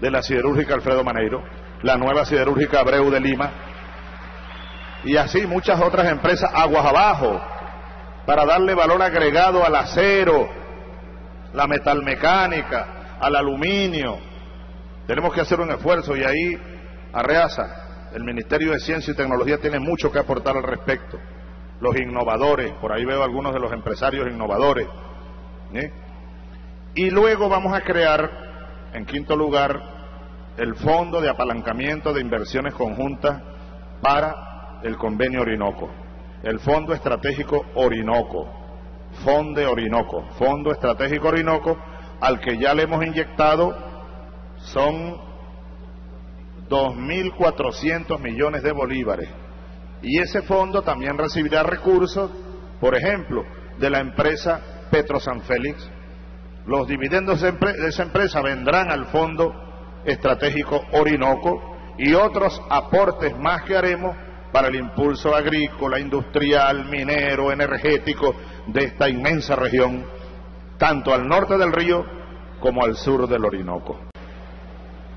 de 0.00 0.10
la 0.10 0.22
siderúrgica 0.22 0.74
Alfredo 0.74 1.04
Maneiro, 1.04 1.42
la 1.82 1.96
nueva 1.96 2.24
siderúrgica 2.24 2.80
Abreu 2.80 3.10
de 3.10 3.20
Lima, 3.20 3.50
y 5.04 5.18
así 5.18 5.46
muchas 5.46 5.80
otras 5.82 6.10
empresas 6.10 6.50
aguas 6.54 6.86
abajo, 6.86 7.40
para 8.26 8.44
darle 8.44 8.74
valor 8.74 9.02
agregado 9.02 9.64
al 9.64 9.74
acero, 9.76 10.48
la 11.52 11.66
metalmecánica, 11.66 13.16
al 13.20 13.36
aluminio. 13.36 14.18
Tenemos 15.06 15.32
que 15.34 15.40
hacer 15.40 15.60
un 15.60 15.70
esfuerzo 15.70 16.16
y 16.16 16.24
ahí 16.24 16.58
Arreaza, 17.12 18.10
el 18.12 18.24
Ministerio 18.24 18.72
de 18.72 18.80
Ciencia 18.80 19.12
y 19.12 19.16
Tecnología 19.16 19.58
tiene 19.58 19.78
mucho 19.78 20.10
que 20.10 20.18
aportar 20.18 20.56
al 20.56 20.64
respecto. 20.64 21.18
Los 21.80 21.96
innovadores, 21.96 22.72
por 22.80 22.92
ahí 22.92 23.04
veo 23.04 23.22
algunos 23.22 23.52
de 23.52 23.60
los 23.60 23.72
empresarios 23.72 24.26
innovadores. 24.28 24.88
Y 26.94 27.10
luego 27.10 27.48
vamos 27.48 27.72
a 27.72 27.82
crear, 27.82 28.30
en 28.92 29.04
quinto 29.04 29.36
lugar, 29.36 29.80
el 30.56 30.74
Fondo 30.76 31.20
de 31.20 31.28
Apalancamiento 31.28 32.12
de 32.12 32.20
Inversiones 32.20 32.74
Conjuntas 32.74 33.42
para 34.00 34.80
el 34.82 34.96
Convenio 34.96 35.42
Orinoco, 35.42 35.90
el 36.44 36.60
Fondo 36.60 36.92
Estratégico 36.92 37.64
Orinoco, 37.74 38.46
Fonde 39.24 39.66
Orinoco, 39.66 40.24
Fondo 40.38 40.72
Estratégico 40.72 41.28
Orinoco, 41.28 41.76
al 42.20 42.38
que 42.40 42.58
ya 42.58 42.74
le 42.74 42.82
hemos 42.82 43.04
inyectado 43.04 43.74
son 44.58 45.16
2.400 46.68 48.18
millones 48.20 48.62
de 48.62 48.72
bolívares. 48.72 49.28
Y 50.02 50.20
ese 50.20 50.42
fondo 50.42 50.82
también 50.82 51.16
recibirá 51.16 51.62
recursos, 51.62 52.30
por 52.78 52.94
ejemplo, 52.94 53.44
de 53.78 53.88
la 53.88 54.00
empresa 54.00 54.60
Petro 54.90 55.18
San 55.20 55.40
Félix. 55.42 55.88
Los 56.66 56.86
dividendos 56.86 57.40
de 57.40 57.54
esa 57.88 58.02
empresa 58.02 58.42
vendrán 58.42 58.90
al 58.90 59.06
Fondo 59.06 59.54
Estratégico 60.04 60.82
Orinoco 60.92 61.74
y 61.96 62.12
otros 62.12 62.60
aportes 62.68 63.34
más 63.38 63.62
que 63.62 63.76
haremos 63.76 64.14
para 64.54 64.68
el 64.68 64.76
impulso 64.76 65.34
agrícola, 65.34 65.98
industrial, 65.98 66.84
minero, 66.84 67.50
energético 67.50 68.36
de 68.68 68.84
esta 68.84 69.08
inmensa 69.08 69.56
región, 69.56 70.06
tanto 70.78 71.12
al 71.12 71.26
norte 71.26 71.58
del 71.58 71.72
río 71.72 72.04
como 72.60 72.84
al 72.84 72.94
sur 72.94 73.26
del 73.26 73.44
Orinoco. 73.44 73.98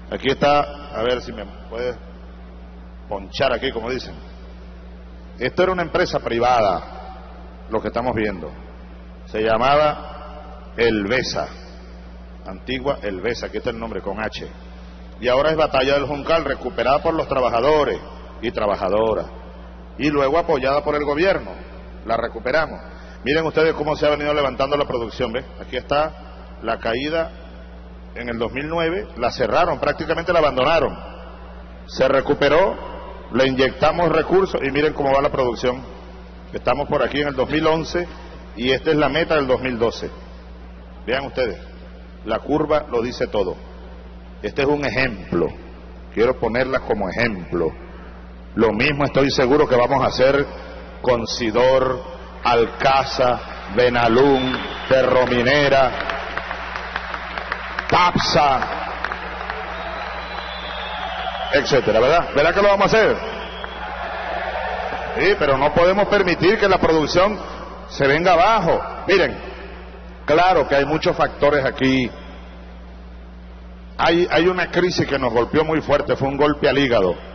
Aquí 0.10 0.30
está, 0.30 0.90
a 0.90 1.04
ver 1.04 1.22
si 1.22 1.32
me 1.34 1.46
puede 1.70 1.96
ponchar 3.08 3.54
aquí, 3.54 3.72
como 3.72 3.92
dicen. 3.92 4.16
Esto 5.38 5.62
era 5.62 5.72
una 5.72 5.84
empresa 5.84 6.20
privada, 6.20 7.68
lo 7.70 7.80
que 7.80 7.90
estamos 7.90 8.16
viendo. 8.16 8.52
Se 9.28 9.44
llamaba 9.44 10.72
Elvesa, 10.76 11.48
antigua 12.44 12.98
Elvesa, 13.04 13.46
aquí 13.46 13.58
está 13.58 13.70
el 13.70 13.78
nombre 13.78 14.02
con 14.02 14.20
H. 14.20 14.48
Y 15.22 15.28
ahora 15.28 15.52
es 15.52 15.58
Batalla 15.58 15.94
del 15.94 16.08
Juncal, 16.08 16.44
recuperada 16.44 17.04
por 17.04 17.14
los 17.14 17.28
trabajadores 17.28 18.00
y 18.42 18.52
trabajadoras. 18.52 19.28
Y 19.98 20.10
luego 20.10 20.38
apoyada 20.38 20.84
por 20.84 20.96
el 20.96 21.04
gobierno. 21.04 21.52
La 22.06 22.18
recuperamos. 22.18 22.80
Miren 23.24 23.46
ustedes 23.46 23.74
cómo 23.74 23.96
se 23.96 24.06
ha 24.06 24.10
venido 24.12 24.34
levantando 24.34 24.78
la 24.78 24.86
producción, 24.86 25.34
¿ves? 25.34 25.46
Aquí 25.60 25.76
está 25.78 26.58
la 26.62 26.78
caída 26.78 27.32
en 28.16 28.30
el 28.30 28.38
2009, 28.38 29.10
la 29.18 29.32
cerraron, 29.32 29.80
prácticamente 29.80 30.34
la 30.34 30.40
abandonaron. 30.40 30.98
Se 31.88 32.08
recuperó, 32.08 32.76
le 33.34 33.48
inyectamos 33.48 34.10
recursos 34.10 34.62
y 34.64 34.72
miren 34.72 34.94
cómo 34.94 35.14
va 35.14 35.22
la 35.22 35.32
producción. 35.32 35.84
Estamos 36.54 36.88
por 36.88 37.04
aquí 37.04 37.22
en 37.22 37.28
el 37.28 37.36
2011 37.36 38.08
y 38.56 38.72
esta 38.72 38.92
es 38.92 38.98
la 38.98 39.10
meta 39.10 39.36
del 39.36 39.48
2012. 39.48 40.10
Vean 41.06 41.26
ustedes, 41.26 41.60
la 42.26 42.40
curva 42.40 42.86
lo 42.90 43.02
dice 43.02 43.28
todo. 43.28 43.56
Este 44.42 44.62
es 44.62 44.68
un 44.68 44.86
ejemplo. 44.86 45.48
Quiero 46.14 46.40
ponerla 46.40 46.80
como 46.82 47.10
ejemplo. 47.10 47.72
Lo 48.58 48.74
mismo 48.74 49.05
estoy 49.05 49.30
seguro 49.30 49.68
que 49.68 49.76
vamos 49.76 50.03
a 50.03 50.08
hacer 50.08 50.43
con 51.03 51.28
Sidor, 51.28 52.01
Alcaza, 52.43 53.39
Benalún, 53.76 54.58
Ferrominera, 54.89 55.91
Tapsa, 57.88 58.60
etcétera, 61.53 61.99
¿verdad? 61.99 62.30
¿Verdad 62.36 62.55
que 62.55 62.62
lo 62.64 62.70
vamos 62.70 62.82
a 62.82 62.97
hacer? 62.97 63.18
Sí, 65.20 65.36
pero 65.38 65.55
no 65.60 65.72
podemos 65.76 66.08
permitir 66.08 66.58
que 66.58 66.68
la 66.68 66.80
producción 66.80 67.38
se 67.89 68.08
venga 68.08 68.34
abajo. 68.34 68.82
Miren, 69.08 69.38
claro 70.26 70.68
que 70.68 70.78
hay 70.78 70.86
muchos 70.86 71.16
factores 71.16 71.64
aquí 71.64 72.10
hay, 73.99 74.28
hay 74.32 74.47
una 74.47 74.72
crisis 74.72 75.08
que 75.08 75.20
nos 75.20 75.32
golpeó 75.32 75.64
muy 75.64 75.82
fuerte, 75.82 76.16
fue 76.16 76.28
un 76.28 76.38
golpe 76.38 76.68
al 76.68 76.78
hígado 76.80 77.26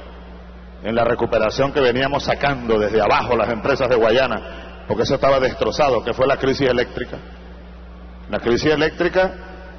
en 0.83 0.95
la 0.95 1.05
recuperación 1.05 1.73
que 1.73 1.81
veníamos 1.81 2.25
sacando 2.25 2.79
desde 2.79 3.01
abajo 3.01 3.37
las 3.37 3.51
empresas 3.51 3.89
de 3.89 3.97
Guayana, 3.97 4.85
porque 4.89 5.05
eso 5.05 5.15
estaba 5.15 5.39
destrozado, 5.39 6.03
que 6.05 6.13
fue 6.13 6.27
la 6.27 6.37
crisis 6.37 6.69
eléctrica. 6.69 7.19
La 8.29 8.41
crisis 8.41 8.73
eléctrica 8.73 9.33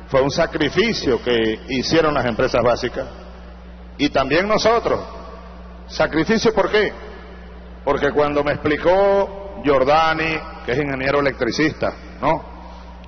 fue 0.07 0.21
un 0.21 0.31
sacrificio 0.31 1.21
que 1.21 1.59
hicieron 1.69 2.13
las 2.13 2.25
empresas 2.25 2.61
básicas 2.63 3.05
y 3.97 4.09
también 4.09 4.47
nosotros. 4.47 4.99
¿Sacrificio 5.87 6.53
por 6.53 6.71
qué? 6.71 6.93
Porque 7.83 8.11
cuando 8.11 8.43
me 8.43 8.53
explicó 8.53 9.61
Giordani, 9.63 10.39
que 10.65 10.71
es 10.71 10.77
ingeniero 10.77 11.19
electricista, 11.19 11.93
¿no? 12.21 12.53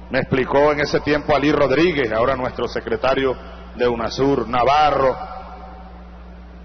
Me 0.09 0.19
explicó 0.19 0.71
en 0.71 0.81
ese 0.81 0.99
tiempo 0.99 1.35
Ali 1.35 1.51
Rodríguez, 1.51 2.11
ahora 2.11 2.35
nuestro 2.35 2.67
secretario 2.67 3.35
de 3.75 3.87
UNASUR, 3.87 4.47
Navarro. 4.47 5.34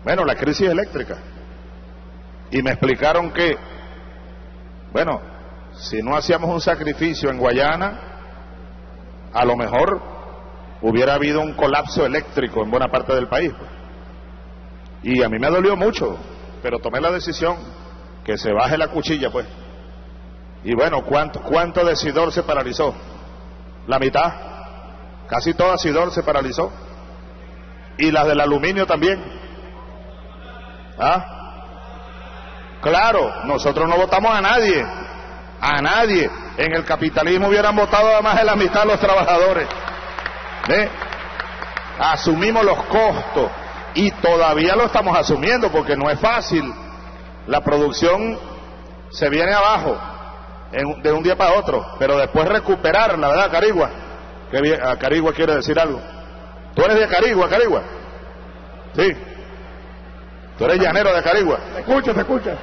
Bueno, 0.04 0.24
la 0.24 0.34
crisis 0.34 0.68
eléctrica. 0.68 1.18
Y 2.50 2.62
me 2.62 2.70
explicaron 2.70 3.30
que, 3.32 3.56
bueno, 4.92 5.20
si 5.74 6.02
no 6.02 6.16
hacíamos 6.16 6.50
un 6.50 6.60
sacrificio 6.60 7.30
en 7.30 7.38
Guayana, 7.38 8.00
a 9.32 9.44
lo 9.44 9.56
mejor 9.56 10.00
hubiera 10.82 11.14
habido 11.14 11.40
un 11.40 11.54
colapso 11.54 12.04
eléctrico 12.04 12.62
en 12.62 12.70
buena 12.70 12.88
parte 12.88 13.14
del 13.14 13.28
país. 13.28 13.52
Pues. 13.56 13.70
Y 15.02 15.22
a 15.22 15.28
mí 15.28 15.38
me 15.38 15.48
dolió 15.48 15.76
mucho, 15.76 16.18
pero 16.62 16.78
tomé 16.78 17.00
la 17.00 17.10
decisión 17.10 17.56
que 18.24 18.36
se 18.36 18.52
baje 18.52 18.76
la 18.76 18.88
cuchilla, 18.88 19.30
pues. 19.30 19.46
Y 20.64 20.74
bueno, 20.74 21.02
¿cuánto, 21.04 21.40
cuánto 21.40 21.84
de 21.84 21.96
Sidor 21.96 22.32
se 22.32 22.42
paralizó? 22.42 22.94
La 23.86 23.98
mitad. 23.98 24.32
Casi 25.26 25.54
toda 25.54 25.78
Sidor 25.78 26.10
se 26.10 26.22
paralizó. 26.22 26.70
Y 27.96 28.10
las 28.10 28.26
del 28.26 28.40
aluminio 28.40 28.86
también. 28.86 29.39
¿Ah? 31.00 31.24
Claro, 32.82 33.44
nosotros 33.44 33.88
no 33.88 33.96
votamos 33.96 34.32
a 34.32 34.40
nadie. 34.40 34.84
A 35.60 35.80
nadie. 35.80 36.30
En 36.56 36.74
el 36.74 36.84
capitalismo 36.84 37.48
hubieran 37.48 37.74
votado 37.74 38.08
además 38.08 38.36
de 38.36 38.44
la 38.44 38.56
mitad 38.56 38.84
los 38.84 39.00
trabajadores. 39.00 39.66
Asumimos 41.98 42.64
los 42.64 42.82
costos 42.84 43.50
y 43.94 44.10
todavía 44.12 44.76
lo 44.76 44.84
estamos 44.84 45.16
asumiendo 45.16 45.70
porque 45.70 45.96
no 45.96 46.10
es 46.10 46.20
fácil. 46.20 46.72
La 47.46 47.60
producción 47.60 48.38
se 49.10 49.28
viene 49.28 49.52
abajo 49.52 49.98
de 51.02 51.12
un 51.12 51.22
día 51.22 51.36
para 51.36 51.54
otro, 51.54 51.84
pero 51.98 52.16
después 52.16 52.46
recuperar, 52.46 53.18
la 53.18 53.28
verdad, 53.28 53.50
Carigua. 53.50 53.90
Que 54.50 54.80
a 54.82 54.96
Carigua 54.96 55.32
quiere 55.32 55.56
decir 55.56 55.78
algo. 55.78 56.00
¿Tú 56.74 56.82
eres 56.84 57.00
de 57.00 57.08
Carigua, 57.08 57.48
Carigua? 57.48 57.82
Sí. 58.94 59.16
¿Tú 60.60 60.66
eres 60.66 60.78
llanero 60.78 61.14
de 61.14 61.22
Carigua? 61.22 61.58
¿Se 61.72 61.80
escucha, 61.80 62.12
se 62.12 62.20
escucha? 62.20 62.54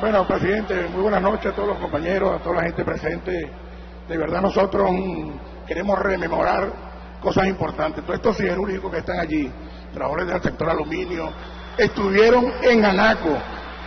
Bueno, 0.00 0.26
presidente, 0.26 0.88
muy 0.88 1.02
buenas 1.02 1.20
noches 1.20 1.52
a 1.52 1.54
todos 1.54 1.68
los 1.68 1.78
compañeros, 1.78 2.34
a 2.34 2.42
toda 2.42 2.56
la 2.56 2.62
gente 2.62 2.82
presente. 2.82 3.50
De 4.08 4.16
verdad 4.16 4.40
nosotros 4.40 4.90
queremos 5.66 5.98
rememorar 5.98 6.66
cosas 7.20 7.46
importantes. 7.46 8.02
Todos 8.04 8.16
estos 8.16 8.38
siderúrgicos 8.38 8.90
que 8.90 9.00
están 9.00 9.20
allí, 9.20 9.52
trabajadores 9.92 10.28
del 10.28 10.42
sector 10.44 10.70
aluminio, 10.70 11.30
estuvieron 11.76 12.50
en 12.62 12.82
Anaco, 12.86 13.36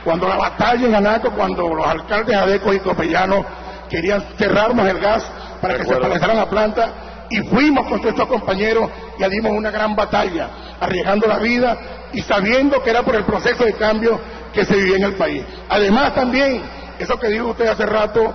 cuando 0.04 0.28
la 0.28 0.36
batalla 0.36 0.86
en 0.88 0.94
Anaco, 0.94 1.32
cuando 1.32 1.74
los 1.74 1.88
alcaldes 1.88 2.36
adecos 2.36 2.76
y 2.76 2.80
copellanos 2.82 3.44
querían 3.90 4.22
cerrarnos 4.38 4.88
el 4.88 5.00
gas 5.00 5.26
para 5.60 5.76
que 5.76 5.86
se 5.86 5.92
paralizara 5.96 6.36
la 6.36 6.46
planta, 6.48 6.92
y 7.32 7.40
fuimos 7.50 7.88
con 7.88 8.00
todos 8.00 8.14
estos 8.14 8.28
compañeros 8.28 8.92
y 9.18 9.28
dimos 9.28 9.54
una 9.54 9.72
gran 9.72 9.96
batalla, 9.96 10.50
arriesgando 10.80 11.28
la 11.28 11.40
vida 11.40 11.78
y 12.14 12.22
sabiendo 12.22 12.82
que 12.82 12.90
era 12.90 13.04
por 13.04 13.16
el 13.16 13.26
proceso 13.26 13.64
de 13.64 13.74
cambio 13.74 14.20
que 14.54 14.66
se 14.66 14.76
vivía 14.76 14.98
en 14.98 15.04
el 15.04 15.14
país. 15.14 15.44
Además 15.70 16.16
también, 16.16 16.62
eso 17.00 17.20
que 17.20 17.28
dijo 17.28 17.48
usted 17.48 17.68
hace 17.68 17.86
rato, 17.86 18.34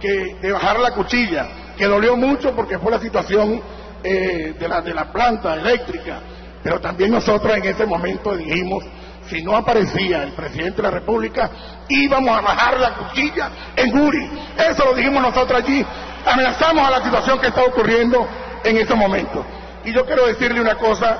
que 0.00 0.36
de 0.40 0.52
bajar 0.52 0.80
la 0.80 0.90
cuchilla, 0.92 1.46
que 1.76 1.86
dolió 1.86 2.16
mucho 2.16 2.54
porque 2.54 2.78
fue 2.78 2.90
la 2.90 2.98
situación 2.98 3.62
eh, 4.02 4.54
de, 4.58 4.68
la, 4.68 4.80
de 4.80 4.92
la 4.92 5.12
planta 5.12 5.54
eléctrica, 5.54 6.20
pero 6.62 6.80
también 6.80 7.10
nosotros 7.10 7.56
en 7.56 7.64
ese 7.64 7.86
momento 7.86 8.36
dijimos, 8.36 8.84
si 9.28 9.42
no 9.42 9.56
aparecía 9.56 10.24
el 10.24 10.32
presidente 10.32 10.76
de 10.76 10.82
la 10.82 10.90
República, 10.90 11.50
íbamos 11.88 12.36
a 12.36 12.40
bajar 12.40 12.80
la 12.80 12.94
cuchilla 12.94 13.50
en 13.76 13.98
Uri. 13.98 14.30
Eso 14.58 14.84
lo 14.84 14.94
dijimos 14.94 15.22
nosotros 15.22 15.62
allí. 15.62 15.84
Amenazamos 16.26 16.86
a 16.86 16.90
la 16.90 17.02
situación 17.02 17.38
que 17.40 17.48
está 17.48 17.62
ocurriendo 17.62 18.26
en 18.64 18.76
ese 18.76 18.94
momento. 18.94 19.44
Y 19.84 19.92
yo 19.92 20.04
quiero 20.04 20.26
decirle 20.26 20.60
una 20.60 20.76
cosa, 20.76 21.18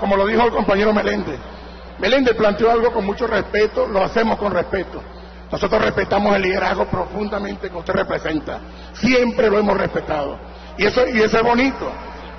como 0.00 0.16
lo 0.16 0.26
dijo 0.26 0.42
el 0.42 0.50
compañero 0.50 0.92
Meléndez. 0.92 1.38
Meléndez 1.98 2.34
planteó 2.34 2.70
algo 2.70 2.92
con 2.92 3.04
mucho 3.04 3.26
respeto, 3.26 3.86
lo 3.86 4.02
hacemos 4.02 4.38
con 4.38 4.52
respeto. 4.52 5.02
Nosotros 5.52 5.82
respetamos 5.82 6.34
el 6.34 6.42
liderazgo 6.42 6.86
profundamente 6.86 7.68
que 7.68 7.76
usted 7.76 7.92
representa. 7.92 8.60
Siempre 8.94 9.50
lo 9.50 9.58
hemos 9.58 9.76
respetado. 9.76 10.38
Y 10.78 10.86
eso, 10.86 11.06
y 11.06 11.20
eso 11.20 11.36
es 11.36 11.42
bonito, 11.42 11.90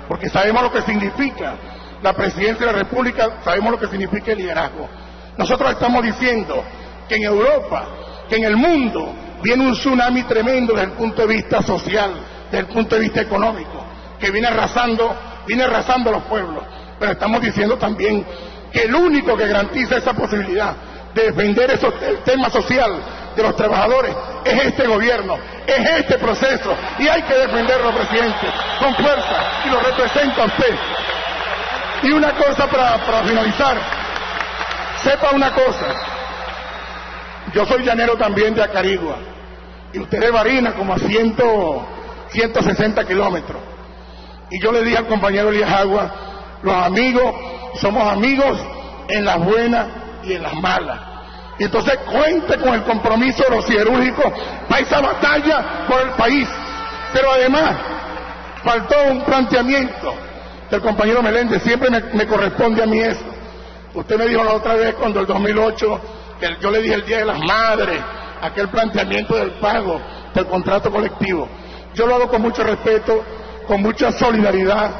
porque 0.08 0.28
sabemos 0.28 0.62
lo 0.62 0.72
que 0.72 0.82
significa 0.82 1.54
la 2.02 2.12
presidencia 2.12 2.66
de 2.66 2.72
la 2.72 2.78
República, 2.78 3.38
sabemos 3.44 3.72
lo 3.72 3.78
que 3.78 3.86
significa 3.86 4.32
el 4.32 4.38
liderazgo. 4.38 4.88
Nosotros 5.36 5.70
estamos 5.70 6.02
diciendo 6.02 6.64
que 7.08 7.16
en 7.16 7.22
Europa, 7.22 7.86
que 8.28 8.36
en 8.36 8.44
el 8.44 8.56
mundo, 8.56 9.14
viene 9.42 9.66
un 9.66 9.74
tsunami 9.74 10.22
tremendo 10.24 10.72
desde 10.72 10.86
el 10.86 10.92
punto 10.92 11.22
de 11.22 11.34
vista 11.34 11.62
social, 11.62 12.12
desde 12.46 12.58
el 12.58 12.66
punto 12.66 12.96
de 12.96 13.02
vista 13.02 13.20
económico, 13.20 13.84
que 14.18 14.30
viene 14.30 14.48
arrasando, 14.48 15.14
viene 15.46 15.64
arrasando 15.64 16.10
a 16.10 16.12
los 16.14 16.22
pueblos. 16.24 16.64
Pero 17.02 17.14
estamos 17.14 17.40
diciendo 17.40 17.76
también 17.76 18.24
que 18.72 18.84
el 18.84 18.94
único 18.94 19.36
que 19.36 19.48
garantiza 19.48 19.96
esa 19.96 20.12
posibilidad 20.12 20.76
de 21.12 21.32
defender 21.32 21.68
el 21.68 22.18
tema 22.18 22.48
social 22.48 22.92
de 23.34 23.42
los 23.42 23.56
trabajadores 23.56 24.14
es 24.44 24.66
este 24.66 24.86
gobierno, 24.86 25.36
es 25.66 25.90
este 25.98 26.16
proceso, 26.18 26.72
y 27.00 27.08
hay 27.08 27.22
que 27.22 27.34
defenderlo, 27.34 27.92
presidente, 27.92 28.46
con 28.78 28.94
fuerza, 28.94 29.42
y 29.66 29.70
lo 29.70 29.80
representa 29.80 30.44
usted. 30.44 30.76
Y 32.04 32.12
una 32.12 32.34
cosa 32.34 32.68
para, 32.68 33.04
para 33.04 33.24
finalizar, 33.24 33.78
sepa 35.02 35.30
una 35.32 35.52
cosa, 35.52 35.86
yo 37.52 37.66
soy 37.66 37.82
llanero 37.82 38.16
también 38.16 38.54
de 38.54 38.62
Acarigua, 38.62 39.16
y 39.92 39.98
usted 39.98 40.20
de 40.20 40.30
Barina 40.30 40.74
como 40.74 40.94
a 40.94 41.00
ciento, 41.00 41.84
160 42.28 43.04
kilómetros. 43.06 43.60
Y 44.52 44.62
yo 44.62 44.70
le 44.70 44.84
dije 44.84 44.98
al 44.98 45.08
compañero 45.08 45.48
Elías 45.48 45.72
Agua, 45.72 46.21
los 46.62 46.74
amigos 46.74 47.34
somos 47.80 48.06
amigos 48.12 48.58
en 49.08 49.24
las 49.24 49.38
buenas 49.38 49.86
y 50.24 50.34
en 50.34 50.42
las 50.42 50.54
malas. 50.54 51.00
Y 51.58 51.64
entonces 51.64 51.98
cuente 52.10 52.58
con 52.58 52.74
el 52.74 52.82
compromiso 52.82 53.44
de 53.44 53.56
los 53.56 53.64
siderúrgicos 53.66 54.32
para 54.68 54.80
esa 54.80 55.00
batalla 55.00 55.86
por 55.86 56.00
el 56.00 56.10
país. 56.10 56.48
Pero 57.12 57.32
además, 57.32 57.76
faltó 58.64 58.96
un 59.10 59.22
planteamiento 59.22 60.14
del 60.70 60.80
compañero 60.80 61.22
Meléndez, 61.22 61.62
siempre 61.62 61.90
me, 61.90 62.26
corresponde 62.26 62.82
a 62.82 62.86
mí 62.86 62.98
eso. 62.98 63.24
Usted 63.94 64.16
me 64.16 64.26
dijo 64.26 64.42
la 64.42 64.54
otra 64.54 64.74
vez 64.74 64.94
cuando 64.94 65.20
el 65.20 65.26
2008, 65.26 66.00
que 66.40 66.56
yo 66.60 66.70
le 66.70 66.80
dije 66.80 66.94
el 66.94 67.04
Día 67.04 67.18
de 67.18 67.26
las 67.26 67.38
Madres, 67.40 68.00
aquel 68.40 68.68
planteamiento 68.68 69.36
del 69.36 69.52
pago 69.52 70.00
del 70.34 70.46
contrato 70.46 70.90
colectivo. 70.90 71.46
Yo 71.94 72.06
lo 72.06 72.14
hago 72.14 72.28
con 72.28 72.40
mucho 72.40 72.64
respeto, 72.64 73.22
con 73.66 73.82
mucha 73.82 74.10
solidaridad, 74.12 74.90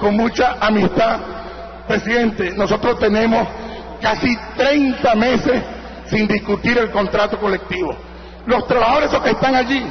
con 0.00 0.16
mucha 0.16 0.56
amistad. 0.60 1.20
Presidente, 1.86 2.52
nosotros 2.56 2.98
tenemos 2.98 3.46
casi 4.00 4.36
30 4.56 5.14
meses 5.14 5.62
sin 6.06 6.26
discutir 6.26 6.78
el 6.78 6.90
contrato 6.90 7.38
colectivo. 7.38 7.94
Los 8.46 8.66
trabajadores 8.66 9.10
que 9.10 9.30
están 9.30 9.54
allí, 9.54 9.84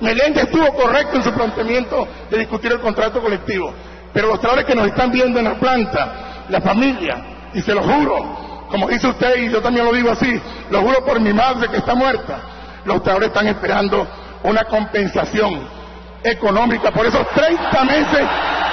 Meléndez 0.00 0.44
estuvo 0.44 0.72
correcto 0.74 1.16
en 1.16 1.24
su 1.24 1.32
planteamiento 1.32 2.06
de 2.30 2.38
discutir 2.38 2.72
el 2.72 2.80
contrato 2.80 3.22
colectivo. 3.22 3.72
Pero 4.12 4.28
los 4.28 4.40
trabajadores 4.40 4.66
que 4.66 4.74
nos 4.74 4.86
están 4.88 5.10
viendo 5.10 5.38
en 5.38 5.46
la 5.46 5.54
planta, 5.54 6.44
la 6.48 6.60
familia, 6.60 7.16
y 7.54 7.62
se 7.62 7.74
lo 7.74 7.82
juro, 7.82 8.66
como 8.68 8.88
dice 8.88 9.08
usted 9.08 9.36
y 9.36 9.50
yo 9.50 9.62
también 9.62 9.86
lo 9.86 9.92
digo 9.92 10.10
así, 10.10 10.40
lo 10.70 10.82
juro 10.82 11.04
por 11.04 11.20
mi 11.20 11.32
madre 11.32 11.68
que 11.68 11.78
está 11.78 11.94
muerta, 11.94 12.40
los 12.84 13.02
trabajadores 13.02 13.28
están 13.28 13.46
esperando 13.46 14.06
una 14.42 14.64
compensación 14.64 15.83
económica 16.24 16.90
por 16.90 17.06
esos 17.06 17.28
30 17.30 17.84
meses 17.84 18.22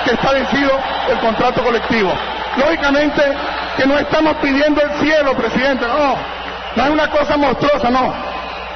que 0.06 0.12
está 0.14 0.32
vencido 0.32 0.72
el 1.10 1.20
contrato 1.20 1.64
colectivo. 1.64 2.12
Lógicamente 2.58 3.22
que 3.78 3.86
no 3.86 3.98
estamos 3.98 4.36
pidiendo 4.38 4.82
el 4.82 4.92
cielo, 5.00 5.36
presidente, 5.36 5.86
no, 5.86 6.16
no 6.76 6.84
es 6.84 6.90
una 6.90 7.10
cosa 7.10 7.38
monstruosa, 7.38 7.90
no, 7.90 8.14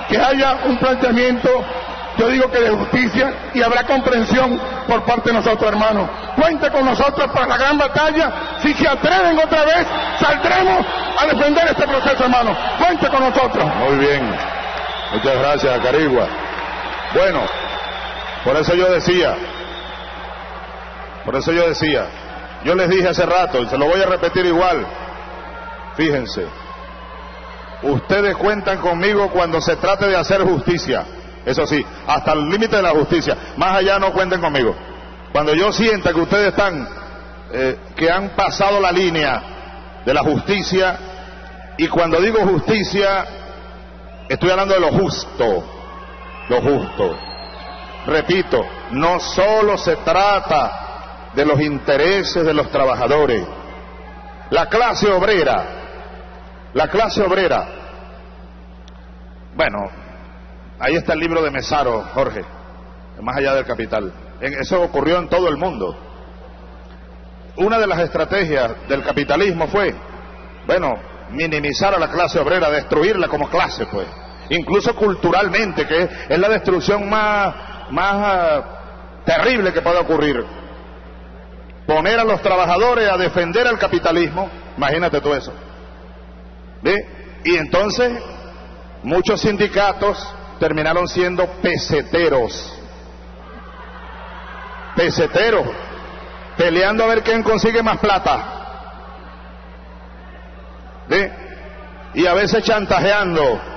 que 0.10 0.18
haya 0.18 0.58
un 0.66 0.78
planteamiento 0.78 1.50
yo 2.18 2.30
digo 2.30 2.50
que 2.50 2.60
de 2.60 2.70
justicia 2.70 3.34
y 3.54 3.62
habrá 3.62 3.84
comprensión 3.84 4.60
por 4.88 5.04
parte 5.04 5.32
de 5.32 5.36
nosotros, 5.36 5.70
hermanos. 5.70 6.10
Cuente 6.36 6.72
con 6.72 6.86
nosotros 6.86 7.30
para 7.32 7.48
la 7.48 7.58
gran 7.58 7.78
batalla. 7.78 8.32
Si 8.62 8.74
se 8.74 8.88
atreven 8.88 9.38
otra 9.38 9.66
vez, 9.66 9.86
saldremos 10.20 10.86
a 11.20 11.26
defender 11.26 11.68
este 11.68 11.86
proceso, 11.86 12.24
hermano. 12.24 12.56
Cuente 12.78 13.08
con 13.10 13.20
nosotros. 13.20 13.66
Muy 13.76 13.98
bien. 13.98 14.34
Muchas 15.12 15.40
gracias, 15.40 15.80
Carigua. 15.82 16.28
Bueno, 17.14 17.42
por 18.46 18.56
eso 18.58 18.76
yo 18.76 18.92
decía, 18.92 19.36
por 21.26 21.36
eso 21.36 21.52
yo 21.52 21.68
decía, 21.68 22.06
yo 22.64 22.76
les 22.76 22.90
dije 22.90 23.10
hace 23.10 23.26
rato, 23.26 23.60
y 23.60 23.68
se 23.68 23.78
lo 23.78 23.88
voy 23.88 24.00
a 24.00 24.06
repetir 24.06 24.46
igual, 24.46 24.86
fíjense, 25.98 26.46
ustedes 27.82 28.38
cuentan 28.38 28.78
conmigo 28.78 29.32
cuando 29.32 29.60
se 29.60 29.76
trate 29.78 30.06
de 30.08 30.16
hacer 30.16 30.42
justicia, 30.42 31.04
eso 31.44 31.66
sí, 31.66 31.84
hasta 32.06 32.34
el 32.34 32.48
límite 32.48 32.76
de 32.76 32.84
la 32.84 32.92
justicia, 32.92 33.36
más 33.58 33.78
allá 33.78 33.98
no 33.98 34.14
cuenten 34.14 34.40
conmigo. 34.40 34.76
Cuando 35.32 35.54
yo 35.56 35.72
sienta 35.72 36.14
que 36.14 36.20
ustedes 36.22 36.50
están, 36.50 36.88
eh, 37.52 37.78
que 37.96 38.12
han 38.12 38.30
pasado 38.30 38.80
la 38.80 38.92
línea 38.92 39.42
de 40.06 40.14
la 40.14 40.22
justicia, 40.22 40.98
y 41.78 41.88
cuando 41.88 42.22
digo 42.22 42.40
justicia, 42.42 43.26
estoy 44.30 44.52
hablando 44.52 44.76
de 44.76 44.80
lo 44.80 44.92
justo, 44.92 45.64
lo 46.48 46.62
justo. 46.62 47.35
Repito, 48.06 48.64
no 48.92 49.20
solo 49.20 49.78
se 49.78 49.96
trata 49.98 51.32
de 51.34 51.46
los 51.46 51.60
intereses 51.60 52.46
de 52.46 52.54
los 52.54 52.70
trabajadores. 52.70 53.46
La 54.52 54.68
clase 54.68 55.12
obrera, 55.12 55.66
la 56.74 56.88
clase 56.88 57.24
obrera. 57.24 57.68
Bueno, 59.56 59.90
ahí 60.80 60.96
está 60.96 61.14
el 61.14 61.20
libro 61.20 61.42
de 61.42 61.50
Mesaro, 61.50 62.04
Jorge, 62.14 62.44
más 63.22 63.38
allá 63.38 63.56
del 63.56 63.66
capital. 63.66 64.14
Eso 64.40 64.82
ocurrió 64.82 65.18
en 65.18 65.30
todo 65.30 65.48
el 65.48 65.58
mundo. 65.58 65.98
Una 67.58 67.80
de 67.80 67.88
las 67.88 68.00
estrategias 68.00 68.88
del 68.88 69.02
capitalismo 69.02 69.68
fue, 69.68 69.96
bueno, 70.68 70.94
minimizar 71.32 71.96
a 71.96 72.00
la 72.00 72.10
clase 72.10 72.40
obrera, 72.40 72.70
destruirla 72.70 73.28
como 73.28 73.50
clase, 73.50 73.88
pues. 73.88 74.08
Incluso 74.50 74.96
culturalmente, 74.96 75.88
que 75.88 76.10
es 76.30 76.38
la 76.38 76.50
destrucción 76.50 77.10
más, 77.10 77.56
más 77.90 78.14
ah, 78.14 78.64
terrible 79.26 79.74
que 79.74 79.82
puede 79.82 80.00
ocurrir. 80.00 80.46
Poner 81.86 82.20
a 82.20 82.24
los 82.24 82.42
trabajadores 82.42 83.10
a 83.10 83.18
defender 83.18 83.68
al 83.68 83.78
capitalismo, 83.78 84.50
imagínate 84.78 85.22
tú 85.22 85.34
eso. 85.34 85.54
¿Ve? 86.82 86.96
Y 87.44 87.56
entonces 87.58 88.12
muchos 89.04 89.42
sindicatos 89.42 90.18
terminaron 90.60 91.08
siendo 91.08 91.46
peseteros. 91.62 92.74
Peseteros, 94.96 95.68
peleando 96.58 97.04
a 97.04 97.08
ver 97.08 97.22
quién 97.22 97.44
consigue 97.44 97.84
más 97.84 98.00
plata. 98.00 98.44
¿Ve? 101.08 101.32
Y 102.16 102.26
a 102.26 102.34
veces 102.34 102.64
chantajeando 102.64 103.75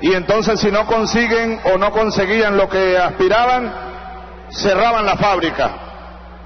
y 0.00 0.12
entonces 0.14 0.60
si 0.60 0.70
no 0.70 0.86
consiguen 0.86 1.60
o 1.64 1.76
no 1.76 1.90
conseguían 1.90 2.56
lo 2.56 2.68
que 2.68 2.96
aspiraban, 2.96 3.72
cerraban 4.50 5.04
la 5.04 5.16
fábrica 5.16 5.70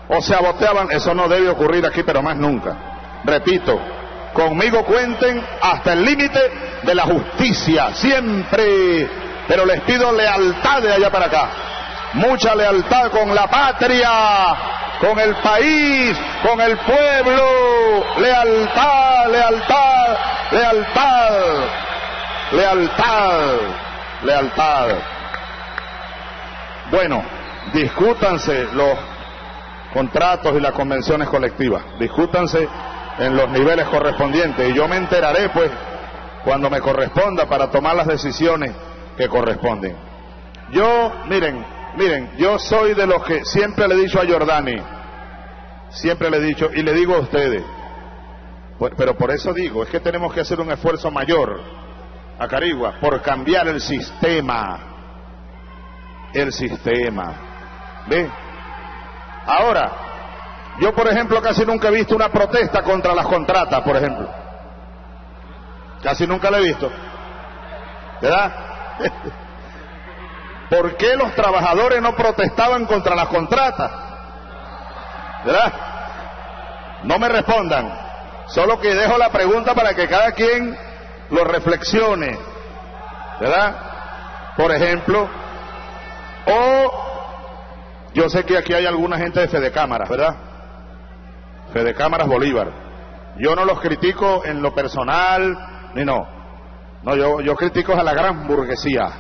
o 0.09 0.21
se 0.23 0.35
aboteaban. 0.35 0.91
Eso 0.91 1.15
no 1.15 1.29
debe 1.29 1.49
ocurrir 1.51 1.85
aquí, 1.85 2.03
pero 2.03 2.23
más 2.23 2.37
nunca. 2.37 3.21
Repito, 3.25 3.79
conmigo 4.33 4.85
cuenten 4.85 5.45
hasta 5.61 5.93
el 5.93 6.05
límite 6.05 6.41
de 6.83 6.95
la 6.95 7.05
justicia, 7.05 7.95
siempre. 7.95 9.09
Pero 9.47 9.67
les 9.67 9.83
pido 9.83 10.13
lealtad 10.13 10.81
de 10.83 10.93
allá 10.95 11.11
para 11.11 11.27
acá. 11.27 11.49
Mucha 12.15 12.55
lealtad 12.55 13.11
con 13.11 13.35
la 13.35 13.47
patria, 13.49 14.11
con 15.01 15.19
el 15.19 15.35
país, 15.37 16.17
con 16.43 16.61
el 16.61 16.79
pueblo. 16.79 18.15
Lealtad, 18.19 19.31
lealtad, 19.31 20.17
lealtad. 20.53 21.82
Lealtad, 22.53 23.57
lealtad. 24.25 24.89
Bueno, 26.91 27.23
discútanse 27.73 28.67
los 28.75 28.99
contratos 29.95 30.55
y 30.55 30.61
las 30.61 30.73
convenciones 30.73 31.29
colectivas, 31.29 31.83
discútanse 31.99 32.69
en 33.19 33.37
los 33.37 33.49
niveles 33.51 33.89
correspondientes 33.89 34.69
y 34.69 34.75
yo 34.75 34.87
me 34.87 34.97
enteraré 34.97 35.49
pues 35.49 35.71
cuando 36.45 36.69
me 36.69 36.81
corresponda 36.81 37.47
para 37.47 37.71
tomar 37.71 37.97
las 37.97 38.07
decisiones 38.07 38.73
que 39.17 39.29
corresponden. 39.29 39.97
Yo, 40.73 41.11
miren, 41.29 41.65
miren, 41.97 42.33
yo 42.37 42.59
soy 42.59 42.93
de 42.93 43.07
los 43.07 43.25
que 43.25 43.47
siempre 43.47 43.89
le 43.89 43.95
he 43.95 43.99
dicho 43.99 44.21
a 44.21 44.27
Jordani, 44.27 44.77
siempre 45.89 46.29
le 46.29 46.37
he 46.37 46.41
dicho 46.41 46.71
y 46.75 46.83
le 46.83 46.93
digo 46.93 47.15
a 47.15 47.21
ustedes, 47.21 47.63
pero 48.97 49.17
por 49.17 49.31
eso 49.31 49.55
digo, 49.55 49.83
es 49.85 49.89
que 49.89 50.01
tenemos 50.01 50.35
que 50.35 50.41
hacer 50.41 50.61
un 50.61 50.71
esfuerzo 50.71 51.11
mayor 51.11 51.82
a 52.43 52.49
Carigua 52.49 52.95
por 53.01 53.23
cambiar 53.23 53.69
el 53.69 53.81
sistema. 53.81 54.79
El 56.35 56.53
sistema. 56.53 57.35
¿Ve? 58.09 58.29
Ahora, 59.47 59.93
yo 60.81 60.93
por 60.93 61.07
ejemplo 61.07 61.41
casi 61.41 61.65
nunca 61.65 61.89
he 61.89 61.93
visto 61.93 62.17
una 62.17 62.31
protesta 62.31 62.83
contra 62.83 63.15
las 63.15 63.27
contratas, 63.27 63.81
por 63.83 63.97
ejemplo. 63.97 64.29
Casi 66.03 66.27
nunca 66.27 66.51
la 66.51 66.59
he 66.59 66.63
visto. 66.63 66.91
¿Verdad? 68.21 68.53
¿Por 70.71 70.97
qué 70.97 71.17
los 71.17 71.35
trabajadores 71.35 72.03
no 72.03 72.17
protestaban 72.17 72.87
contra 72.87 73.15
las 73.15 73.29
contratas? 73.29 73.91
¿Verdad? 75.45 75.73
No 77.05 77.19
me 77.19 77.29
respondan. 77.29 77.93
Solo 78.47 78.81
que 78.81 78.95
dejo 78.95 79.17
la 79.17 79.29
pregunta 79.29 79.75
para 79.75 79.95
que 79.95 80.09
cada 80.09 80.33
quien 80.33 80.77
lo 81.33 81.45
reflexione, 81.45 82.39
¿verdad? 83.41 83.77
Por 84.57 84.71
ejemplo, 84.71 85.29
o 86.47 86.93
yo 88.15 88.29
sé 88.29 88.45
que 88.45 88.59
aquí 88.59 88.75
hay 88.75 88.85
alguna 88.85 89.17
gente 89.17 89.41
de 89.41 89.49
Fede 89.49 89.73
Cámaras, 89.73 90.09
¿verdad? 90.11 90.37
Fede 91.73 91.95
Cámaras 91.95 92.29
Bolívar. 92.29 92.71
Yo 93.39 93.57
no 93.57 93.65
los 93.65 93.81
critico 93.81 94.45
en 94.45 94.61
lo 94.61 94.75
personal, 94.75 95.57
ni 95.95 96.05
no. 96.05 96.27
No, 97.03 97.17
yo, 97.17 97.41
yo 97.41 97.57
critico 97.57 97.95
a 97.95 98.03
la 98.03 98.13
gran 98.13 98.47
burguesía. 98.47 99.11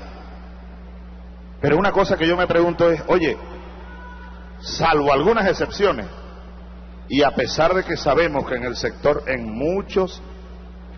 Pero 1.62 1.78
una 1.78 1.92
cosa 1.92 2.18
que 2.18 2.28
yo 2.28 2.36
me 2.36 2.46
pregunto 2.46 2.90
es, 2.90 3.02
oye, 3.06 3.38
salvo 4.60 5.12
algunas 5.12 5.46
excepciones, 5.46 6.06
y 7.08 7.22
a 7.22 7.30
pesar 7.30 7.72
de 7.72 7.84
que 7.84 7.96
sabemos 7.96 8.46
que 8.46 8.56
en 8.56 8.64
el 8.64 8.76
sector, 8.76 9.22
en 9.26 9.50
muchos 9.50 10.22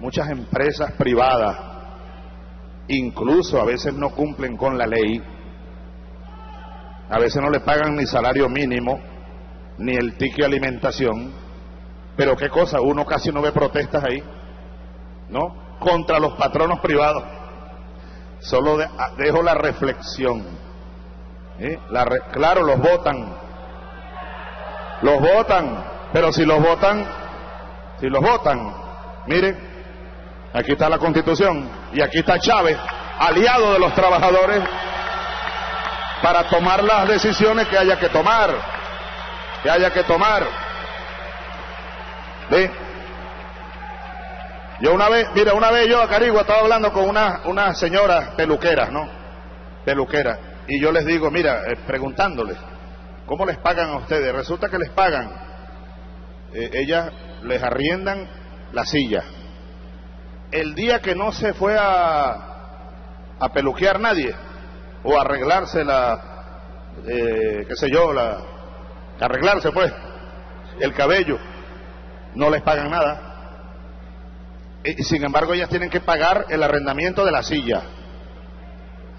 muchas 0.01 0.31
empresas 0.31 0.93
privadas, 0.93 1.57
incluso 2.89 3.61
a 3.61 3.65
veces 3.65 3.95
no 3.95 4.11
cumplen 4.11 4.57
con 4.57 4.77
la 4.77 4.87
ley, 4.87 5.23
a 7.11 7.19
veces 7.19 7.43
no 7.43 7.51
le 7.51 7.61
pagan 7.61 7.95
ni 7.97 8.07
salario 8.07 8.49
mínimo, 8.49 9.01
ni 9.79 9.95
el 9.95 10.17
ticket 10.17 10.45
alimentación, 10.45 11.33
pero 12.17 12.37
qué 12.37 12.49
cosa, 12.49 12.81
uno 12.81 13.05
casi 13.05 13.31
no 13.31 13.43
ve 13.43 13.53
protestas 13.53 14.05
ahí, 14.05 14.23
¿no? 15.29 15.79
Contra 15.81 16.19
los 16.19 16.35
patronos 16.35 16.81
privados. 16.81 17.25
Solo 18.41 18.79
ah, 18.81 19.11
dejo 19.17 19.43
la 19.43 19.55
reflexión. 19.55 20.45
La 21.91 22.05
claro, 22.33 22.63
los 22.63 22.79
votan. 22.79 23.37
Los 25.03 25.21
votan, 25.21 25.85
pero 26.13 26.33
si 26.33 26.45
los 26.45 26.61
votan, 26.61 27.05
si 28.01 28.09
los 28.09 28.23
votan, 28.23 28.75
miren, 29.27 29.74
Aquí 30.55 30.71
está 30.71 30.89
la 30.89 30.99
constitución 30.99 31.69
y 31.93 32.01
aquí 32.01 32.21
está 32.21 32.39
Chávez, 32.39 32.79
aliado 33.19 33.73
de 33.73 33.79
los 33.81 33.93
trabajadores, 33.93 34.63
para 36.23 36.45
tomar 36.45 36.85
las 36.85 37.09
decisiones 37.09 37.67
que 37.67 37.77
haya 37.77 37.99
que 37.99 38.09
tomar, 38.09 38.55
que 39.65 39.69
haya 39.69 39.91
que 39.91 40.05
tomar. 40.05 40.47
¿Ve? 42.51 42.71
Yo 44.81 44.95
una 44.95 45.09
vez, 45.09 45.27
mira, 45.35 45.55
una 45.55 45.73
vez 45.73 45.89
yo 45.89 46.01
a 46.01 46.09
Carigua 46.09 46.43
estaba 46.43 46.61
hablando 46.61 46.93
con 46.93 47.09
una, 47.09 47.41
una 47.47 47.75
señora 47.75 48.35
peluqueras, 48.37 48.93
¿no? 48.93 49.09
Peluquera. 49.85 50.39
Y 50.69 50.81
yo 50.81 50.93
les 50.93 51.05
digo, 51.05 51.33
mira, 51.33 51.63
eh, 51.67 51.77
preguntándoles, 51.85 52.57
¿cómo 53.27 53.45
les 53.45 53.59
pagan 53.59 53.91
a 53.91 53.97
ustedes? 53.97 54.33
Resulta 54.33 54.69
que 54.69 54.79
les 54.79 54.91
pagan, 54.91 55.33
eh, 56.53 56.71
ellas 56.75 57.11
les 57.43 57.61
arriendan 57.61 58.29
la 58.73 58.85
silla, 58.85 59.25
el 60.55 60.75
día 60.77 61.01
que 61.01 61.17
no 61.17 61.33
se 61.33 61.53
fue 61.53 61.77
a, 61.77 62.55
a 63.41 63.49
peluquear 63.53 63.99
nadie 63.99 64.33
o 65.03 65.19
arreglarse 65.21 65.85
la, 65.85 66.21
eh, 67.09 67.65
qué 67.69 67.75
sé 67.75 67.91
yo, 67.91 68.13
la, 68.13 68.39
arreglarse 69.19 69.73
pues 69.73 69.93
el 70.79 70.95
cabello, 70.95 71.39
no 72.37 72.51
les 72.51 72.63
pagan 72.63 72.89
nada. 72.89 73.33
Y, 74.85 75.03
sin 75.03 75.25
embargo 75.25 75.55
ellas 75.55 75.69
tienen 75.69 75.91
que 75.91 76.01
pagar 76.01 76.47
el 76.49 76.63
arrendamiento 76.63 77.25
de 77.25 77.33
la 77.33 77.43
silla. 77.43 77.83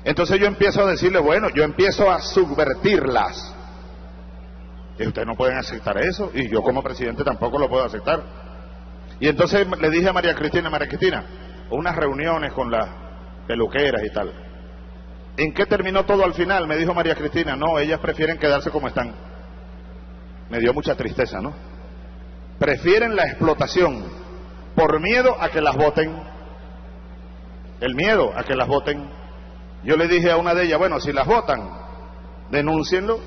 Entonces 0.06 0.40
yo 0.40 0.46
empiezo 0.46 0.84
a 0.84 0.92
decirle, 0.92 1.20
bueno, 1.20 1.50
yo 1.50 1.64
empiezo 1.64 2.10
a 2.10 2.22
subvertirlas. 2.22 3.54
Y 4.98 5.06
ustedes 5.06 5.28
no 5.28 5.36
pueden 5.36 5.58
aceptar 5.58 5.98
eso, 5.98 6.32
y 6.34 6.48
yo 6.48 6.62
como 6.62 6.82
presidente 6.82 7.26
tampoco 7.26 7.60
lo 7.60 7.68
puedo 7.68 7.84
aceptar. 7.84 8.45
Y 9.20 9.28
entonces 9.28 9.66
le 9.80 9.90
dije 9.90 10.10
a 10.10 10.14
María 10.14 10.36
Cristina, 10.36 10.70
María 10.70 10.88
Cristina, 10.88 11.24
unas 11.70 11.96
reuniones 11.96 12.54
con 12.54 12.70
las 12.70 12.88
peluqueras 13.48 14.04
y 14.04 14.10
tal. 14.12 14.34
¿En 15.38 15.54
qué 15.54 15.66
terminó 15.66 16.06
todo 16.06 16.24
al 16.24 16.34
final? 16.34 16.68
Me 16.68 16.78
dijo 16.78 16.94
María 16.94 17.16
Cristina, 17.16 17.56
no, 17.56 17.80
ellas 17.80 18.00
prefieren 18.00 18.38
quedarse 18.38 18.72
como 18.72 18.88
están. 18.88 19.14
Me 20.50 20.60
dio 20.60 20.74
mucha 20.74 20.96
tristeza, 20.96 21.40
¿no? 21.42 21.54
prefieren 22.60 23.16
la 23.16 23.26
explotación 23.26 24.04
por 24.76 25.00
miedo 25.00 25.36
a 25.40 25.50
que 25.50 25.62
las 25.62 25.76
voten. 25.76 26.16
El 27.82 27.96
miedo 27.96 28.32
a 28.36 28.44
que 28.44 28.56
las 28.56 28.68
voten. 28.68 29.10
Yo 29.84 29.98
le 29.98 30.08
dije 30.08 30.32
a 30.32 30.38
una 30.38 30.54
de 30.54 30.64
ellas, 30.64 30.80
bueno, 30.80 31.00
si 31.00 31.12
las 31.12 31.28
votan, 31.28 31.70
denúncienlo 32.50 33.20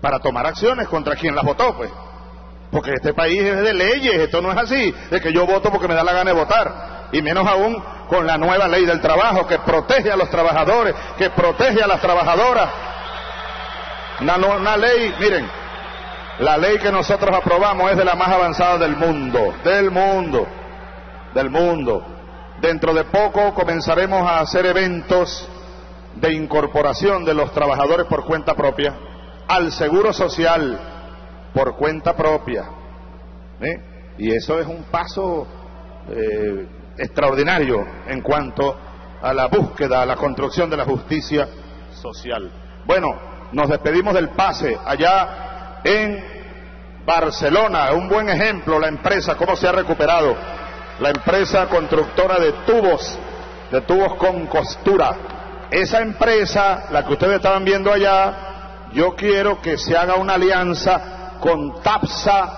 para 0.00 0.18
tomar 0.18 0.46
acciones 0.46 0.88
contra 0.88 1.16
quien 1.16 1.34
las 1.34 1.44
votó, 1.44 1.76
pues. 1.76 1.90
Porque 2.72 2.94
este 2.94 3.12
país 3.12 3.42
es 3.42 3.60
de 3.60 3.74
leyes, 3.74 4.14
esto 4.14 4.40
no 4.40 4.50
es 4.50 4.56
así, 4.56 4.94
de 5.10 5.20
que 5.20 5.30
yo 5.30 5.46
voto 5.46 5.70
porque 5.70 5.86
me 5.86 5.94
da 5.94 6.02
la 6.02 6.14
gana 6.14 6.32
de 6.32 6.36
votar. 6.36 7.08
Y 7.12 7.20
menos 7.20 7.46
aún 7.46 7.76
con 8.08 8.26
la 8.26 8.38
nueva 8.38 8.66
ley 8.66 8.86
del 8.86 8.98
trabajo 8.98 9.46
que 9.46 9.58
protege 9.58 10.10
a 10.10 10.16
los 10.16 10.30
trabajadores, 10.30 10.94
que 11.18 11.28
protege 11.28 11.82
a 11.82 11.86
las 11.86 12.00
trabajadoras. 12.00 12.70
Una, 14.20 14.76
ley, 14.78 15.14
miren, 15.20 15.46
la 16.38 16.56
ley 16.56 16.78
que 16.78 16.90
nosotros 16.90 17.36
aprobamos 17.36 17.90
es 17.90 17.98
de 17.98 18.06
la 18.06 18.14
más 18.14 18.28
avanzada 18.28 18.78
del 18.78 18.96
mundo, 18.96 19.54
del 19.62 19.90
mundo, 19.90 20.46
del 21.34 21.50
mundo. 21.50 22.06
Dentro 22.62 22.94
de 22.94 23.04
poco 23.04 23.52
comenzaremos 23.52 24.26
a 24.26 24.40
hacer 24.40 24.64
eventos 24.64 25.46
de 26.14 26.32
incorporación 26.32 27.26
de 27.26 27.34
los 27.34 27.52
trabajadores 27.52 28.06
por 28.06 28.24
cuenta 28.24 28.54
propia 28.54 28.94
al 29.46 29.72
seguro 29.72 30.14
social 30.14 31.01
por 31.52 31.76
cuenta 31.76 32.14
propia. 32.14 32.64
¿eh? 33.60 34.14
Y 34.18 34.32
eso 34.32 34.58
es 34.58 34.66
un 34.66 34.84
paso 34.84 35.46
eh, 36.10 36.66
extraordinario 36.98 37.86
en 38.06 38.20
cuanto 38.20 38.76
a 39.20 39.32
la 39.32 39.46
búsqueda, 39.46 40.02
a 40.02 40.06
la 40.06 40.16
construcción 40.16 40.68
de 40.68 40.76
la 40.76 40.84
justicia 40.84 41.48
social. 41.92 42.50
Bueno, 42.84 43.08
nos 43.52 43.68
despedimos 43.68 44.14
del 44.14 44.30
pase 44.30 44.76
allá 44.84 45.80
en 45.84 46.24
Barcelona, 47.04 47.92
un 47.92 48.08
buen 48.08 48.28
ejemplo, 48.28 48.78
la 48.78 48.88
empresa, 48.88 49.36
cómo 49.36 49.56
se 49.56 49.68
ha 49.68 49.72
recuperado, 49.72 50.36
la 51.00 51.10
empresa 51.10 51.66
constructora 51.66 52.38
de 52.38 52.52
tubos, 52.64 53.18
de 53.70 53.80
tubos 53.82 54.14
con 54.14 54.46
costura. 54.46 55.16
Esa 55.70 56.00
empresa, 56.00 56.84
la 56.90 57.04
que 57.04 57.12
ustedes 57.12 57.36
estaban 57.36 57.64
viendo 57.64 57.92
allá, 57.92 58.90
yo 58.92 59.14
quiero 59.14 59.60
que 59.60 59.78
se 59.78 59.96
haga 59.96 60.16
una 60.16 60.34
alianza 60.34 61.21
con 61.42 61.82
TAPSA, 61.82 62.52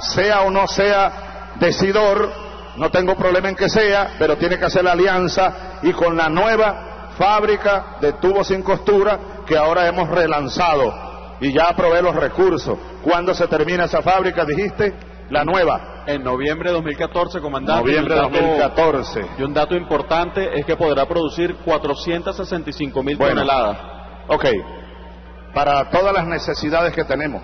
sea 0.00 0.40
o 0.40 0.50
no 0.50 0.66
sea 0.66 1.54
decidor, 1.60 2.32
no 2.78 2.90
tengo 2.90 3.14
problema 3.14 3.50
en 3.50 3.56
que 3.56 3.68
sea, 3.68 4.14
pero 4.18 4.38
tiene 4.38 4.58
que 4.58 4.64
hacer 4.64 4.84
la 4.84 4.92
alianza 4.92 5.80
y 5.82 5.92
con 5.92 6.16
la 6.16 6.30
nueva 6.30 7.10
fábrica 7.18 7.96
de 8.00 8.14
tubos 8.14 8.46
sin 8.46 8.62
costura 8.62 9.18
que 9.46 9.58
ahora 9.58 9.86
hemos 9.86 10.08
relanzado 10.08 10.94
y 11.40 11.52
ya 11.52 11.64
aprobé 11.64 12.00
los 12.00 12.14
recursos. 12.16 12.78
¿Cuándo 13.02 13.34
se 13.34 13.46
termina 13.48 13.84
esa 13.84 14.00
fábrica, 14.00 14.46
dijiste? 14.46 14.94
La 15.28 15.44
nueva. 15.44 16.04
En 16.06 16.24
noviembre 16.24 16.70
de 16.70 16.74
2014, 16.76 17.40
comandante. 17.40 17.82
Noviembre 17.82 18.14
de 18.14 18.20
2014. 18.22 19.26
Y 19.38 19.42
un 19.42 19.52
dato 19.52 19.74
importante 19.76 20.58
es 20.58 20.64
que 20.64 20.74
podrá 20.74 21.04
producir 21.06 21.56
465 21.56 23.02
mil 23.02 23.18
toneladas. 23.18 23.76
Ok, 24.28 24.46
para 25.52 25.90
todas 25.90 26.14
las 26.14 26.26
necesidades 26.26 26.94
que 26.94 27.04
tenemos. 27.04 27.42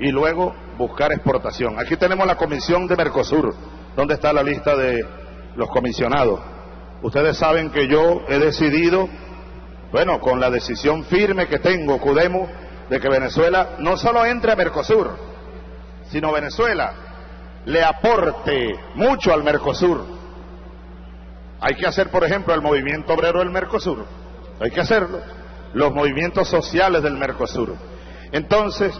Y 0.00 0.10
luego 0.10 0.54
buscar 0.78 1.12
exportación. 1.12 1.78
Aquí 1.78 1.96
tenemos 1.96 2.26
la 2.26 2.36
comisión 2.36 2.86
de 2.86 2.96
Mercosur, 2.96 3.54
donde 3.94 4.14
está 4.14 4.32
la 4.32 4.42
lista 4.42 4.74
de 4.74 5.06
los 5.56 5.68
comisionados. 5.68 6.40
Ustedes 7.02 7.36
saben 7.36 7.70
que 7.70 7.86
yo 7.86 8.22
he 8.28 8.38
decidido, 8.38 9.08
bueno, 9.92 10.18
con 10.20 10.40
la 10.40 10.50
decisión 10.50 11.04
firme 11.04 11.48
que 11.48 11.58
tengo, 11.58 11.98
CUDEMO, 11.98 12.48
de 12.88 12.98
que 12.98 13.08
Venezuela 13.08 13.76
no 13.78 13.96
solo 13.96 14.24
entre 14.24 14.52
a 14.52 14.56
Mercosur, 14.56 15.16
sino 16.10 16.32
Venezuela 16.32 16.92
le 17.66 17.84
aporte 17.84 18.70
mucho 18.94 19.32
al 19.32 19.44
Mercosur. 19.44 20.04
Hay 21.60 21.74
que 21.74 21.86
hacer, 21.86 22.10
por 22.10 22.24
ejemplo, 22.24 22.54
el 22.54 22.62
movimiento 22.62 23.12
obrero 23.12 23.40
del 23.40 23.50
Mercosur. 23.50 24.06
Hay 24.60 24.70
que 24.70 24.80
hacerlo. 24.80 25.20
Los 25.74 25.92
movimientos 25.92 26.48
sociales 26.48 27.02
del 27.02 27.18
Mercosur. 27.18 27.76
Entonces, 28.32 28.98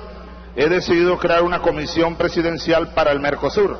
he 0.56 0.68
decidido 0.68 1.18
crear 1.18 1.42
una 1.42 1.60
comisión 1.60 2.16
presidencial 2.16 2.92
para 2.94 3.12
el 3.12 3.20
Mercosur. 3.20 3.78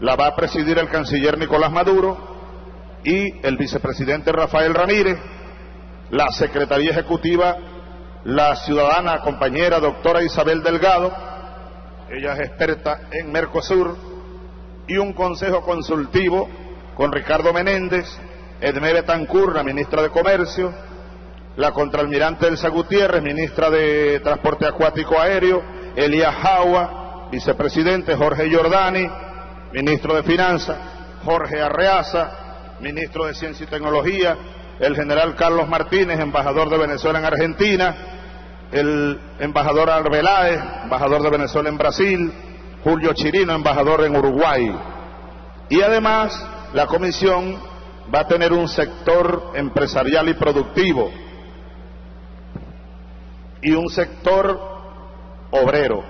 La 0.00 0.16
va 0.16 0.28
a 0.28 0.36
presidir 0.36 0.78
el 0.78 0.88
canciller 0.88 1.38
Nicolás 1.38 1.70
Maduro 1.70 2.18
y 3.04 3.46
el 3.46 3.56
vicepresidente 3.56 4.32
Rafael 4.32 4.74
Ramírez, 4.74 5.18
la 6.10 6.28
secretaría 6.30 6.90
ejecutiva 6.90 7.56
la 8.24 8.56
ciudadana 8.56 9.20
compañera 9.20 9.78
doctora 9.78 10.22
Isabel 10.22 10.62
Delgado, 10.62 11.12
ella 12.10 12.32
es 12.34 12.48
experta 12.48 13.00
en 13.10 13.30
Mercosur, 13.30 13.96
y 14.86 14.96
un 14.96 15.12
consejo 15.12 15.60
consultivo 15.60 16.48
con 16.94 17.12
Ricardo 17.12 17.52
Menéndez, 17.52 18.06
Edmé 18.60 18.94
Betancur, 18.94 19.54
la 19.54 19.62
ministra 19.62 20.02
de 20.02 20.08
Comercio, 20.08 20.72
la 21.56 21.72
contraalmirante 21.72 22.48
Elsa 22.48 22.68
Gutiérrez, 22.68 23.22
ministra 23.22 23.68
de 23.68 24.20
Transporte 24.20 24.66
Acuático 24.66 25.18
Aéreo, 25.18 25.62
Elías 25.96 26.34
Jaua, 26.34 27.28
vicepresidente 27.30 28.16
Jorge 28.16 28.48
Giordani, 28.48 29.08
ministro 29.72 30.14
de 30.14 30.22
Finanzas, 30.22 30.76
Jorge 31.24 31.60
Arreaza, 31.60 32.30
ministro 32.80 33.26
de 33.26 33.34
Ciencia 33.34 33.64
y 33.64 33.68
Tecnología, 33.68 34.36
el 34.78 34.96
general 34.96 35.34
Carlos 35.36 35.68
Martínez, 35.68 36.18
embajador 36.18 36.68
de 36.68 36.78
Venezuela 36.78 37.18
en 37.18 37.24
Argentina, 37.24 37.96
el 38.72 39.20
embajador 39.38 39.90
Arbeláez, 39.90 40.60
embajador 40.82 41.22
de 41.22 41.30
Venezuela 41.30 41.68
en 41.68 41.78
Brasil, 41.78 42.32
Julio 42.82 43.12
Chirino, 43.14 43.54
embajador 43.54 44.04
en 44.04 44.16
Uruguay. 44.16 44.76
Y 45.68 45.80
además, 45.80 46.44
la 46.72 46.86
comisión 46.86 47.56
va 48.14 48.20
a 48.20 48.28
tener 48.28 48.52
un 48.52 48.68
sector 48.68 49.52
empresarial 49.54 50.28
y 50.28 50.34
productivo 50.34 51.10
y 53.62 53.72
un 53.72 53.88
sector 53.88 54.73
obrero, 55.54 56.02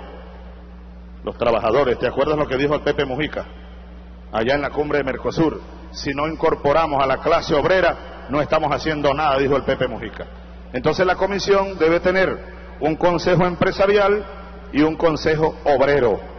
los 1.22 1.36
trabajadores. 1.36 1.99
¿Te 1.99 2.07
acuerdas 2.07 2.36
lo 2.36 2.47
que 2.47 2.57
dijo 2.57 2.74
el 2.74 2.80
Pepe 2.80 3.05
Mujica 3.05 3.45
allá 4.32 4.55
en 4.55 4.62
la 4.62 4.70
cumbre 4.70 4.99
de 4.99 5.05
Mercosur? 5.05 5.61
Si 5.92 6.12
no 6.12 6.26
incorporamos 6.28 7.03
a 7.03 7.07
la 7.07 7.18
clase 7.18 7.55
obrera, 7.55 8.26
no 8.28 8.40
estamos 8.40 8.72
haciendo 8.72 9.12
nada, 9.14 9.38
dijo 9.38 9.57
el 9.57 9.62
Pepe 9.62 9.86
Mujica. 9.86 10.26
Entonces 10.72 11.07
la 11.07 11.14
comisión 11.14 11.78
debe 11.78 12.01
tener 12.01 12.36
un 12.80 12.97
consejo 12.97 13.47
empresarial 13.47 14.24
y 14.72 14.82
un 14.82 14.97
consejo 14.97 15.57
obrero. 15.64 16.34